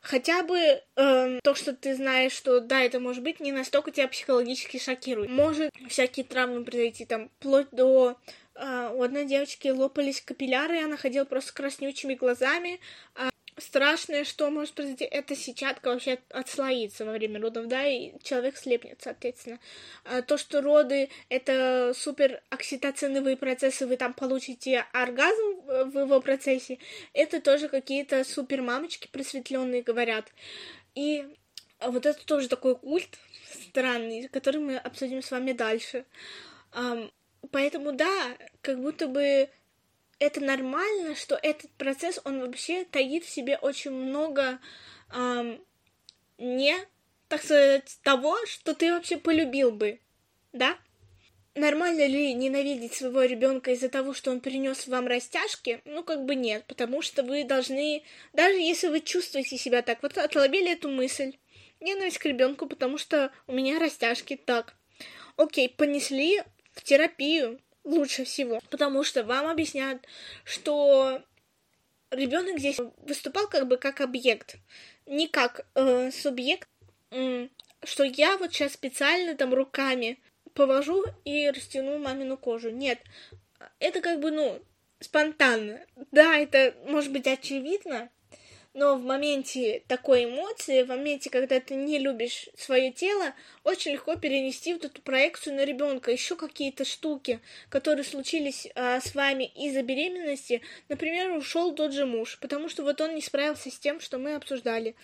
Хотя 0.00 0.42
бы 0.42 0.58
э, 0.58 1.38
то, 1.44 1.54
что 1.54 1.74
ты 1.74 1.94
знаешь, 1.94 2.32
что 2.32 2.60
да, 2.60 2.82
это 2.82 2.98
может 2.98 3.22
быть, 3.22 3.38
не 3.38 3.52
настолько 3.52 3.90
тебя 3.90 4.08
психологически 4.08 4.78
шокирует. 4.78 5.30
Может 5.30 5.70
всякие 5.88 6.24
травмы 6.24 6.64
произойти, 6.64 7.04
там, 7.04 7.28
вплоть 7.38 7.68
до 7.70 8.16
э, 8.54 8.90
у 8.94 9.02
одной 9.02 9.26
девочки 9.26 9.68
лопались 9.68 10.20
капилляры, 10.20 10.82
она 10.82 10.96
ходила 10.96 11.24
просто 11.24 11.50
с 11.50 11.52
краснючими 11.52 12.14
глазами, 12.14 12.80
а 13.14 13.30
страшное, 13.58 14.24
что 14.24 14.50
может 14.50 14.74
произойти, 14.74 15.04
это 15.04 15.36
сетчатка 15.36 15.88
вообще 15.88 16.18
отслоится 16.30 17.04
во 17.04 17.12
время 17.12 17.40
родов, 17.40 17.66
да, 17.68 17.86
и 17.86 18.12
человек 18.22 18.56
слепнет, 18.56 19.00
соответственно. 19.02 19.60
А 20.04 20.22
то, 20.22 20.38
что 20.38 20.60
роды— 20.60 21.10
это 21.28 21.92
супер 21.94 22.42
окситоциновые 22.50 23.36
процессы, 23.36 23.86
вы 23.86 23.96
там 23.96 24.14
получите 24.14 24.86
оргазм 24.92 25.60
в 25.66 25.98
его 25.98 26.20
процессе, 26.20 26.78
это 27.12 27.40
тоже 27.40 27.68
какие-то 27.68 28.24
супер 28.24 28.62
мамочки 28.62 29.08
просветленные 29.08 29.82
говорят. 29.82 30.32
И 30.94 31.26
вот 31.80 32.06
это 32.06 32.24
тоже 32.24 32.48
такой 32.48 32.76
культ 32.76 33.18
странный, 33.68 34.28
который 34.28 34.60
мы 34.60 34.76
обсудим 34.76 35.22
с 35.22 35.30
вами 35.30 35.52
дальше. 35.52 36.04
Поэтому, 37.50 37.92
да, 37.92 38.36
как 38.60 38.80
будто 38.80 39.08
бы 39.08 39.50
это 40.22 40.40
нормально, 40.40 41.16
что 41.16 41.38
этот 41.42 41.70
процесс, 41.72 42.20
он 42.24 42.40
вообще 42.40 42.84
таит 42.84 43.24
в 43.24 43.28
себе 43.28 43.56
очень 43.56 43.90
много 43.90 44.60
эм, 45.12 45.60
не, 46.38 46.76
так 47.28 47.42
сказать, 47.42 47.98
того, 48.04 48.36
что 48.46 48.72
ты 48.72 48.92
вообще 48.92 49.16
полюбил 49.16 49.72
бы, 49.72 50.00
да? 50.52 50.78
Нормально 51.56 52.06
ли 52.06 52.32
ненавидеть 52.34 52.94
своего 52.94 53.24
ребенка 53.24 53.72
из-за 53.72 53.88
того, 53.88 54.14
что 54.14 54.30
он 54.30 54.40
принес 54.40 54.86
вам 54.86 55.08
растяжки? 55.08 55.82
Ну, 55.84 56.04
как 56.04 56.24
бы 56.24 56.36
нет, 56.36 56.64
потому 56.68 57.02
что 57.02 57.24
вы 57.24 57.42
должны, 57.42 58.04
даже 58.32 58.58
если 58.58 58.86
вы 58.86 59.00
чувствуете 59.00 59.58
себя 59.58 59.82
так, 59.82 60.02
вот 60.02 60.16
отловили 60.16 60.72
эту 60.72 60.88
мысль, 60.88 61.34
ненависть 61.80 62.18
к 62.18 62.26
ребенку, 62.26 62.66
потому 62.66 62.96
что 62.96 63.32
у 63.48 63.52
меня 63.52 63.80
растяжки, 63.80 64.36
так. 64.36 64.74
Окей, 65.36 65.68
понесли 65.68 66.42
в 66.70 66.82
терапию, 66.84 67.60
лучше 67.84 68.24
всего, 68.24 68.60
потому 68.70 69.02
что 69.04 69.24
вам 69.24 69.46
объясняют, 69.46 70.06
что 70.44 71.22
ребенок 72.10 72.58
здесь 72.58 72.78
выступал 72.98 73.48
как 73.48 73.66
бы 73.66 73.76
как 73.76 74.00
объект, 74.00 74.56
не 75.06 75.28
как 75.28 75.66
э, 75.74 76.10
субъект, 76.10 76.68
что 77.84 78.04
я 78.04 78.36
вот 78.38 78.52
сейчас 78.52 78.72
специально 78.72 79.34
там 79.34 79.52
руками 79.52 80.18
повожу 80.54 81.04
и 81.24 81.50
растяну 81.50 81.98
мамину 81.98 82.36
кожу. 82.36 82.70
Нет, 82.70 83.00
это 83.78 84.00
как 84.00 84.20
бы, 84.20 84.30
ну, 84.30 84.60
спонтанно. 85.00 85.80
Да, 86.10 86.36
это 86.36 86.74
может 86.86 87.12
быть 87.12 87.26
очевидно, 87.26 88.10
но 88.74 88.96
в 88.96 89.02
моменте 89.02 89.82
такой 89.86 90.24
эмоции, 90.24 90.82
в 90.82 90.88
моменте, 90.88 91.28
когда 91.28 91.60
ты 91.60 91.74
не 91.74 91.98
любишь 91.98 92.48
свое 92.56 92.90
тело, 92.90 93.34
очень 93.64 93.92
легко 93.92 94.16
перенести 94.16 94.72
вот 94.72 94.86
эту 94.86 95.02
проекцию 95.02 95.56
на 95.56 95.64
ребенка. 95.64 96.10
Еще 96.10 96.36
какие-то 96.36 96.86
штуки, 96.86 97.40
которые 97.68 98.04
случились 98.04 98.68
а, 98.74 99.00
с 99.00 99.14
вами 99.14 99.44
из-за 99.44 99.82
беременности. 99.82 100.62
Например, 100.88 101.32
ушел 101.32 101.74
тот 101.74 101.92
же 101.92 102.06
муж, 102.06 102.38
потому 102.40 102.70
что 102.70 102.82
вот 102.82 103.00
он 103.02 103.14
не 103.14 103.20
справился 103.20 103.70
с 103.70 103.78
тем, 103.78 104.00
что 104.00 104.18
мы 104.18 104.34
обсуждали. 104.34 104.96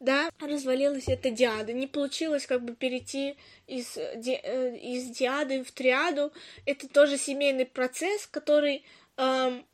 Да, 0.00 0.30
развалилась 0.40 1.06
эта 1.06 1.30
диада, 1.30 1.72
не 1.72 1.86
получилось 1.86 2.44
как 2.46 2.64
бы 2.64 2.74
перейти 2.74 3.36
из, 3.68 3.96
ди, 4.16 4.32
э, 4.42 4.76
из 4.76 5.04
диады 5.10 5.62
в 5.62 5.70
триаду. 5.70 6.32
Это 6.66 6.88
тоже 6.88 7.16
семейный 7.16 7.66
процесс, 7.66 8.26
который 8.26 8.84
эм, 9.16 9.64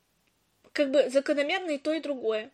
как 0.72 0.90
бы 0.90 1.08
закономерный 1.08 1.78
то 1.78 1.94
и 1.94 2.00
другое. 2.00 2.50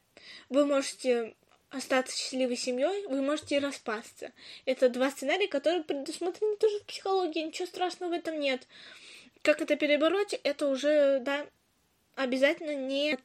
Вы 0.49 0.67
можете 0.67 1.35
остаться 1.71 2.17
счастливой 2.17 2.57
семьей, 2.57 3.07
вы 3.07 3.21
можете 3.21 3.59
распасться. 3.59 4.33
Это 4.65 4.89
два 4.89 5.11
сценария, 5.11 5.49
которые 5.49 5.83
предусмотрены 5.83 6.57
тоже 6.57 6.79
в 6.81 6.85
психологии, 6.85 7.43
ничего 7.43 7.67
страшного 7.67 8.11
в 8.11 8.15
этом 8.15 8.39
нет. 8.39 8.67
Как 9.43 9.61
это 9.61 9.77
перебороть, 9.77 10.39
это 10.45 10.69
уже, 10.69 11.21
да, 11.21 11.47
обязательно 12.15 12.75
не 12.75 13.19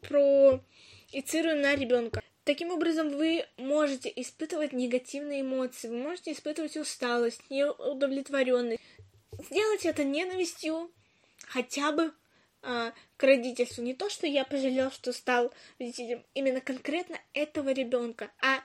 проецируем 0.00 1.60
на 1.60 1.74
ребенка. 1.74 2.22
Таким 2.44 2.70
образом, 2.72 3.10
вы 3.10 3.46
можете 3.58 4.10
испытывать 4.16 4.72
негативные 4.72 5.42
эмоции, 5.42 5.88
вы 5.88 5.98
можете 5.98 6.32
испытывать 6.32 6.76
усталость, 6.76 7.42
неудовлетворенность. 7.50 8.80
Сделать 9.38 9.84
это 9.84 10.04
ненавистью 10.04 10.90
хотя 11.46 11.92
бы 11.92 12.12
а, 12.62 12.92
к 13.16 13.22
родительству. 13.22 13.82
Не 13.82 13.94
то, 13.94 14.08
что 14.10 14.26
я 14.26 14.44
пожалел, 14.44 14.90
что 14.90 15.12
стал 15.12 15.52
родителем 15.78 16.24
именно 16.34 16.60
конкретно 16.60 17.18
этого 17.32 17.70
ребенка, 17.70 18.30
а 18.40 18.62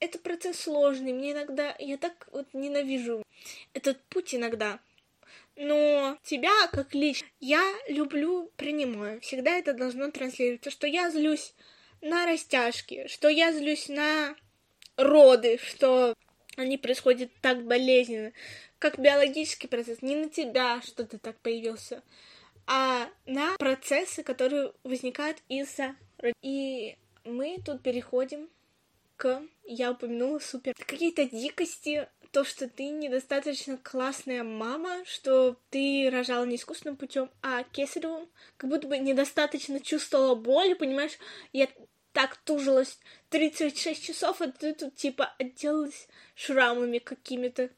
это 0.00 0.18
процесс 0.18 0.60
сложный. 0.60 1.12
Мне 1.12 1.32
иногда 1.32 1.74
я 1.78 1.96
так 1.96 2.28
вот 2.32 2.46
ненавижу 2.52 3.22
этот 3.72 4.02
путь 4.04 4.34
иногда. 4.34 4.80
Но 5.56 6.18
тебя 6.22 6.52
как 6.72 6.94
личность 6.94 7.32
я 7.40 7.62
люблю, 7.88 8.52
принимаю. 8.56 9.20
Всегда 9.20 9.52
это 9.52 9.72
должно 9.72 10.10
транслироваться, 10.10 10.70
что 10.70 10.86
я 10.86 11.10
злюсь 11.10 11.54
на 12.02 12.26
растяжки, 12.26 13.06
что 13.08 13.28
я 13.28 13.52
злюсь 13.52 13.88
на 13.88 14.36
роды, 14.96 15.58
что 15.58 16.14
они 16.56 16.78
происходят 16.78 17.30
так 17.40 17.64
болезненно, 17.64 18.32
как 18.78 18.98
биологический 18.98 19.68
процесс, 19.68 20.02
не 20.02 20.16
на 20.16 20.28
тебя 20.28 20.80
что-то 20.82 21.18
так 21.18 21.38
появился, 21.40 22.02
а 22.66 23.08
на 23.26 23.56
процессы, 23.58 24.22
которые 24.22 24.72
возникают 24.82 25.38
из-за... 25.48 25.94
И 26.42 26.96
мы 27.24 27.58
тут 27.64 27.82
переходим 27.82 28.48
к, 29.16 29.42
я 29.64 29.92
упомянула, 29.92 30.38
супер, 30.38 30.74
какие-то 30.74 31.24
дикости, 31.28 32.08
то, 32.32 32.44
что 32.44 32.68
ты 32.68 32.88
недостаточно 32.88 33.78
классная 33.78 34.42
мама, 34.42 35.04
что 35.06 35.56
ты 35.70 36.10
рожала 36.12 36.44
не 36.44 36.56
искусственным 36.56 36.96
путем, 36.96 37.30
а 37.42 37.62
кесаревым, 37.64 38.28
как 38.56 38.68
будто 38.68 38.88
бы 38.88 38.98
недостаточно 38.98 39.80
чувствовала 39.80 40.34
боль, 40.34 40.74
понимаешь, 40.74 41.18
я 41.52 41.68
так 42.12 42.36
тужилась 42.36 42.98
36 43.30 44.04
часов, 44.04 44.40
а 44.40 44.48
ты 44.48 44.74
тут 44.74 44.94
типа 44.96 45.34
отделалась 45.38 46.08
шрамами 46.34 46.98
какими-то. 46.98 47.70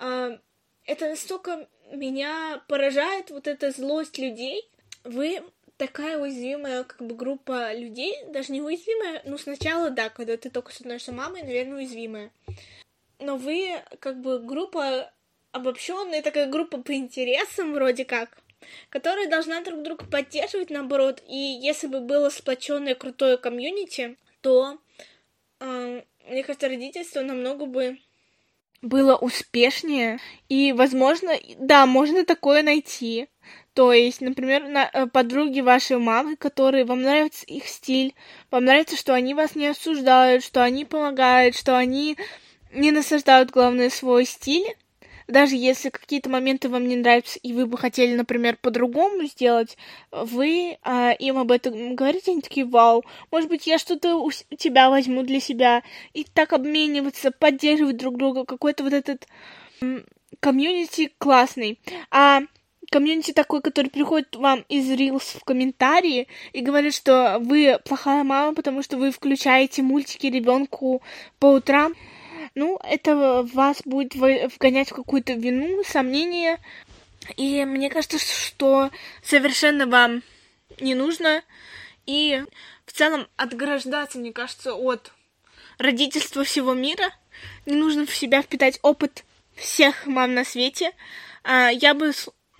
А, 0.00 0.40
это 0.84 1.08
настолько 1.08 1.68
меня 1.92 2.62
поражает, 2.68 3.30
вот 3.30 3.46
эта 3.46 3.70
злость 3.70 4.18
людей. 4.18 4.68
Вы 5.04 5.42
такая 5.76 6.18
уязвимая 6.18 6.84
как 6.84 7.06
бы 7.06 7.14
группа 7.14 7.74
людей, 7.74 8.14
даже 8.28 8.52
не 8.52 8.62
уязвимая, 8.62 9.22
ну 9.24 9.38
сначала 9.38 9.90
да, 9.90 10.08
когда 10.08 10.36
ты 10.36 10.50
только 10.50 10.72
становишься 10.72 11.12
мамой, 11.12 11.42
наверное, 11.42 11.78
уязвимая. 11.78 12.30
Но 13.18 13.36
вы 13.36 13.82
как 14.00 14.20
бы 14.20 14.38
группа 14.38 15.12
обобщенная, 15.52 16.22
такая 16.22 16.46
группа 16.46 16.78
по 16.78 16.92
интересам 16.94 17.74
вроде 17.74 18.04
как, 18.04 18.38
которая 18.88 19.28
должна 19.28 19.62
друг 19.62 19.82
друга 19.82 20.04
поддерживать, 20.04 20.70
наоборот. 20.70 21.22
И 21.28 21.36
если 21.36 21.86
бы 21.86 22.00
было 22.00 22.30
сплоченное 22.30 22.94
крутое 22.94 23.36
комьюнити, 23.36 24.16
то 24.40 24.78
э, 25.60 26.02
мне 26.28 26.42
кажется, 26.42 26.68
родительство 26.68 27.20
намного 27.20 27.66
бы 27.66 27.98
было 28.84 29.16
успешнее. 29.16 30.18
И, 30.48 30.72
возможно, 30.72 31.32
да, 31.58 31.86
можно 31.86 32.24
такое 32.24 32.62
найти. 32.62 33.28
То 33.74 33.92
есть, 33.92 34.20
например, 34.20 34.68
на, 34.68 34.88
э, 34.92 35.06
подруги 35.06 35.60
вашей 35.60 35.98
мамы, 35.98 36.36
которые 36.36 36.84
вам 36.84 37.02
нравится 37.02 37.44
их 37.46 37.66
стиль, 37.66 38.14
вам 38.50 38.64
нравится, 38.64 38.96
что 38.96 39.14
они 39.14 39.34
вас 39.34 39.56
не 39.56 39.66
осуждают, 39.66 40.44
что 40.44 40.62
они 40.62 40.84
помогают, 40.84 41.56
что 41.56 41.76
они 41.76 42.16
не 42.72 42.92
насаждают, 42.92 43.50
главное, 43.50 43.90
свой 43.90 44.26
стиль, 44.26 44.76
даже 45.28 45.56
если 45.56 45.90
какие-то 45.90 46.30
моменты 46.30 46.68
вам 46.68 46.86
не 46.86 46.96
нравятся, 46.96 47.38
и 47.38 47.52
вы 47.52 47.66
бы 47.66 47.78
хотели, 47.78 48.14
например, 48.14 48.56
по-другому 48.60 49.24
сделать, 49.24 49.76
вы 50.10 50.78
а, 50.82 51.12
им 51.12 51.38
об 51.38 51.50
этом 51.50 51.94
говорите, 51.94 52.32
они 52.32 52.40
такие, 52.40 52.66
вау, 52.66 53.04
может 53.30 53.48
быть, 53.48 53.66
я 53.66 53.78
что-то 53.78 54.16
у 54.16 54.30
тебя 54.30 54.90
возьму 54.90 55.22
для 55.22 55.40
себя, 55.40 55.82
и 56.12 56.24
так 56.24 56.52
обмениваться, 56.52 57.30
поддерживать 57.30 57.96
друг 57.96 58.16
друга, 58.16 58.44
какой-то 58.44 58.84
вот 58.84 58.92
этот 58.92 59.26
комьюнити 60.40 61.12
классный. 61.18 61.78
А 62.10 62.42
комьюнити 62.90 63.32
такой, 63.32 63.60
который 63.60 63.90
приходит 63.90 64.36
вам 64.36 64.64
из 64.68 64.90
Reels 64.90 65.38
в 65.40 65.44
комментарии 65.44 66.28
и 66.52 66.60
говорит, 66.60 66.94
что 66.94 67.38
вы 67.40 67.78
плохая 67.84 68.24
мама, 68.24 68.54
потому 68.54 68.82
что 68.82 68.96
вы 68.96 69.10
включаете 69.10 69.82
мультики 69.82 70.26
ребенку 70.26 71.02
по 71.38 71.46
утрам 71.46 71.94
ну, 72.54 72.78
это 72.82 73.42
вас 73.52 73.82
будет 73.84 74.14
вгонять 74.14 74.90
в 74.90 74.94
какую-то 74.94 75.32
вину, 75.32 75.82
сомнение. 75.84 76.58
И 77.36 77.64
мне 77.64 77.90
кажется, 77.90 78.18
что 78.18 78.90
совершенно 79.22 79.86
вам 79.86 80.22
не 80.80 80.94
нужно. 80.94 81.42
И 82.06 82.44
в 82.86 82.92
целом 82.92 83.26
отграждаться, 83.36 84.18
мне 84.18 84.32
кажется, 84.32 84.74
от 84.74 85.12
родительства 85.78 86.44
всего 86.44 86.74
мира. 86.74 87.10
Не 87.66 87.74
нужно 87.74 88.06
в 88.06 88.14
себя 88.14 88.42
впитать 88.42 88.78
опыт 88.82 89.24
всех 89.54 90.06
мам 90.06 90.34
на 90.34 90.44
свете. 90.44 90.92
А, 91.42 91.70
я 91.70 91.94
бы 91.94 92.12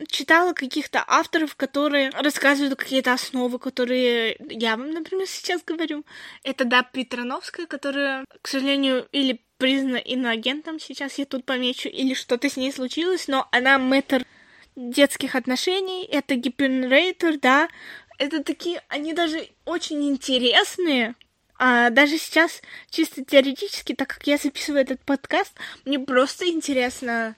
читала 0.09 0.53
каких-то 0.53 1.05
авторов, 1.07 1.55
которые 1.57 2.11
рассказывают 2.11 2.79
какие-то 2.79 3.13
основы, 3.13 3.59
которые 3.59 4.37
я 4.49 4.77
вам, 4.77 4.91
например, 4.91 5.27
сейчас 5.27 5.63
говорю. 5.65 6.05
Это, 6.43 6.65
да, 6.65 6.83
Петрановская, 6.83 7.67
которая, 7.67 8.25
к 8.43 8.49
сожалению, 8.49 9.07
или 9.13 9.41
признана 9.59 9.97
иноагентом, 9.97 10.81
сейчас 10.81 11.19
я 11.19 11.27
тут 11.27 11.45
помечу, 11.45 11.89
или 11.89 12.15
что-то 12.15 12.49
с 12.49 12.57
ней 12.57 12.73
случилось, 12.73 13.29
но 13.29 13.49
она 13.53 13.79
мэтр 13.79 14.25
детских 14.77 15.37
отношений, 15.37 16.05
это 16.05 16.35
гипернрейтер, 16.35 17.39
да, 17.39 17.69
это 18.19 18.43
такие, 18.43 18.83
они 18.89 19.13
даже 19.13 19.49
очень 19.65 20.11
интересные, 20.11 21.15
а 21.57 21.91
даже 21.91 22.19
сейчас, 22.19 22.63
чисто 22.91 23.25
теоретически, 23.25 23.95
так 23.95 24.09
как 24.09 24.27
я 24.27 24.37
записываю 24.37 24.83
этот 24.83 25.01
подкаст, 25.01 25.53
мне 25.85 26.01
просто 26.01 26.49
интересно 26.49 27.37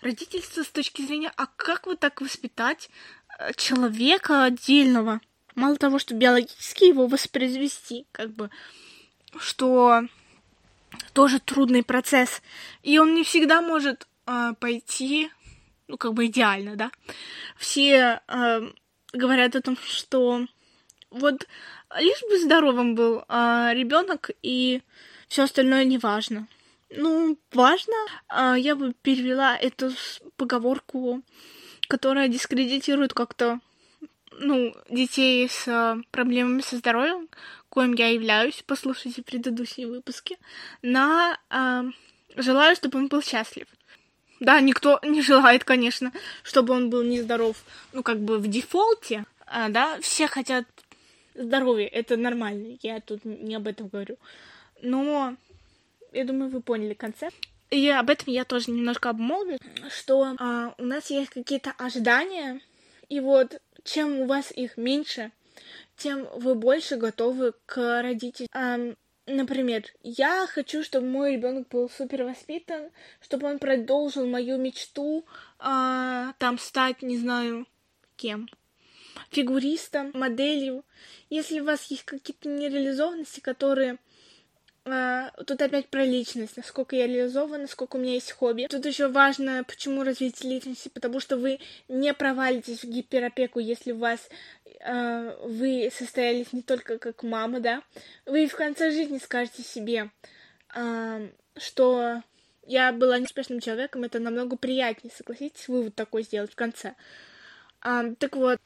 родительство 0.00 0.62
с 0.62 0.68
точки 0.68 1.02
зрения, 1.02 1.32
а 1.36 1.46
как 1.46 1.86
вот 1.86 2.00
так 2.00 2.20
воспитать 2.20 2.90
а, 3.38 3.52
человека 3.54 4.44
отдельного? 4.44 5.20
Мало 5.54 5.76
того, 5.76 5.98
что 5.98 6.14
биологически 6.14 6.84
его 6.84 7.06
воспроизвести, 7.06 8.06
как 8.12 8.30
бы, 8.30 8.50
что 9.38 10.02
тоже 11.12 11.40
трудный 11.40 11.82
процесс. 11.82 12.42
И 12.82 12.98
он 12.98 13.14
не 13.14 13.24
всегда 13.24 13.60
может 13.60 14.06
э, 14.26 14.52
пойти, 14.60 15.30
ну, 15.88 15.96
как 15.96 16.14
бы 16.14 16.26
идеально, 16.26 16.76
да. 16.76 16.90
Все 17.56 18.20
э, 18.28 18.72
говорят 19.12 19.56
о 19.56 19.62
том, 19.62 19.76
что 19.82 20.46
вот 21.10 21.46
лишь 21.96 22.22
бы 22.30 22.38
здоровым 22.38 22.94
был 22.94 23.24
э, 23.28 23.70
ребенок, 23.74 24.30
и 24.42 24.82
все 25.28 25.42
остальное 25.42 25.84
не 25.84 25.98
важно. 25.98 26.46
Ну, 26.90 27.38
важно. 27.52 27.94
Э, 28.30 28.54
я 28.58 28.74
бы 28.74 28.94
перевела 29.02 29.56
эту 29.56 29.90
поговорку, 30.36 31.22
которая 31.88 32.28
дискредитирует 32.28 33.12
как-то 33.12 33.60
ну, 34.40 34.74
детей 34.88 35.48
с 35.48 35.66
э, 35.68 36.02
проблемами 36.10 36.60
со 36.60 36.76
здоровьем, 36.76 37.28
коим 37.68 37.94
я 37.94 38.08
являюсь, 38.08 38.62
послушайте 38.66 39.22
предыдущие 39.22 39.86
выпуски, 39.86 40.38
на 40.82 41.38
э, 41.50 41.82
желаю, 42.36 42.76
чтобы 42.76 42.98
он 42.98 43.08
был 43.08 43.22
счастлив. 43.22 43.66
Да, 44.40 44.60
никто 44.60 45.00
не 45.02 45.20
желает, 45.22 45.64
конечно, 45.64 46.12
чтобы 46.42 46.74
он 46.74 46.90
был 46.90 47.02
нездоров, 47.02 47.56
ну, 47.92 48.02
как 48.02 48.20
бы 48.20 48.38
в 48.38 48.46
дефолте, 48.46 49.24
а, 49.46 49.68
да, 49.68 49.98
все 50.00 50.28
хотят 50.28 50.64
здоровья, 51.34 51.86
это 51.86 52.16
нормально, 52.16 52.78
я 52.82 53.00
тут 53.00 53.24
не 53.24 53.56
об 53.56 53.66
этом 53.66 53.88
говорю. 53.88 54.16
Но 54.80 55.36
я 56.18 56.24
думаю, 56.24 56.50
вы 56.50 56.60
поняли 56.60 56.94
концепт. 56.94 57.36
И 57.70 57.88
об 57.88 58.10
этом 58.10 58.32
я 58.32 58.44
тоже 58.44 58.70
немножко 58.70 59.10
обмолвлю, 59.10 59.58
что 59.88 60.34
а, 60.38 60.74
у 60.78 60.84
нас 60.84 61.10
есть 61.10 61.30
какие-то 61.30 61.72
ожидания, 61.78 62.60
и 63.08 63.20
вот 63.20 63.60
чем 63.84 64.20
у 64.20 64.26
вас 64.26 64.50
их 64.50 64.76
меньше, 64.76 65.30
тем 65.96 66.26
вы 66.34 66.54
больше 66.54 66.96
готовы 66.96 67.52
к 67.66 68.02
родителям. 68.02 68.48
Um, 68.54 68.96
например, 69.26 69.84
я 70.02 70.46
хочу, 70.46 70.82
чтобы 70.82 71.06
мой 71.06 71.34
ребенок 71.34 71.68
был 71.68 71.90
супер 71.90 72.24
воспитан, 72.24 72.90
чтобы 73.20 73.46
он 73.46 73.58
продолжил 73.58 74.26
мою 74.26 74.56
мечту 74.58 75.26
uh, 75.58 76.32
там 76.38 76.58
стать, 76.58 77.02
не 77.02 77.18
знаю, 77.18 77.66
кем. 78.16 78.48
Фигуристом, 79.30 80.10
моделью. 80.14 80.84
Если 81.28 81.60
у 81.60 81.64
вас 81.64 81.84
есть 81.90 82.04
какие-то 82.04 82.48
нереализованности, 82.48 83.40
которые 83.40 83.98
а, 84.92 85.30
тут 85.44 85.60
опять 85.62 85.88
про 85.88 86.04
личность, 86.04 86.56
насколько 86.56 86.96
я 86.96 87.06
реализована, 87.06 87.66
сколько 87.66 87.96
у 87.96 87.98
меня 87.98 88.14
есть 88.14 88.32
хобби. 88.32 88.66
Тут 88.68 88.86
еще 88.86 89.08
важно, 89.08 89.64
почему 89.64 90.02
развитие 90.02 90.52
личности, 90.52 90.88
потому 90.88 91.20
что 91.20 91.36
вы 91.36 91.60
не 91.88 92.12
провалитесь 92.14 92.82
в 92.82 92.88
гиперопеку, 92.88 93.58
если 93.58 93.92
у 93.92 93.98
вас 93.98 94.28
э, 94.80 95.36
вы 95.44 95.90
состоялись 95.92 96.52
не 96.52 96.62
только 96.62 96.98
как 96.98 97.22
мама, 97.22 97.60
да, 97.60 97.82
вы 98.26 98.46
в 98.46 98.54
конце 98.54 98.90
жизни 98.90 99.18
скажете 99.18 99.62
себе, 99.62 100.10
э, 100.74 101.28
что 101.56 102.22
я 102.66 102.92
была 102.92 103.18
неуспешным 103.18 103.60
человеком, 103.60 104.04
это 104.04 104.18
намного 104.18 104.56
приятнее, 104.56 105.12
согласитесь, 105.16 105.68
вывод 105.68 105.94
такой 105.94 106.22
сделать 106.22 106.52
в 106.52 106.56
конце. 106.56 106.94
Э, 107.84 108.14
так 108.18 108.36
вот, 108.36 108.58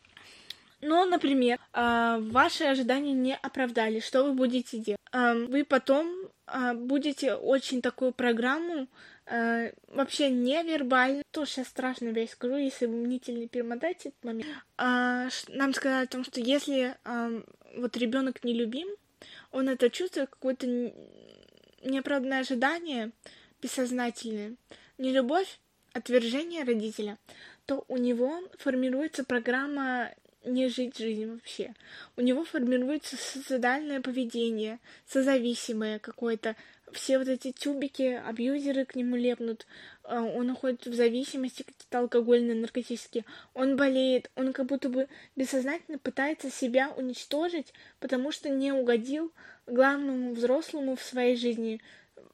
но, 0.83 1.05
например, 1.05 1.59
а, 1.73 2.19
ваши 2.19 2.65
ожидания 2.65 3.13
не 3.13 3.37
оправдали. 3.37 4.01
Что 4.01 4.25
вы 4.25 4.33
будете 4.33 4.79
делать? 4.79 5.01
А, 5.13 5.35
вы 5.35 5.65
потом 5.65 6.13
а, 6.47 6.75
будете 6.75 7.35
очень 7.35 7.81
такую 7.81 8.13
программу 8.13 8.89
вообще 9.89 10.31
невербально. 10.31 11.23
То 11.31 11.47
сейчас 11.47 11.69
страшно 11.69 12.09
я 12.09 12.27
скажу, 12.27 12.57
если 12.57 12.87
вы 12.87 12.97
мнительно 12.97 13.47
перемотаете 13.47 14.09
этот 14.09 14.25
момент. 14.25 14.49
Нам 14.77 15.75
сказали 15.75 16.05
о 16.05 16.09
том, 16.09 16.25
что 16.25 16.41
если 16.41 16.97
вот 17.77 17.97
ребенок 17.97 18.43
не 18.43 18.53
любим, 18.53 18.89
он 19.53 19.69
это 19.69 19.89
чувствует, 19.91 20.29
какое-то 20.29 20.67
неоправданное 21.85 22.41
ожидание 22.41 23.13
бессознательное, 23.63 24.57
не 24.99 25.13
любовь, 25.13 25.61
отвержение 25.93 26.65
родителя, 26.65 27.17
то 27.65 27.85
у 27.89 27.97
него 27.97 28.43
формируется 28.59 29.25
программа 29.25 30.11
не 30.45 30.69
жить 30.69 30.97
жизнь 30.97 31.27
вообще. 31.27 31.75
У 32.17 32.21
него 32.21 32.45
формируется 32.45 33.17
социальное 33.17 34.01
поведение, 34.01 34.79
созависимое 35.07 35.99
какое-то, 35.99 36.57
все 36.93 37.19
вот 37.19 37.29
эти 37.29 37.53
тюбики, 37.53 38.21
абьюзеры 38.27 38.85
к 38.85 38.95
нему 38.95 39.17
лепнут, 39.17 39.67
а, 40.03 40.23
он 40.23 40.49
находится 40.49 40.91
в 40.91 40.95
зависимости 40.95 41.63
какие-то 41.63 42.01
алкогольные, 42.01 42.55
наркотические, 42.55 43.25
он 43.55 43.77
болеет, 43.77 44.31
он 44.37 44.53
как 44.53 44.67
будто 44.67 44.89
бы 44.89 45.09
бессознательно 45.35 45.99
пытается 45.99 46.51
себя 46.51 46.93
уничтожить, 46.97 47.73
потому 47.99 48.31
что 48.31 48.51
не 48.51 48.73
угодил 48.73 49.33
главному 49.67 50.35
взрослому 50.35 50.97
в 50.97 51.03
своей 51.03 51.37
жизни 51.37 51.81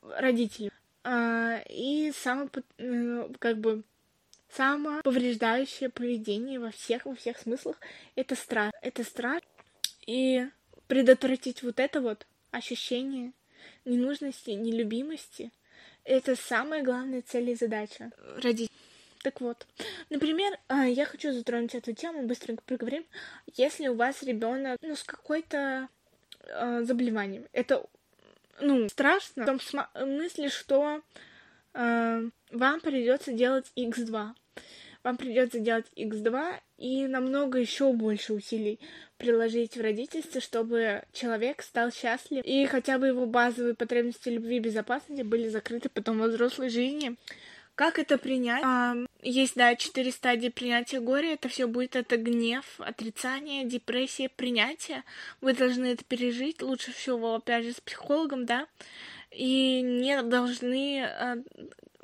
родителю. 0.03 0.73
А, 1.05 1.63
и 1.69 2.13
само, 2.13 2.49
э, 2.79 3.29
как 3.39 3.59
бы, 3.59 3.83
самоповреждающее 4.55 5.91
поведение 5.91 6.59
во 6.59 6.71
всех, 6.71 7.07
во 7.07 7.15
всех 7.15 7.39
смыслах— 7.39 7.77
это 8.17 8.35
страх. 8.35 8.73
Это 8.83 9.05
страх. 9.05 9.43
И 10.07 10.47
предотвратить 10.87 11.63
вот 11.63 11.81
это 11.81 12.01
вот 12.01 12.27
ощущение 12.51 13.33
ненужности, 13.85 14.51
нелюбимости— 14.51 15.53
это 16.05 16.37
самая 16.37 16.83
главная 16.83 17.23
цель 17.23 17.51
и 17.51 17.55
задача 17.55 18.11
родителей. 18.37 18.71
Так 19.23 19.41
вот, 19.41 19.67
например, 20.11 20.59
а, 20.69 20.87
я 20.87 21.05
хочу 21.05 21.33
затронуть 21.33 21.75
эту 21.75 21.93
тему, 21.93 22.23
быстренько 22.23 22.63
проговорим. 22.65 23.05
Если 23.55 23.89
у 23.89 23.95
вас 23.95 24.23
ребенок, 24.23 24.79
ну, 24.81 24.95
с 24.95 25.03
какой-то 25.03 25.89
э, 26.45 26.83
заболеванием, 26.85 27.47
это, 27.53 27.85
ну, 28.61 28.89
страшно 28.89 29.43
в 29.43 29.47
том 29.47 29.61
смысле, 29.61 30.49
что 30.49 31.03
вам 31.79 32.81
придется 32.81 33.33
делать 33.33 33.71
X2 33.77 34.35
вам 35.05 35.17
придется 35.17 35.61
делать 35.61 35.87
X2 35.97 36.61
и 36.79 37.07
намного 37.07 37.59
еще 37.59 37.93
больше 37.93 38.35
усилий 38.35 38.81
приложить 39.17 39.77
в 39.77 39.81
родительстве, 39.81 40.41
чтобы 40.41 41.03
человек 41.13 41.63
стал 41.63 41.91
счастлив 41.93 42.45
и 42.45 42.67
хотя 42.67 42.99
бы 42.99 43.09
его 43.09 43.27
базовые 43.27 43.75
потребности 43.75 44.29
любви 44.29 44.57
и 44.57 44.61
безопасности 44.61 45.23
были 45.23 45.49
закрыты 45.49 45.89
потом 45.89 46.19
во 46.19 46.27
взрослой 46.27 46.69
жизни. 46.69 47.17
Как 47.75 48.01
это 48.01 48.19
принять? 48.19 48.63
А, 48.65 48.97
есть, 49.23 49.55
да, 49.55 49.77
четыре 49.77 50.11
стадии 50.11 50.49
принятия 50.49 50.99
горя. 50.99 51.35
Это 51.35 51.49
все 51.49 51.69
будет 51.69 51.95
это 51.95 52.17
гнев, 52.17 52.65
отрицание, 52.79 53.65
депрессия, 53.65 54.29
принятие. 54.29 55.05
Вы 55.41 55.55
должны 55.55 55.87
это 55.87 56.05
пережить. 56.05 56.61
Лучше 56.61 56.93
всего, 56.93 57.37
опять 57.37 57.65
же, 57.65 57.73
с 57.73 57.81
психологом, 57.81 58.47
да. 58.47 58.67
И 59.31 59.83
не 59.83 60.23
должны 60.23 61.05
а, 61.05 61.37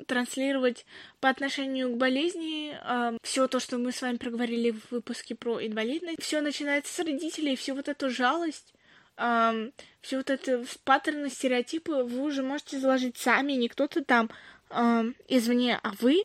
транслировать 0.05 0.85
по 1.19 1.29
отношению 1.29 1.93
к 1.93 1.97
болезни 1.97 2.71
э, 2.71 2.77
а, 2.81 3.17
все 3.23 3.47
то, 3.47 3.59
что 3.59 3.77
мы 3.77 3.91
с 3.91 4.01
вами 4.01 4.17
проговорили 4.17 4.71
в 4.71 4.91
выпуске 4.91 5.35
про 5.35 5.65
инвалидность. 5.65 6.21
Все 6.21 6.41
начинается 6.41 6.93
с 6.93 6.99
родителей, 6.99 7.55
всю 7.55 7.75
вот 7.75 7.87
эту 7.87 8.09
жалость, 8.09 8.73
э, 9.17 9.71
всю 10.01 10.17
вот 10.17 10.29
эту 10.29 10.65
паттерны, 10.83 11.29
стереотипы 11.29 12.03
вы 12.03 12.21
уже 12.21 12.43
можете 12.43 12.79
заложить 12.79 13.17
сами, 13.17 13.53
не 13.53 13.69
кто-то 13.69 14.03
там 14.03 14.29
э, 14.69 15.03
извне, 15.27 15.79
а 15.81 15.93
вы. 15.99 16.23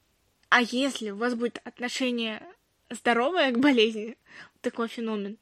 А 0.49 0.63
если 0.63 1.11
у 1.11 1.17
вас 1.17 1.35
будет 1.35 1.61
отношение 1.65 2.43
здоровое 2.91 3.53
к 3.53 3.59
болезни, 3.59 4.19
такой 4.61 4.89
феномен, 4.89 5.39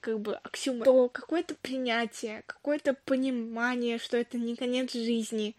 как 0.00 0.20
бы 0.20 0.34
аксиома, 0.36 0.84
то 0.84 1.08
какое-то 1.08 1.54
принятие, 1.54 2.42
какое-то 2.46 2.94
понимание, 3.04 3.98
что 3.98 4.16
это 4.16 4.38
не 4.38 4.56
конец 4.56 4.92
жизни, 4.92 5.54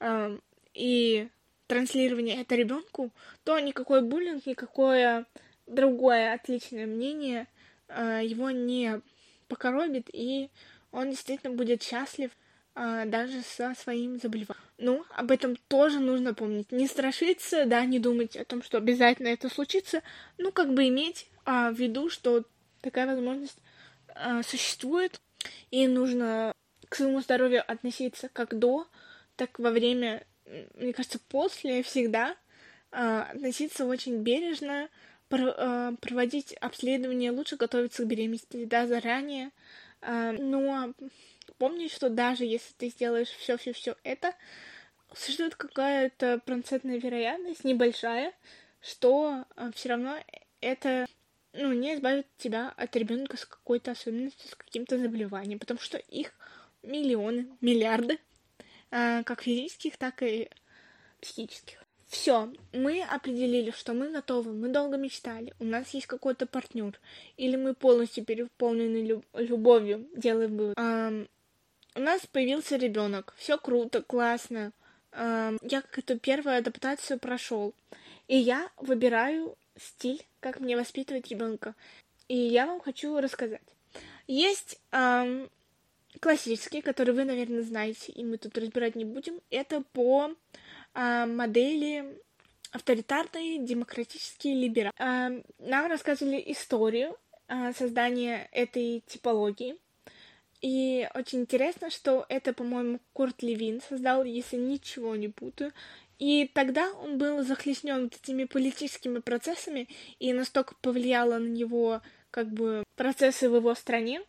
э, 0.00 0.38
и 0.74 1.28
транслирование 1.66 2.40
это 2.40 2.54
ребенку, 2.54 3.10
то 3.44 3.58
никакой 3.58 4.02
буллинг, 4.02 4.46
никакое 4.46 5.26
другое 5.66 6.34
отличное 6.34 6.86
мнение 6.86 7.46
э, 7.88 8.20
его 8.24 8.50
не 8.50 9.00
покоробит, 9.48 10.08
и 10.12 10.50
он 10.92 11.10
действительно 11.10 11.54
будет 11.54 11.82
счастлив 11.82 12.30
э, 12.74 13.04
даже 13.06 13.42
со 13.42 13.74
своим 13.74 14.18
заболеванием. 14.18 14.62
Ну, 14.78 15.04
об 15.10 15.30
этом 15.30 15.56
тоже 15.68 16.00
нужно 16.00 16.34
помнить. 16.34 16.70
Не 16.70 16.86
страшиться, 16.86 17.64
да, 17.66 17.84
не 17.84 17.98
думать 17.98 18.36
о 18.36 18.44
том, 18.44 18.62
что 18.62 18.78
обязательно 18.78 19.28
это 19.28 19.48
случится, 19.48 20.02
ну, 20.38 20.52
как 20.52 20.72
бы 20.74 20.86
иметь 20.88 21.28
э, 21.44 21.70
в 21.70 21.74
виду, 21.74 22.10
что 22.10 22.44
такая 22.80 23.06
возможность 23.06 23.58
э, 24.16 24.42
существует, 24.42 25.20
и 25.70 25.86
нужно 25.86 26.52
к 26.88 26.94
своему 26.94 27.20
здоровью 27.20 27.64
относиться 27.66 28.28
как 28.28 28.58
до, 28.58 28.86
так 29.36 29.58
во 29.58 29.70
время 29.70 30.26
мне 30.74 30.92
кажется, 30.92 31.18
после 31.28 31.82
всегда 31.82 32.36
э, 32.92 33.20
относиться 33.32 33.84
очень 33.84 34.22
бережно, 34.22 34.88
э, 35.30 35.92
проводить 36.00 36.54
обследование, 36.60 37.32
лучше 37.32 37.56
готовиться 37.56 38.04
к 38.04 38.06
беременности, 38.06 38.64
да, 38.64 38.86
заранее. 38.86 39.50
Но 40.02 40.94
помни, 41.58 41.88
что 41.88 42.10
даже 42.10 42.44
если 42.44 42.72
ты 42.74 42.90
сделаешь 42.90 43.30
все-все-все 43.30 43.96
это, 44.04 44.34
существует 45.12 45.56
какая-то 45.56 46.40
процентная 46.44 46.98
вероятность, 46.98 47.64
небольшая, 47.64 48.32
что 48.80 49.46
все 49.74 49.88
равно 49.88 50.16
это 50.60 51.06
ну, 51.56 51.72
не 51.72 51.94
избавит 51.94 52.26
тебя 52.38 52.72
от 52.76 52.94
ребенка 52.96 53.36
с 53.36 53.44
какой-то 53.44 53.92
особенностью, 53.92 54.48
с 54.48 54.54
каким-то 54.54 54.98
заболеванием, 54.98 55.58
потому 55.58 55.80
что 55.80 55.98
их 55.98 56.32
миллионы, 56.82 57.48
миллиарды. 57.60 58.18
Э, 58.90 59.22
как 59.24 59.42
физических, 59.42 59.96
так 59.96 60.22
и 60.22 60.48
психических. 61.20 61.82
Все, 62.06 62.52
мы 62.72 63.02
определили, 63.02 63.72
что 63.72 63.92
мы 63.92 64.10
готовы, 64.12 64.52
мы 64.52 64.68
долго 64.68 64.96
мечтали, 64.96 65.52
у 65.58 65.64
нас 65.64 65.92
есть 65.92 66.06
какой-то 66.06 66.46
партнер, 66.46 66.98
или 67.36 67.56
мы 67.56 67.74
полностью 67.74 68.24
переполнены 68.24 69.04
люб- 69.04 69.26
любовью, 69.34 70.08
делаем 70.14 70.56
вывод. 70.56 70.78
Эм, 70.78 71.28
у 71.96 72.00
нас 72.00 72.24
появился 72.26 72.76
ребенок, 72.76 73.34
все 73.36 73.58
круто, 73.58 74.02
классно. 74.02 74.72
Эм, 75.12 75.58
я 75.62 75.82
как 75.82 75.98
эту 75.98 76.16
первую 76.16 76.56
адаптацию 76.56 77.18
прошел, 77.18 77.74
и 78.28 78.36
я 78.36 78.70
выбираю 78.76 79.58
стиль, 79.78 80.24
как 80.40 80.60
мне 80.60 80.76
воспитывать 80.76 81.28
ребенка. 81.28 81.74
И 82.28 82.36
я 82.36 82.66
вам 82.66 82.80
хочу 82.80 83.18
рассказать. 83.20 83.62
Есть 84.26 84.80
эм, 84.92 85.48
классический, 86.20 86.82
который 86.82 87.14
вы, 87.14 87.24
наверное, 87.24 87.62
знаете, 87.62 88.12
и 88.12 88.24
мы 88.24 88.38
тут 88.38 88.58
разбирать 88.58 88.96
не 88.96 89.04
будем, 89.04 89.40
это 89.50 89.82
по 89.92 90.34
а, 90.94 91.26
модели 91.26 92.18
авторитарный, 92.72 93.58
демократический, 93.58 94.54
либерал. 94.54 94.92
А, 94.98 95.30
нам 95.58 95.86
рассказывали 95.86 96.42
историю 96.46 97.16
а, 97.48 97.72
создания 97.72 98.48
этой 98.52 99.02
типологии. 99.06 99.76
И 100.62 101.08
очень 101.14 101.40
интересно, 101.40 101.90
что 101.90 102.24
это, 102.28 102.52
по-моему, 102.52 102.98
Курт 103.12 103.42
Левин 103.42 103.80
создал, 103.88 104.24
если 104.24 104.56
ничего 104.56 105.14
не 105.14 105.28
путаю. 105.28 105.72
И 106.18 106.50
тогда 106.54 106.90
он 106.94 107.18
был 107.18 107.42
захлестнен 107.42 108.06
этими 108.06 108.44
политическими 108.44 109.18
процессами, 109.18 109.88
и 110.18 110.32
настолько 110.32 110.74
повлияло 110.80 111.38
на 111.38 111.48
него 111.48 112.00
как 112.30 112.50
бы 112.50 112.84
процессы 112.96 113.50
в 113.50 113.56
его 113.56 113.74
стране, 113.74 114.22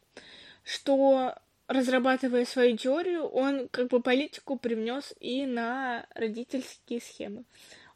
что 0.63 1.35
разрабатывая 1.67 2.45
свою 2.45 2.77
теорию, 2.77 3.25
он 3.25 3.67
как 3.69 3.87
бы 3.87 4.01
политику 4.01 4.57
привнес 4.57 5.13
и 5.19 5.45
на 5.45 6.07
родительские 6.15 7.01
схемы. 7.01 7.43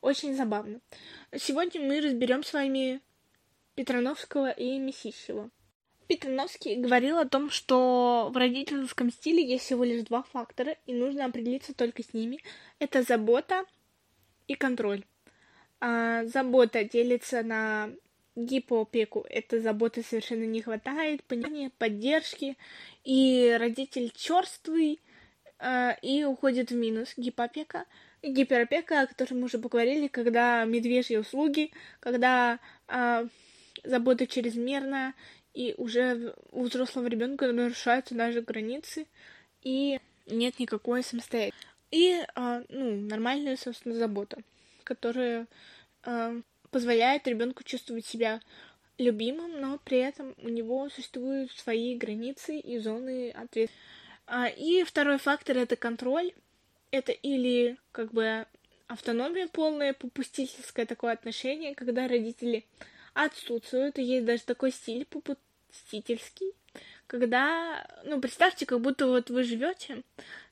Очень 0.02 0.36
забавно. 0.36 0.80
Сегодня 1.38 1.82
мы 1.82 2.02
разберем 2.02 2.44
с 2.44 2.54
вами 2.54 3.02
Петрановского 3.76 4.52
и 4.52 4.78
Месищева. 4.78 5.50
Петрановский 6.08 6.76
говорил 6.76 7.20
о 7.20 7.28
том, 7.28 7.50
что 7.50 8.30
в 8.34 8.38
родительском 8.38 9.12
стиле 9.12 9.46
есть 9.46 9.64
всего 9.64 9.86
лишь 9.86 10.04
два 10.04 10.24
фактора, 10.24 10.76
и 10.86 10.94
нужно 10.94 11.26
определиться 11.26 11.74
только 11.74 12.04
с 12.04 12.14
ними. 12.14 12.40
Это 12.80 13.04
забота 13.04 13.64
и 14.48 14.56
контроль. 14.56 15.04
А 15.80 16.26
забота 16.26 16.84
делится 16.84 17.42
на 17.44 17.90
гипоопеку. 18.36 19.26
Это 19.30 19.62
заботы 19.62 20.04
совершенно 20.04 20.46
не 20.46 20.62
хватает, 20.62 21.24
понимания, 21.24 21.72
поддержки, 21.78 22.58
и 23.04 23.56
родитель 23.60 24.12
черствый 24.16 25.00
э, 25.60 25.92
и 26.02 26.24
уходит 26.24 26.72
в 26.72 26.76
минус. 26.76 27.14
Гипоопека, 27.18 27.86
гиперопека, 28.24 29.02
о 29.02 29.08
которой 29.08 29.34
мы 29.34 29.46
уже 29.46 29.58
поговорили, 29.58 30.08
когда 30.08 30.64
медвежьи 30.66 31.18
услуги, 31.18 31.72
когда 32.00 32.60
э, 32.88 33.28
забота 33.84 34.28
чрезмерна, 34.28 35.14
и 35.54 35.74
уже 35.78 36.34
у 36.52 36.64
взрослого 36.64 37.08
ребенка 37.08 37.52
нарушаются 37.52 38.16
даже 38.16 38.42
границы, 38.42 39.08
и 39.62 40.00
нет 40.28 40.60
никакой 40.60 41.04
самостоятельности. 41.04 41.68
И, 41.92 42.26
э, 42.36 42.64
ну, 42.70 43.02
нормальная, 43.02 43.58
собственно, 43.58 43.96
забота, 43.96 44.42
которая 44.84 45.48
э, 46.04 46.42
позволяет 46.72 47.28
ребенку 47.28 47.64
чувствовать 47.64 48.06
себя 48.06 48.42
любимым, 48.98 49.60
но 49.60 49.78
при 49.84 49.98
этом 49.98 50.34
у 50.38 50.50
него 50.50 50.90
существуют 50.90 51.52
свои 51.52 51.96
границы 51.96 52.58
и 52.58 52.78
зоны 52.80 53.32
ответственности. 53.32 53.80
А, 54.28 54.48
и 54.48 54.84
второй 54.84 55.18
фактор 55.18 55.58
это 55.58 55.76
контроль. 55.76 56.32
Это 56.92 57.12
или 57.12 57.78
как 57.92 58.14
бы 58.14 58.46
автономия 58.88 59.48
полная, 59.48 59.94
попустительское 59.94 60.86
такое 60.86 61.14
отношение, 61.14 61.76
когда 61.76 62.08
родители 62.08 62.66
отсутствуют, 63.14 63.98
и 63.98 64.04
есть 64.04 64.26
даже 64.26 64.44
такой 64.44 64.72
стиль 64.72 65.06
попустительский, 65.06 66.54
когда, 67.12 67.86
ну, 68.06 68.22
представьте, 68.22 68.66
как 68.66 68.80
будто 68.80 69.06
вот 69.06 69.30
вы 69.30 69.44
живете, 69.44 70.04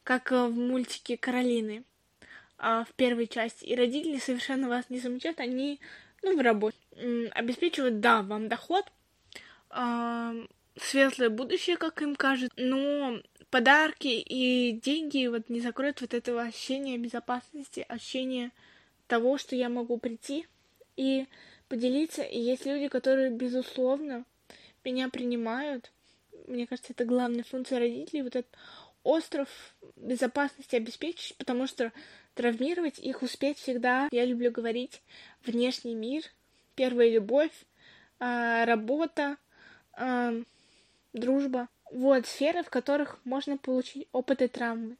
как 0.03 0.32
в 0.32 0.49
мультике 0.49 1.16
Каролины 1.16 1.86
а, 2.57 2.84
в 2.84 2.91
первой 2.95 3.28
части, 3.28 3.64
и 3.64 3.78
родители 3.78 4.18
совершенно 4.18 4.68
вас 4.68 4.89
не 4.89 4.99
замечают, 4.99 5.39
они, 5.39 5.80
ну, 6.22 6.36
в 6.36 6.41
работе, 6.41 6.78
обеспечивают, 7.32 8.01
да, 8.01 8.24
вам 8.24 8.49
доход, 8.49 8.84
а, 9.70 10.34
светлое 10.76 11.30
будущее, 11.30 11.78
как 11.78 12.01
им 12.01 12.14
кажется, 12.14 12.53
но 12.57 13.22
подарки 13.51 14.10
и 14.10 14.74
деньги 14.84 15.28
вот 15.28 15.47
не 15.47 15.62
закроют 15.62 16.01
вот 16.01 16.14
этого 16.14 16.41
ощущения 16.41 16.97
безопасности, 16.97 17.86
ощущения 17.88 18.51
того, 19.07 19.38
что 19.38 19.55
я 19.55 19.70
могу 19.70 19.97
прийти 19.97 20.45
и 20.97 21.26
поделиться. 21.70 22.22
И 22.22 22.38
есть 22.38 22.66
люди, 22.66 22.89
которые, 22.89 23.30
безусловно, 23.30 24.26
меня 24.84 25.07
принимают. 25.07 25.93
Мне 26.50 26.68
кажется, 26.68 26.93
это 26.93 27.06
главная 27.06 27.43
функция 27.43 27.80
родителей, 27.80 28.24
вот 28.24 28.36
этот 28.36 28.52
остров 29.04 29.47
безопасности 29.95 30.76
обеспечить, 30.76 31.38
потому 31.38 31.68
что 31.68 31.93
травмировать 32.34 33.00
их 33.00 33.22
успеть 33.22 33.60
всегда, 33.60 34.10
я 34.12 34.26
люблю 34.26 34.52
говорить, 34.52 35.02
внешний 35.45 35.95
мир, 35.95 36.24
первая 36.76 37.10
любовь, 37.10 37.52
а, 38.20 38.66
работа, 38.66 39.38
а, 39.93 40.34
дружба. 41.14 41.70
Вот 41.91 42.26
сферы, 42.26 42.64
в 42.64 42.70
которых 42.70 43.20
можно 43.26 43.58
получить 43.58 44.08
опыт 44.12 44.41
и 44.41 44.47
травмы. 44.47 44.97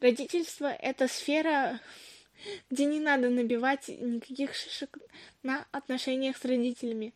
Родительство— 0.00 0.66
это 0.82 1.08
сфера, 1.08 1.80
где 2.70 2.84
не 2.84 3.00
надо 3.00 3.30
набивать 3.30 3.88
никаких 3.88 4.54
шишек 4.54 4.98
на 5.42 5.66
отношениях 5.72 6.36
с 6.36 6.44
родителями. 6.44 7.14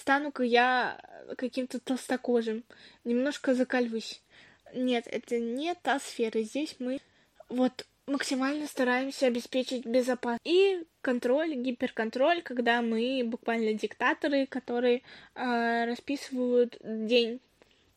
Стану-ка 0.00 0.42
я 0.42 0.98
каким-то 1.36 1.78
толстокожим, 1.78 2.64
немножко 3.04 3.54
закальвусь. 3.54 4.22
Нет, 4.72 5.06
это 5.06 5.38
не 5.38 5.74
та 5.74 5.98
сфера. 6.00 6.40
Здесь 6.40 6.76
мы 6.78 7.00
вот 7.50 7.86
максимально 8.06 8.66
стараемся 8.66 9.26
обеспечить 9.26 9.84
безопасность. 9.84 10.40
И 10.44 10.84
контроль, 11.02 11.54
гиперконтроль, 11.54 12.40
когда 12.40 12.80
мы 12.80 13.22
буквально 13.26 13.74
диктаторы, 13.74 14.46
которые 14.46 15.02
э, 15.34 15.84
расписывают 15.84 16.78
день 16.82 17.40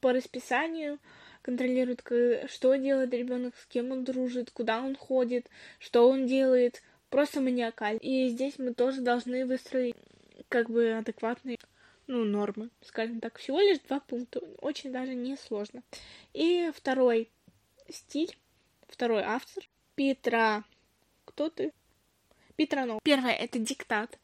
по 0.02 0.12
расписанию, 0.12 1.00
контролируют, 1.42 2.04
что 2.50 2.76
делает 2.76 3.14
ребенок, 3.14 3.56
с 3.56 3.66
кем 3.68 3.92
он 3.92 4.04
дружит, 4.04 4.52
куда 4.52 4.82
он 4.82 4.98
ходит, 4.98 5.48
что 5.80 6.10
он 6.10 6.28
делает. 6.28 6.84
Просто 7.10 7.40
маниакаль. 7.40 8.00
И 8.02 8.28
здесь 8.28 8.56
мы 8.58 8.74
тоже 8.74 9.00
должны 9.02 9.46
выстроить 9.46 9.96
как 10.50 10.70
бы 10.70 10.94
адекватные 10.94 11.58
ну, 12.08 12.24
нормы, 12.24 12.70
скажем 12.82 13.20
так. 13.20 13.38
Всего 13.38 13.60
лишь 13.60 13.80
два 13.80 14.00
пункта. 14.00 14.40
Очень 14.60 14.92
даже 14.92 15.16
не 15.16 15.38
сложно. 15.38 15.84
И 16.34 16.72
второй 16.76 17.30
стиль, 17.90 18.38
второй 18.88 19.24
автор. 19.24 19.64
Петра... 19.96 20.64
Кто 21.26 21.50
ты? 21.50 21.72
Петранов. 22.56 23.02
Первое— 23.04 23.32
это 23.34 23.58
диктат. 23.60 24.20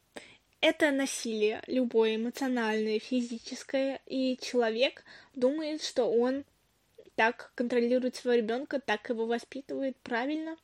Это 0.60 0.90
насилие, 0.90 1.62
любое 1.66 2.16
эмоциональное, 2.16 2.98
физическое, 2.98 4.02
и 4.04 4.36
человек 4.42 5.04
думает, 5.34 5.82
что 5.82 6.04
он 6.04 6.44
так 7.14 7.50
контролирует 7.54 8.16
своего 8.16 8.42
ребенка, 8.42 8.78
так 8.78 9.08
его 9.08 9.24
воспитывает 9.24 9.96
правильно. 9.98 10.56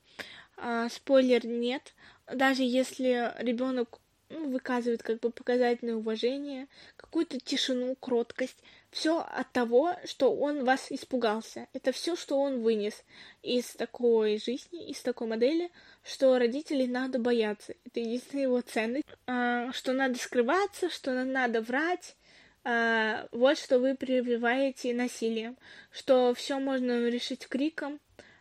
А, 0.58 0.88
спойлер 0.90 1.46
нет. 1.46 1.94
Даже 2.32 2.62
если 2.62 3.34
ребенок 3.38 4.00
ну, 4.28 4.50
выказывает 4.50 5.02
как 5.02 5.20
бы 5.20 5.30
показательное 5.30 5.94
уважение, 5.94 6.66
какую-то 6.96 7.38
тишину, 7.38 7.94
кроткость. 7.96 8.56
Все 8.90 9.20
от 9.20 9.52
того, 9.52 9.94
что 10.04 10.34
он 10.34 10.64
вас 10.64 10.90
испугался. 10.90 11.68
Это 11.72 11.92
все, 11.92 12.16
что 12.16 12.40
он 12.40 12.62
вынес 12.62 13.04
из 13.42 13.66
такой 13.74 14.38
жизни, 14.38 14.88
из 14.88 15.00
такой 15.02 15.28
модели, 15.28 15.70
что 16.02 16.38
родителей 16.38 16.86
надо 16.86 17.18
бояться. 17.18 17.74
Это 17.84 18.00
единственная 18.00 18.44
его 18.44 18.60
ценность. 18.62 19.06
А, 19.26 19.70
что 19.72 19.92
надо 19.92 20.18
скрываться, 20.18 20.88
что 20.90 21.12
надо 21.24 21.60
врать. 21.60 22.16
А, 22.64 23.28
вот 23.32 23.58
что 23.58 23.78
вы 23.78 23.94
прививаете 23.94 24.94
насилием. 24.94 25.56
Что 25.92 26.34
все 26.34 26.58
можно 26.58 27.08
решить 27.08 27.46
криком, 27.46 28.00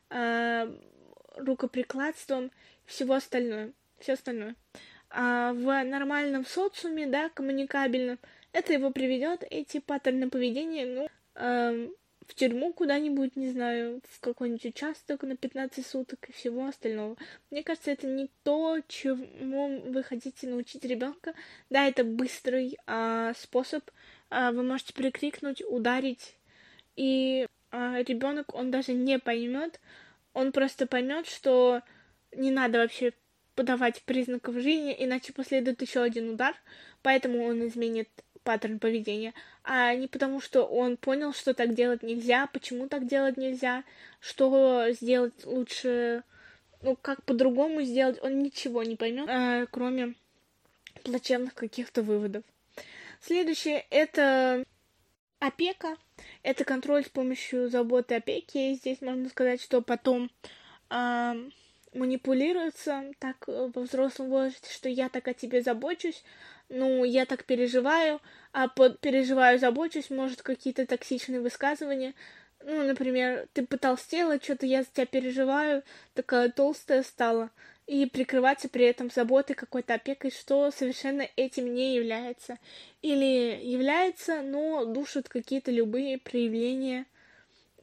а, 0.09 0.67
рукоприкладством, 1.35 2.51
всего 2.85 3.15
остальное. 3.15 3.73
Все 3.99 4.13
остальное 4.13 4.55
а 5.17 5.53
в 5.53 5.83
нормальном 5.85 6.45
социуме, 6.45 7.07
да, 7.07 7.29
коммуникабельном, 7.29 8.19
это 8.51 8.73
его 8.73 8.91
приведет, 8.91 9.45
эти 9.49 9.79
паттерны 9.79 10.29
поведения, 10.29 10.85
ну, 10.85 11.07
э, 11.35 11.89
в 12.27 12.33
тюрьму 12.35 12.73
куда-нибудь, 12.73 13.37
не 13.37 13.49
знаю, 13.49 14.01
в 14.09 14.19
какой-нибудь 14.19 14.65
участок 14.65 15.23
на 15.23 15.37
15 15.37 15.85
суток 15.85 16.27
и 16.27 16.33
всего 16.33 16.65
остального. 16.65 17.15
Мне 17.49 17.63
кажется, 17.63 17.91
это 17.91 18.07
не 18.07 18.29
то, 18.43 18.79
чему 18.89 19.81
вы 19.89 20.03
хотите 20.03 20.47
научить 20.47 20.83
ребенка. 20.83 21.33
Да, 21.69 21.87
это 21.87 22.03
быстрый 22.03 22.77
э, 22.85 23.33
способ. 23.37 23.89
Э, 24.29 24.51
вы 24.51 24.63
можете 24.63 24.93
прикрикнуть, 24.93 25.61
ударить, 25.61 26.35
и 26.97 27.47
э, 27.71 28.03
ребенок, 28.03 28.53
он 28.53 28.69
даже 28.69 28.91
не 28.91 29.17
поймет, 29.17 29.79
он 30.33 30.51
просто 30.51 30.87
поймет, 30.87 31.25
что 31.25 31.81
не 32.33 32.51
надо 32.51 32.79
вообще 32.79 33.13
подавать 33.55 34.03
признаков 34.03 34.55
жизни, 34.55 34.95
иначе 34.97 35.33
последует 35.33 35.81
еще 35.81 36.01
один 36.01 36.29
удар, 36.29 36.55
поэтому 37.01 37.45
он 37.45 37.67
изменит 37.67 38.09
паттерн 38.43 38.79
поведения, 38.79 39.33
а 39.63 39.95
не 39.95 40.07
потому, 40.07 40.39
что 40.39 40.63
он 40.65 40.97
понял, 40.97 41.33
что 41.33 41.53
так 41.53 41.73
делать 41.73 42.03
нельзя, 42.03 42.47
почему 42.47 42.87
так 42.87 43.07
делать 43.07 43.37
нельзя, 43.37 43.83
что 44.19 44.85
сделать 44.91 45.45
лучше, 45.45 46.23
ну, 46.83 46.95
как 47.01 47.23
по-другому 47.23 47.81
сделать, 47.81 48.21
он 48.21 48.39
ничего 48.39 48.83
не 48.83 48.95
поймет, 48.95 49.27
э, 49.27 49.65
кроме 49.71 50.13
плачевных 51.03 51.55
каких-то 51.55 52.03
выводов. 52.03 52.43
Следующее— 53.21 53.85
это 53.89 54.63
опека, 55.39 55.97
это 56.43 56.63
контроль 56.63 57.03
с 57.03 57.09
помощью 57.09 57.69
заботы 57.69 58.15
опеки, 58.15 58.57
и 58.57 58.75
здесь 58.75 59.01
можно 59.01 59.27
сказать, 59.29 59.61
что 59.61 59.81
потом 59.81 60.29
э, 60.91 61.49
манипулируется 61.95 63.11
так 63.19 63.37
э, 63.47 63.71
во 63.73 63.81
взрослом 63.81 64.29
возрасте, 64.29 64.71
что 64.71 64.89
я 64.89 65.09
так 65.09 65.27
о 65.27 65.33
тебе 65.33 65.61
забочусь, 65.61 66.23
ну, 66.69 67.03
я 67.03 67.25
так 67.25 67.45
переживаю, 67.45 68.21
а 68.51 68.67
под 68.67 68.99
переживаю, 68.99 69.59
забочусь, 69.59 70.09
может, 70.09 70.41
какие-то 70.41 70.85
токсичные 70.85 71.41
высказывания. 71.41 72.13
Ну, 72.63 72.83
например, 72.83 73.47
ты 73.53 73.65
потолстела, 73.65 74.39
что-то 74.41 74.65
я 74.65 74.83
за 74.83 74.89
тебя 74.91 75.05
переживаю, 75.05 75.83
такая 76.13 76.49
толстая 76.49 77.03
стала. 77.03 77.51
И 77.85 78.07
прикрываться 78.07 78.67
при 78.67 78.85
этом 78.85 79.11
заботой, 79.11 79.55
какой-то 79.55 79.93
опекой, 79.93 80.31
что 80.31 80.71
совершенно 80.71 81.27
этим 81.35 81.71
не 81.71 81.95
является. 81.95 82.57
Или 83.03 83.59
является, 83.63 84.41
но 84.41 84.85
душат 84.85 85.29
какие-то 85.29 85.69
любые 85.69 86.17
проявления 86.17 87.05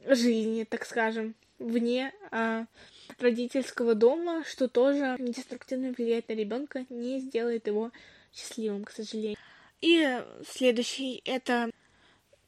жизни, 0.05 0.65
так 0.65 0.85
скажем, 0.85 1.35
вне 1.59 2.13
а, 2.31 2.65
родительского 3.19 3.95
дома, 3.95 4.43
что 4.45 4.67
тоже 4.67 5.15
деструктивно 5.19 5.91
влияет 5.91 6.29
на 6.29 6.33
ребенка, 6.33 6.85
не 6.89 7.19
сделает 7.19 7.67
его 7.67 7.91
счастливым, 8.33 8.83
к 8.83 8.91
сожалению. 8.91 9.37
И 9.81 10.23
следующий 10.47 11.21
это 11.25 11.69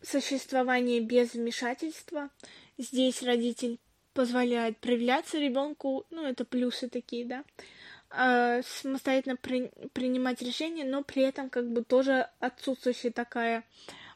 существование 0.02 1.02
без 1.02 1.34
вмешательства. 1.34 2.30
Здесь 2.78 3.24
родитель 3.24 3.80
позволяет 4.14 4.78
проявляться 4.78 5.38
ребенку, 5.38 6.06
ну 6.10 6.26
это 6.26 6.46
плюсы 6.46 6.88
такие, 6.88 7.26
да, 7.26 7.44
э, 8.12 8.62
самостоятельно 8.64 9.36
при, 9.36 9.72
принимать 9.94 10.42
решения, 10.42 10.86
но 10.86 11.04
при 11.04 11.24
этом 11.24 11.50
как 11.50 11.70
бы 11.70 11.84
тоже 11.84 12.30
отсутствующая 12.40 13.12
такая 13.12 13.64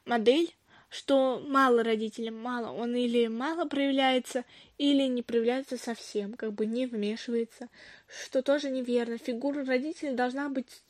модель 0.05 0.53
что 0.89 1.39
мало 1.47 1.83
родителям, 1.83 2.41
мало. 2.41 2.71
Он 2.71 2.95
или 2.95 3.27
мало 3.27 3.65
проявляется, 3.65 4.43
или 4.77 5.03
не 5.03 5.21
проявляется 5.21 5.77
совсем, 5.77 6.33
как 6.33 6.53
бы 6.53 6.65
не 6.65 6.87
вмешивается, 6.87 7.69
что 8.07 8.41
тоже 8.41 8.69
неверно. 8.69 9.17
Фигура 9.17 9.63
родителя 9.63 10.13
должна 10.13 10.49
быть 10.49 10.83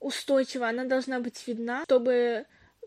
устойчива, 0.00 0.68
она 0.68 0.84
должна 0.84 1.20
быть 1.20 1.46
видна, 1.46 1.84
чтобы 1.84 2.46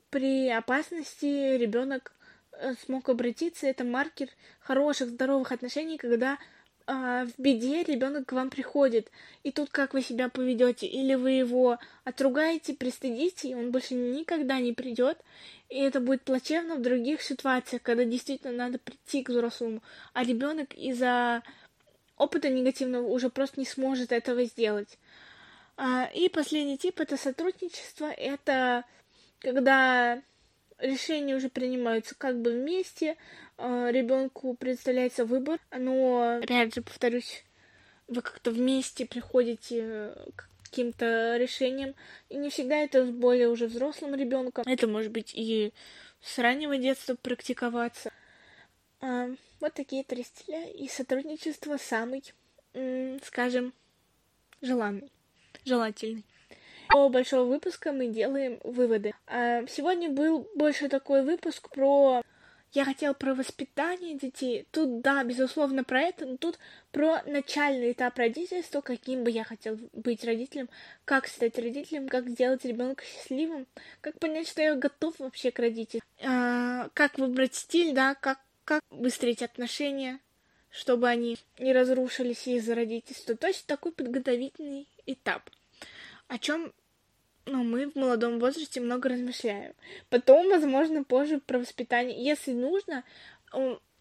при 0.10 0.50
опасности 0.50 1.58
ребенок 1.58 2.14
э, 2.52 2.74
смог 2.86 3.10
обратиться. 3.10 3.68
Это 3.68 3.84
маркер 3.84 4.30
хороших, 4.60 5.10
здоровых 5.10 5.52
отношений, 5.52 5.98
когда 5.98 6.38
а, 6.90 7.26
в 7.26 7.38
беде 7.38 7.84
ребенок 7.84 8.28
к 8.28 8.32
вам 8.32 8.50
приходит, 8.50 9.12
и 9.44 9.52
тут 9.52 9.70
как 9.70 9.94
вы 9.94 10.02
себя 10.02 10.30
поведете, 10.30 10.88
или 10.88 11.16
вы 11.16 11.32
его 11.32 11.80
отругаете, 12.06 12.74
пристыдите, 12.74 13.50
и 13.50 13.56
он 13.56 13.72
больше 13.72 13.94
никогда 13.94 14.60
не 14.60 14.72
придет, 14.72 15.18
и 15.68 15.80
это 15.80 16.00
будет 16.00 16.22
плачевно 16.24 16.76
в 16.76 16.82
других 16.82 17.22
ситуациях, 17.22 17.82
когда 17.82 18.06
действительно 18.06 18.54
надо 18.54 18.80
прийти 18.80 19.22
к 19.22 19.30
взрослому, 19.30 19.84
а 20.14 20.24
ребенок 20.24 20.74
из-за 20.76 21.44
опыта 22.16 22.48
негативного 22.48 23.06
уже 23.06 23.30
просто 23.30 23.60
не 23.60 23.66
сможет 23.66 24.14
этого 24.14 24.46
сделать. 24.46 24.98
А, 25.76 26.10
и 26.14 26.30
последний 26.30 26.78
тип 26.78 27.02
это 27.02 27.18
сотрудничество, 27.18 28.06
это 28.06 28.86
когда 29.40 30.22
решения 30.80 31.36
уже 31.36 31.50
принимаются 31.50 32.16
как 32.16 32.42
бы 32.42 32.52
вместе, 32.52 33.18
э, 33.58 33.90
ребенку 33.92 34.54
представляется 34.56 35.26
выбор, 35.26 35.60
но, 35.72 36.40
опять 36.44 36.76
же, 36.76 36.82
повторюсь, 36.82 37.44
вы 38.08 38.22
как-то 38.22 38.52
вместе 38.52 39.06
приходите 39.06 40.14
к 40.36 40.50
каким-то 40.64 41.38
решениям, 41.38 41.96
и 42.30 42.38
не 42.38 42.50
всегда 42.50 42.78
это 42.78 43.06
с 43.06 43.10
более 43.10 43.50
уже 43.50 43.68
взрослым 43.68 44.16
ребенком. 44.16 44.66
Это 44.68 44.88
может 44.88 45.12
быть 45.12 45.32
и 45.34 45.74
с 46.22 46.38
раннего 46.40 46.78
детства 46.78 47.16
практиковаться. 47.16 48.12
А, 49.00 49.30
вот 49.60 49.74
такие 49.74 50.04
три 50.04 50.24
стиля, 50.24 50.70
и 50.70 50.88
сотрудничество 50.88 51.78
самый, 51.78 52.24
скажем, 53.24 53.74
желанный, 54.62 55.12
желательный. 55.66 56.26
По 56.90 57.10
большого 57.10 57.44
выпуска 57.44 57.92
мы 57.92 58.08
делаем 58.08 58.60
выводы. 58.64 59.14
А 59.28 59.66
сегодня 59.68 60.10
был 60.10 60.48
больше 60.56 60.90
такой 60.90 61.24
выпуск 61.24 61.70
про 61.70 62.22
я 62.74 62.86
хотел 62.86 63.14
про 63.14 63.34
воспитание 63.34 64.16
детей. 64.16 64.68
Тут, 64.72 65.02
да, 65.02 65.24
безусловно, 65.24 65.84
про 65.84 66.02
это, 66.02 66.26
но 66.26 66.38
тут 66.38 66.60
про 66.92 67.24
начальный 67.26 67.94
этап 67.94 68.18
родительства, 68.18 68.82
каким 68.82 69.24
бы 69.24 69.32
я 69.32 69.44
хотел 69.44 69.80
быть 69.94 70.24
родителем, 70.26 70.70
как 71.06 71.28
стать 71.28 71.58
родителем, 71.58 72.10
как 72.10 72.28
сделать 72.28 72.66
ребенка 72.66 73.04
счастливым, 73.06 73.68
как 74.02 74.20
понять, 74.20 74.48
что 74.48 74.62
я 74.62 74.76
готов 74.76 75.18
вообще 75.20 75.52
к 75.52 75.60
родителям, 75.60 76.04
а, 76.22 76.90
как 76.94 77.18
выбрать 77.18 77.56
стиль, 77.56 77.94
да, 77.94 78.16
как, 78.16 78.40
как 78.66 78.84
выстроить 78.90 79.42
отношения, 79.42 80.20
чтобы 80.70 81.08
они 81.08 81.38
не 81.58 81.72
разрушились 81.74 82.48
из-за 82.48 82.76
родительства. 82.76 83.36
То 83.36 83.48
есть 83.48 83.66
такой 83.66 83.94
подготовительный 83.94 84.88
этап. 85.06 85.50
О 86.28 86.38
чем 86.38 86.74
ну, 87.46 87.64
мы 87.64 87.90
в 87.90 87.96
молодом 87.96 88.40
возрасте 88.40 88.82
много 88.82 89.10
размышляем. 89.10 89.74
Потом, 90.10 90.50
возможно, 90.50 91.04
позже 91.04 91.40
про 91.40 91.60
воспитание. 91.60 92.22
Если 92.22 92.52
нужно, 92.52 93.04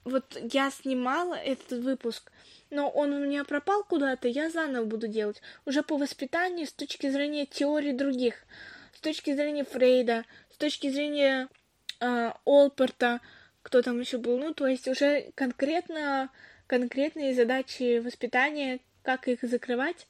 вот 0.05 0.39
я 0.53 0.70
снимала 0.70 1.35
этот 1.35 1.81
выпуск, 1.85 2.31
но 2.70 2.89
он 2.89 3.12
у 3.12 3.24
меня 3.24 3.45
пропал 3.45 3.85
куда-то, 3.85 4.29
я 4.29 4.51
заново 4.51 4.85
буду 4.85 5.09
делать. 5.09 5.41
Уже 5.64 5.83
по 5.83 5.97
воспитанию 5.97 6.66
с 6.66 6.72
точки 6.72 7.09
зрения 7.09 7.47
теории 7.47 7.93
других, 7.93 8.47
с 8.95 9.01
точки 9.01 9.35
зрения 9.35 9.64
Фрейда, 9.64 10.24
с 10.53 10.57
точки 10.57 10.91
зрения 10.91 11.49
э, 12.01 12.33
Олперта, 12.45 13.20
кто 13.62 13.83
там 13.83 14.01
еще 14.01 14.18
был, 14.18 14.39
ну, 14.39 14.55
то 14.55 14.66
есть 14.66 14.89
уже 14.89 15.33
конкретно, 15.35 16.31
конкретные 16.66 17.35
задачи 17.35 17.99
воспитания, 17.99 18.81
как 19.03 19.29
их 19.29 19.41
закрывать, 19.43 20.07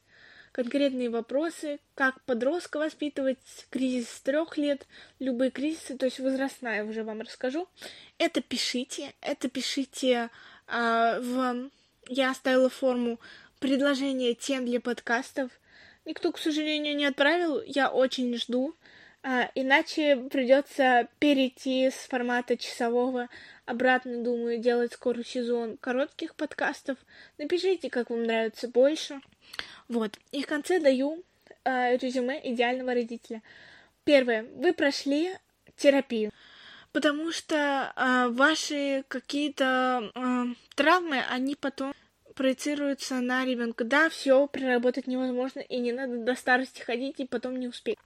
конкретные 0.56 1.10
вопросы, 1.10 1.80
как 1.94 2.22
подростка 2.24 2.78
воспитывать, 2.78 3.36
кризис 3.68 4.08
с 4.08 4.20
трех 4.22 4.56
лет, 4.56 4.86
любые 5.18 5.50
кризисы, 5.50 5.98
то 5.98 6.06
есть 6.06 6.18
возрастная 6.18 6.82
уже 6.82 7.04
вам 7.04 7.20
расскажу. 7.20 7.68
Это 8.16 8.40
пишите, 8.40 9.12
это 9.20 9.50
пишите 9.50 10.30
а, 10.66 11.20
в... 11.20 11.68
Я 12.08 12.30
оставила 12.30 12.70
форму 12.70 13.20
предложения 13.58 14.32
тем 14.32 14.64
для 14.64 14.80
подкастов. 14.80 15.50
Никто, 16.06 16.32
к 16.32 16.38
сожалению, 16.38 16.96
не 16.96 17.04
отправил, 17.04 17.60
я 17.66 17.90
очень 17.90 18.34
жду. 18.38 18.74
А, 19.22 19.50
иначе 19.54 20.16
придется 20.16 21.06
перейти 21.18 21.90
с 21.90 22.06
формата 22.08 22.56
часового 22.56 23.28
обратно, 23.66 24.22
думаю, 24.22 24.56
делать 24.56 24.94
скоро 24.94 25.22
сезон 25.22 25.76
коротких 25.76 26.34
подкастов. 26.34 26.96
Напишите, 27.36 27.90
как 27.90 28.08
вам 28.08 28.22
нравится 28.22 28.68
больше. 28.68 29.20
Вот. 29.88 30.18
И 30.32 30.42
в 30.42 30.46
конце 30.46 30.80
даю 30.80 31.22
э, 31.64 31.96
резюме 31.96 32.40
идеального 32.42 32.94
родителя. 32.94 33.42
Первое. 34.04 34.46
Вы 34.54 34.72
прошли 34.72 35.32
терапию. 35.76 36.30
Потому 36.92 37.32
что 37.32 37.92
э, 37.94 38.28
ваши 38.30 39.04
какие-то 39.08 40.10
э, 40.14 40.44
травмы, 40.74 41.22
они 41.30 41.54
потом 41.54 41.92
проецируются 42.34 43.16
на 43.16 43.44
ребенка. 43.44 43.84
Да, 43.84 44.08
все 44.08 44.46
проработать 44.46 45.06
невозможно, 45.06 45.60
и 45.60 45.78
не 45.78 45.92
надо 45.92 46.18
до 46.18 46.34
старости 46.34 46.82
ходить 46.82 47.18
и 47.18 47.26
потом 47.26 47.58
не 47.58 47.68
успеть 47.68 47.98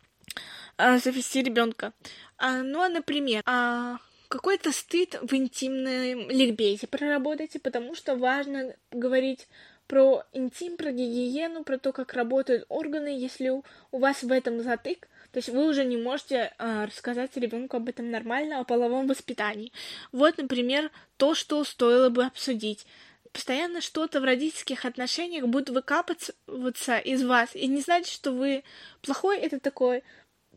э, 0.79 0.99
завести 0.99 1.43
ребенка. 1.43 1.93
А, 2.39 2.63
ну, 2.63 2.89
например, 2.89 3.43
а, 3.45 3.99
какой-то 4.29 4.73
стыд 4.73 5.19
в 5.21 5.35
интимном 5.35 6.31
ликбезе 6.31 6.87
проработайте, 6.87 7.59
потому 7.59 7.95
что 7.95 8.17
важно 8.17 8.75
говорить 8.91 9.49
про 9.91 10.25
интим, 10.33 10.77
про 10.77 10.93
гигиену, 10.93 11.65
про 11.65 11.77
то, 11.77 11.93
как 11.93 12.15
работают 12.15 12.65
органы, 12.69 13.09
если 13.09 13.49
у, 13.49 13.65
у 13.91 13.99
вас 13.99 14.23
в 14.23 14.31
этом 14.31 14.63
затык, 14.63 15.09
то 15.33 15.39
есть 15.39 15.49
вы 15.49 15.67
уже 15.69 15.85
не 15.85 15.97
можете 15.97 16.55
э, 16.57 16.85
рассказать 16.85 17.37
ребенку 17.37 17.77
об 17.77 17.89
этом 17.89 18.09
нормально, 18.09 18.61
о 18.61 18.65
половом 18.65 19.09
воспитании. 19.09 19.73
Вот, 20.13 20.39
например, 20.39 20.93
то, 21.17 21.35
что 21.35 21.65
стоило 21.65 22.09
бы 22.09 22.25
обсудить. 22.25 22.87
Постоянно 23.33 23.81
что-то 23.81 24.21
в 24.21 24.25
родительских 24.25 24.85
отношениях 24.85 25.47
будет 25.49 25.71
выкапываться 25.71 26.99
из 26.99 27.25
вас, 27.25 27.57
и 27.57 27.67
не 27.67 27.81
значит, 27.81 28.15
что 28.15 28.31
вы 28.31 28.63
плохой, 29.03 29.41
это 29.41 29.59
такое 29.59 30.05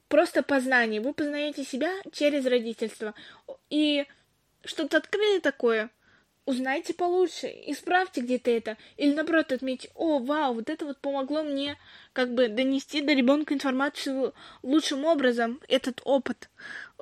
просто 0.09 0.43
познание. 0.43 1.01
Вы 1.01 1.11
познаете 1.11 1.63
себя 1.63 1.91
через 2.11 2.45
родительство. 2.45 3.15
И 3.71 4.05
что-то 4.63 4.97
открыли 4.97 5.39
такое— 5.39 5.89
узнайте 6.45 6.93
получше, 6.93 7.47
исправьте 7.67 8.21
где-то 8.21 8.51
это, 8.51 8.77
или 8.97 9.13
наоборот 9.13 9.51
отметьте, 9.51 9.89
о, 9.95 10.19
вау, 10.19 10.55
вот 10.55 10.69
это 10.69 10.85
вот 10.85 10.99
помогло 10.99 11.43
мне 11.43 11.77
как 12.11 12.33
бы 12.33 12.47
донести 12.47 13.01
до 13.01 13.13
ребенка 13.13 13.53
информацию 13.53 14.33
лучшим 14.61 15.05
образом, 15.05 15.59
этот 15.67 16.01
опыт. 16.03 16.49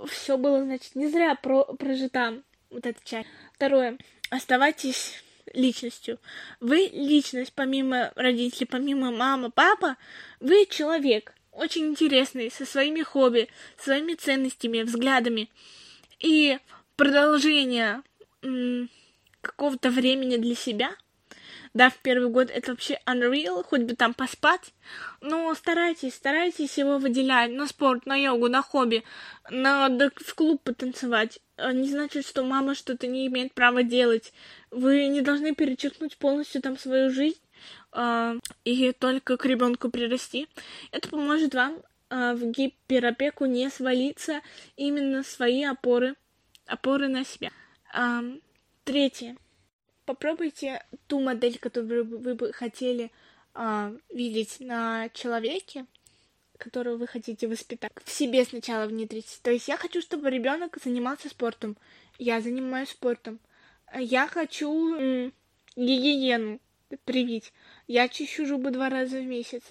Все 0.08 0.38
было, 0.38 0.64
значит, 0.64 0.96
не 0.96 1.08
зря 1.08 1.36
про 1.36 1.64
прожита 1.64 2.36
вот 2.70 2.86
эта 2.86 3.00
часть. 3.04 3.28
Второе. 3.54 3.98
Оставайтесь 4.30 5.24
личностью. 5.54 6.20
Вы 6.60 6.90
личность, 6.94 7.54
помимо 7.54 8.12
родителей, 8.16 8.68
помимо 8.68 9.12
мама, 9.12 9.50
папа, 9.50 9.98
вы 10.40 10.66
человек, 10.70 11.34
очень 11.52 11.88
интересный, 11.88 12.50
со 12.50 12.66
своими 12.66 13.02
хобби, 13.02 13.50
своими 13.78 14.14
ценностями, 14.14 14.84
взглядами. 14.84 15.50
И 16.20 16.58
продолжение 16.96 18.04
какого-то 19.42 19.90
времени 19.90 20.38
для 20.38 20.56
себя. 20.56 20.96
Да, 21.74 21.90
в 21.90 21.98
первый 22.00 22.30
год 22.30 22.50
это 22.50 22.72
вообще 22.72 23.00
unreal, 23.06 23.64
хоть 23.64 23.84
бы 23.84 23.96
там 23.96 24.14
поспать. 24.14 24.74
Но 25.22 25.54
старайтесь, 25.56 26.16
старайтесь 26.16 26.78
его 26.78 26.98
выделять 26.98 27.52
на 27.52 27.66
спорт, 27.66 28.06
на 28.06 28.16
йогу, 28.16 28.50
на 28.50 28.62
хобби, 28.62 29.04
на 29.50 29.88
в 29.90 30.36
клуб 30.36 30.62
потанцевать. 30.64 31.40
А 31.56 31.72
не 31.72 31.90
значит, 31.90 32.28
что 32.28 32.44
мама 32.44 32.76
что-то 32.76 33.08
не 33.08 33.28
имеет 33.28 33.54
права 33.54 33.84
делать. 33.84 34.34
Вы 34.70 35.08
не 35.08 35.22
должны 35.22 35.56
перечеркнуть 35.56 36.18
полностью 36.18 36.62
там 36.62 36.78
свою 36.78 37.10
жизнь 37.10 37.40
э, 37.94 38.40
и 38.66 38.92
только 38.92 39.38
к 39.38 39.46
ребенку 39.46 39.90
прирасти. 39.90 40.48
Это 40.92 41.08
поможет 41.08 41.54
вам 41.54 41.78
э, 42.10 42.34
в 42.34 42.52
гиперопеку 42.52 43.46
не 43.46 43.70
свалиться 43.70 44.42
именно 44.76 45.24
свои 45.24 45.64
опоры, 45.64 46.16
опоры 46.66 47.08
на 47.08 47.24
себя. 47.24 47.52
Э, 47.94 48.22
Третье. 48.84 49.38
Попробуйте 50.06 50.84
ту 51.08 51.20
модель, 51.20 51.60
которую 51.60 52.04
вы 52.20 52.34
бы 52.34 52.52
хотели 52.52 53.12
а, 53.54 53.94
видеть 54.10 54.60
на 54.60 55.10
человеке, 55.10 55.86
которую 56.58 56.98
вы 56.98 57.06
хотите 57.06 57.48
воспитать, 57.48 57.92
в 58.04 58.12
себе 58.12 58.44
сначала 58.44 58.88
внедрить. 58.88 59.40
То 59.44 59.52
есть 59.52 59.68
я 59.68 59.78
хочу, 59.78 60.02
чтобы 60.02 60.32
ребенок 60.32 60.78
занимался 60.84 61.30
спортом. 61.30 61.78
Я 62.18 62.42
занимаюсь 62.42 62.90
спортом. 62.90 63.40
Я 63.94 64.28
хочу 64.28 64.96
м- 64.96 65.34
гигиену 65.76 66.60
привить. 67.06 67.54
Я 67.88 68.10
чищу 68.10 68.48
зубы 68.48 68.72
два 68.72 68.90
раза 68.90 69.20
в 69.20 69.26
месяц. 69.26 69.62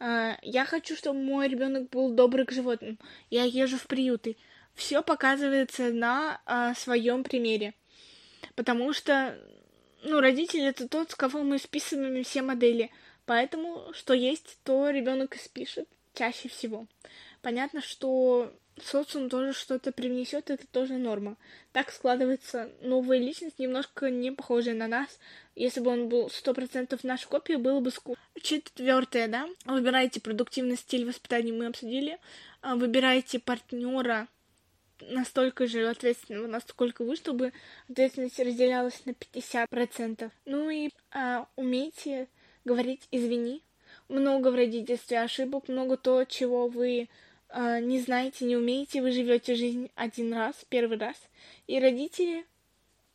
А, 0.00 0.36
я 0.42 0.64
хочу, 0.64 0.96
чтобы 0.96 1.20
мой 1.20 1.46
ребенок 1.46 1.88
был 1.90 2.10
добрый 2.10 2.44
к 2.44 2.50
животным. 2.50 2.98
Я 3.30 3.44
езжу 3.44 3.78
в 3.78 3.86
приюты. 3.86 4.36
Все 4.74 5.04
показывается 5.04 5.92
на 5.92 6.40
а, 6.46 6.74
своем 6.74 7.22
примере 7.22 7.72
потому 8.56 8.92
что, 8.92 9.38
ну, 10.02 10.20
родитель 10.20 10.62
это 10.62 10.88
тот, 10.88 11.12
с 11.12 11.14
кого 11.14 11.42
мы 11.42 11.58
списываем 11.58 12.24
все 12.24 12.42
модели, 12.42 12.90
поэтому 13.26 13.92
что 13.92 14.14
есть, 14.14 14.58
то 14.64 14.90
ребенок 14.90 15.36
и 15.36 15.38
спишет 15.38 15.88
чаще 16.14 16.48
всего. 16.48 16.86
Понятно, 17.42 17.80
что 17.80 18.52
социум 18.82 19.28
тоже 19.28 19.52
что-то 19.52 19.92
привнесет, 19.92 20.50
это 20.50 20.66
тоже 20.66 20.94
норма. 20.94 21.36
Так 21.72 21.90
складывается 21.90 22.70
новая 22.80 23.18
личность, 23.18 23.58
немножко 23.58 24.10
не 24.10 24.32
похожая 24.32 24.74
на 24.74 24.88
нас. 24.88 25.18
Если 25.54 25.80
бы 25.80 25.90
он 25.90 26.08
был 26.08 26.28
сто 26.30 26.52
процентов 26.54 27.04
наш 27.04 27.26
копия, 27.26 27.58
было 27.58 27.80
бы 27.80 27.90
скучно. 27.90 28.22
Четвертое, 28.40 29.28
да? 29.28 29.48
Выбирайте 29.64 30.20
продуктивный 30.20 30.76
стиль 30.76 31.06
воспитания, 31.06 31.52
мы 31.52 31.66
обсудили. 31.66 32.18
А, 32.60 32.76
выбирайте 32.76 33.38
партнера 33.38 34.28
настолько 35.00 35.66
же 35.66 35.88
ответственного, 35.88 36.46
насколько 36.46 37.04
вы, 37.04 37.16
чтобы 37.16 37.52
ответственность 37.88 38.38
разделялась 38.38 39.04
на 39.04 39.10
50%. 39.10 40.30
Ну 40.44 40.70
и 40.70 40.90
а, 41.12 41.46
умейте 41.56 42.28
говорить 42.64 43.06
«извини». 43.10 43.62
Много 44.08 44.48
в 44.50 44.54
родительстве 44.54 45.20
ошибок, 45.20 45.68
много 45.68 45.96
то, 45.96 46.24
чего 46.24 46.68
вы 46.68 47.08
э, 47.48 47.80
не 47.80 48.00
знаете, 48.00 48.44
не 48.44 48.56
умеете, 48.56 49.02
вы 49.02 49.10
живете 49.10 49.56
жизнь 49.56 49.90
один 49.96 50.32
раз, 50.32 50.54
первый 50.68 50.98
раз. 50.98 51.16
И 51.66 51.80
родители 51.80 52.46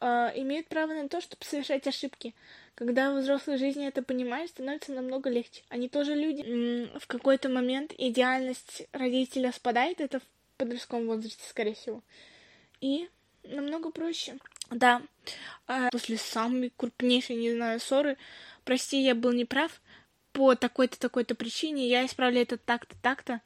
э, 0.01 0.05
имеют 0.35 0.67
право 0.67 0.93
на 0.93 1.07
то, 1.07 1.21
чтобы 1.21 1.45
совершать 1.45 1.87
ошибки. 1.87 2.33
Когда 2.75 3.13
в 3.13 3.19
взрослой 3.19 3.57
жизни 3.57 3.87
это 3.87 4.01
понимаешь, 4.01 4.49
становится 4.49 4.91
намного 4.91 5.29
легче. 5.29 5.63
Они 5.69 5.87
тоже 5.87 6.15
люди. 6.15 6.89
В 6.97 7.07
какой-то 7.07 7.47
момент 7.47 7.93
идеальность 7.97 8.87
родителя 8.91 9.51
спадает, 9.51 10.01
это 10.01 10.21
подростковом 10.61 11.07
возрасте, 11.07 11.43
скорее 11.49 11.73
всего. 11.73 12.03
И 12.81 13.09
намного 13.43 13.89
проще. 13.89 14.37
Да, 14.69 15.01
а 15.67 15.89
после 15.89 16.17
самой 16.17 16.71
крупнейшей, 16.77 17.35
не 17.35 17.51
знаю, 17.51 17.79
ссоры, 17.79 18.17
прости, 18.63 19.01
я 19.01 19.15
был 19.15 19.31
неправ, 19.31 19.81
по 20.31 20.55
такой-то, 20.55 20.99
такой-то 20.99 21.35
причине, 21.35 21.89
я 21.89 22.05
исправляю 22.05 22.43
это 22.43 22.57
так-то, 22.57 22.95
так-то, 23.01 23.41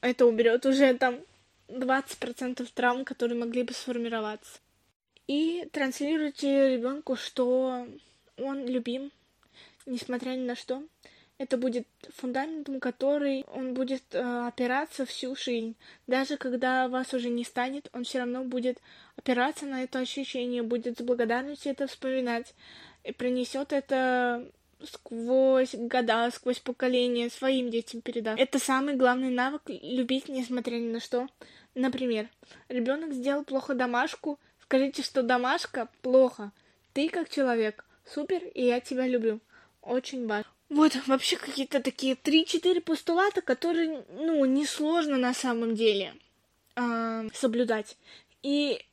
это 0.00 0.26
уберет 0.26 0.66
уже 0.66 0.94
там 0.94 1.20
20% 1.68 2.66
травм, 2.74 3.04
которые 3.04 3.38
могли 3.38 3.62
бы 3.62 3.74
сформироваться. 3.74 4.58
И 5.28 5.68
транслируйте 5.72 6.70
ребенку, 6.76 7.16
что 7.16 7.86
он 8.38 8.66
любим, 8.66 9.12
несмотря 9.84 10.30
ни 10.30 10.44
на 10.44 10.56
что. 10.56 10.82
Это 11.38 11.58
будет 11.58 11.86
фундаментом, 12.16 12.80
который 12.80 13.44
он 13.48 13.74
будет 13.74 14.02
э, 14.12 14.46
опираться 14.46 15.04
всю 15.04 15.36
жизнь. 15.36 15.76
Даже 16.06 16.38
когда 16.38 16.88
вас 16.88 17.12
уже 17.12 17.28
не 17.28 17.44
станет, 17.44 17.90
он 17.92 18.04
все 18.04 18.20
равно 18.20 18.42
будет 18.44 18.78
опираться 19.16 19.66
на 19.66 19.82
это 19.82 19.98
ощущение, 19.98 20.62
будет 20.62 20.98
с 20.98 21.02
благодарностью 21.02 21.72
это 21.72 21.86
вспоминать 21.86 22.54
и 23.04 23.12
принесет 23.12 23.74
это 23.74 24.50
сквозь 24.82 25.74
года, 25.74 26.30
сквозь 26.30 26.58
поколения 26.58 27.28
своим 27.28 27.70
детям 27.70 28.00
передаст. 28.00 28.40
Это 28.40 28.58
самый 28.58 28.94
главный 28.94 29.30
навык 29.30 29.62
любить, 29.66 30.28
несмотря 30.28 30.76
ни 30.76 30.88
на 30.88 31.00
что. 31.00 31.28
Например, 31.74 32.28
ребенок 32.68 33.12
сделал 33.12 33.44
плохо 33.44 33.74
домашку, 33.74 34.38
скажите, 34.62 35.02
что 35.02 35.22
домашка 35.22 35.88
плохо. 36.00 36.52
Ты 36.94 37.10
как 37.10 37.28
человек 37.28 37.84
супер, 38.06 38.42
и 38.42 38.64
я 38.64 38.80
тебя 38.80 39.06
люблю. 39.06 39.40
Очень 39.82 40.26
важно. 40.26 40.50
Вот, 40.68 40.96
вообще 41.06 41.36
какие-то 41.36 41.80
такие 41.80 42.14
3-4 42.14 42.80
постулата, 42.80 43.40
которые, 43.40 44.04
ну, 44.10 44.44
несложно 44.44 45.16
на 45.16 45.32
самом 45.32 45.74
деле 45.74 46.14
э, 46.74 47.28
соблюдать. 47.34 47.96
И 48.42 48.84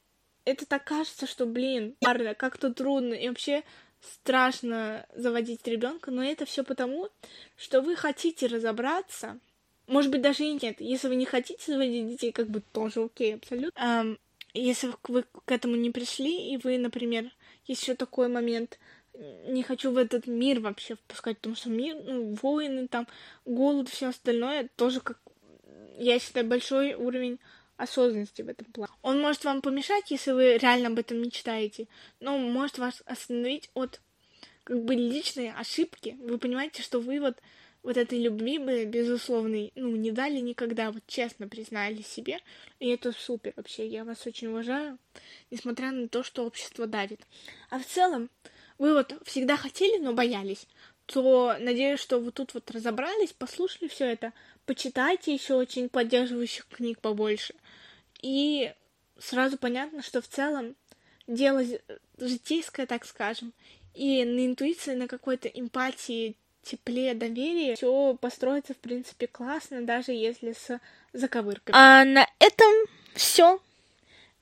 это 0.46 0.66
так 0.66 0.84
кажется, 0.84 1.26
что, 1.26 1.46
блин, 1.46 1.96
как-то 2.38 2.74
трудно, 2.74 3.14
и 3.14 3.28
вообще 3.28 3.64
страшно 4.02 5.06
заводить 5.16 5.66
ребенка, 5.68 6.12
но 6.12 6.24
это 6.24 6.46
все 6.46 6.64
потому, 6.64 7.10
что 7.56 7.82
вы 7.82 7.96
хотите 7.96 8.48
разобраться. 8.48 9.40
Может 9.88 10.12
быть, 10.12 10.22
даже 10.22 10.44
и 10.44 10.54
нет. 10.54 10.80
Если 10.80 11.08
вы 11.08 11.16
не 11.16 11.26
хотите 11.26 11.72
заводить 11.72 12.10
детей, 12.10 12.32
как 12.32 12.50
бы 12.50 12.62
тоже 12.62 13.04
окей, 13.04 13.36
абсолютно. 13.36 13.80
Эм, 13.80 14.20
если 14.54 14.92
вы 15.08 15.24
к 15.24 15.52
этому 15.52 15.76
не 15.76 15.90
пришли, 15.90 16.54
и 16.54 16.58
вы, 16.58 16.78
например, 16.78 17.32
есть 17.66 17.82
еще 17.82 17.96
такой 17.96 18.28
момент, 18.28 18.80
не 19.14 19.64
хочу 19.64 19.92
в 19.92 19.98
этот 19.98 20.28
мир 20.28 20.60
вообще 20.60 20.96
впускать, 20.96 21.38
потому 21.38 21.56
что 21.56 21.70
мир, 21.70 21.96
ну, 22.04 22.34
войны, 22.42 22.88
там, 22.88 23.08
голод, 23.46 23.90
все 23.90 24.08
остальное, 24.08 24.70
тоже 24.76 25.02
как, 25.02 25.20
я 25.98 26.20
считаю, 26.20 26.48
большой 26.48 26.94
уровень 26.94 27.40
осознанности 27.78 28.42
в 28.42 28.50
этом 28.50 28.66
плане. 28.72 28.92
Он 29.02 29.22
может 29.22 29.44
вам 29.46 29.62
помешать, 29.62 30.12
если 30.12 30.32
вы 30.32 30.58
реально 30.58 30.90
об 30.90 31.00
этом 31.00 31.22
мечтаете, 31.22 31.88
но 32.20 32.38
может 32.38 32.78
вас 32.78 33.02
остановить 33.06 33.70
от 33.74 34.02
как 34.64 34.84
бы 34.84 34.96
личной 34.96 35.52
ошибки. 35.52 36.18
Вы 36.22 36.38
понимаете, 36.38 36.82
что 36.82 37.00
вы 37.00 37.20
вот 37.20 37.38
вот 37.84 37.98
этой 37.98 38.18
любви 38.18 38.58
бы 38.58 38.86
безусловной, 38.86 39.74
ну, 39.76 39.94
не 39.96 40.12
дали 40.12 40.40
никогда, 40.40 40.92
вот 40.92 41.04
честно 41.06 41.50
признали 41.50 42.02
себе, 42.02 42.40
и 42.80 42.88
это 42.88 43.12
супер 43.12 43.52
вообще, 43.58 43.86
я 43.86 44.06
вас 44.06 44.26
очень 44.26 44.48
уважаю, 44.48 44.98
несмотря 45.52 45.92
на 45.92 46.08
то, 46.08 46.24
что 46.24 46.46
общество 46.46 46.88
давит. 46.88 47.20
А 47.70 47.80
в 47.80 47.86
целом, 47.86 48.30
вы 48.84 48.94
вот 48.96 49.16
всегда 49.24 49.56
хотели, 49.56 49.98
но 49.98 50.12
боялись, 50.12 50.68
то 51.06 51.56
надеюсь, 51.58 52.02
что 52.02 52.20
вы 52.20 52.34
тут 52.34 52.54
вот 52.54 52.70
разобрались, 52.70 53.32
послушали 53.32 53.88
все 53.88 54.08
это, 54.08 54.34
почитайте 54.66 55.34
еще 55.34 55.54
очень 55.54 55.88
поддерживающих 55.88 56.68
книг 56.68 57.00
побольше. 57.00 57.54
И 58.22 58.74
сразу 59.18 59.58
понятно, 59.58 60.04
что 60.04 60.22
в 60.22 60.28
целом 60.28 60.76
дело 61.28 61.64
житейское, 62.18 62.86
так 62.86 63.06
скажем, 63.06 63.54
и 63.94 64.26
на 64.26 64.46
интуиции, 64.46 64.96
на 64.96 65.08
какой-то 65.08 65.48
эмпатии, 65.48 66.36
тепле, 66.62 67.14
доверии 67.14 67.76
все 67.76 68.18
построится, 68.20 68.74
в 68.74 68.78
принципе, 68.80 69.28
классно, 69.28 69.84
даже 69.84 70.12
если 70.12 70.52
с 70.52 70.82
заковыркой. 71.14 71.74
А 71.74 72.04
на 72.04 72.28
этом 72.38 72.74
все. 73.16 73.62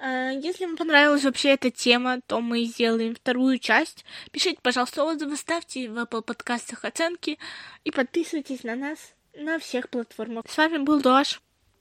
А, 0.04 0.32
если 0.32 0.66
вам 0.66 0.78
понравилась 0.78 1.24
вообще 1.24 1.50
эта 1.50 1.70
тема, 1.70 2.22
то 2.26 2.42
мы 2.42 2.64
сделаем 2.64 3.14
вторую 3.14 3.60
часть. 3.60 4.04
Пишите, 4.32 4.58
пожалуйста, 4.64 5.04
отзывы, 5.04 5.36
ставьте 5.36 5.90
в 5.90 5.98
Apple 5.98 6.24
подкастах 6.24 6.86
оценки 6.86 7.38
и 7.84 7.92
подписывайтесь 7.92 8.64
на 8.64 8.76
нас 8.76 9.14
на 9.36 9.60
всех 9.60 9.90
платформах. 9.90 10.46
С 10.50 10.58
вами 10.58 10.80
был 10.80 11.02
Дуаш. 11.02 11.40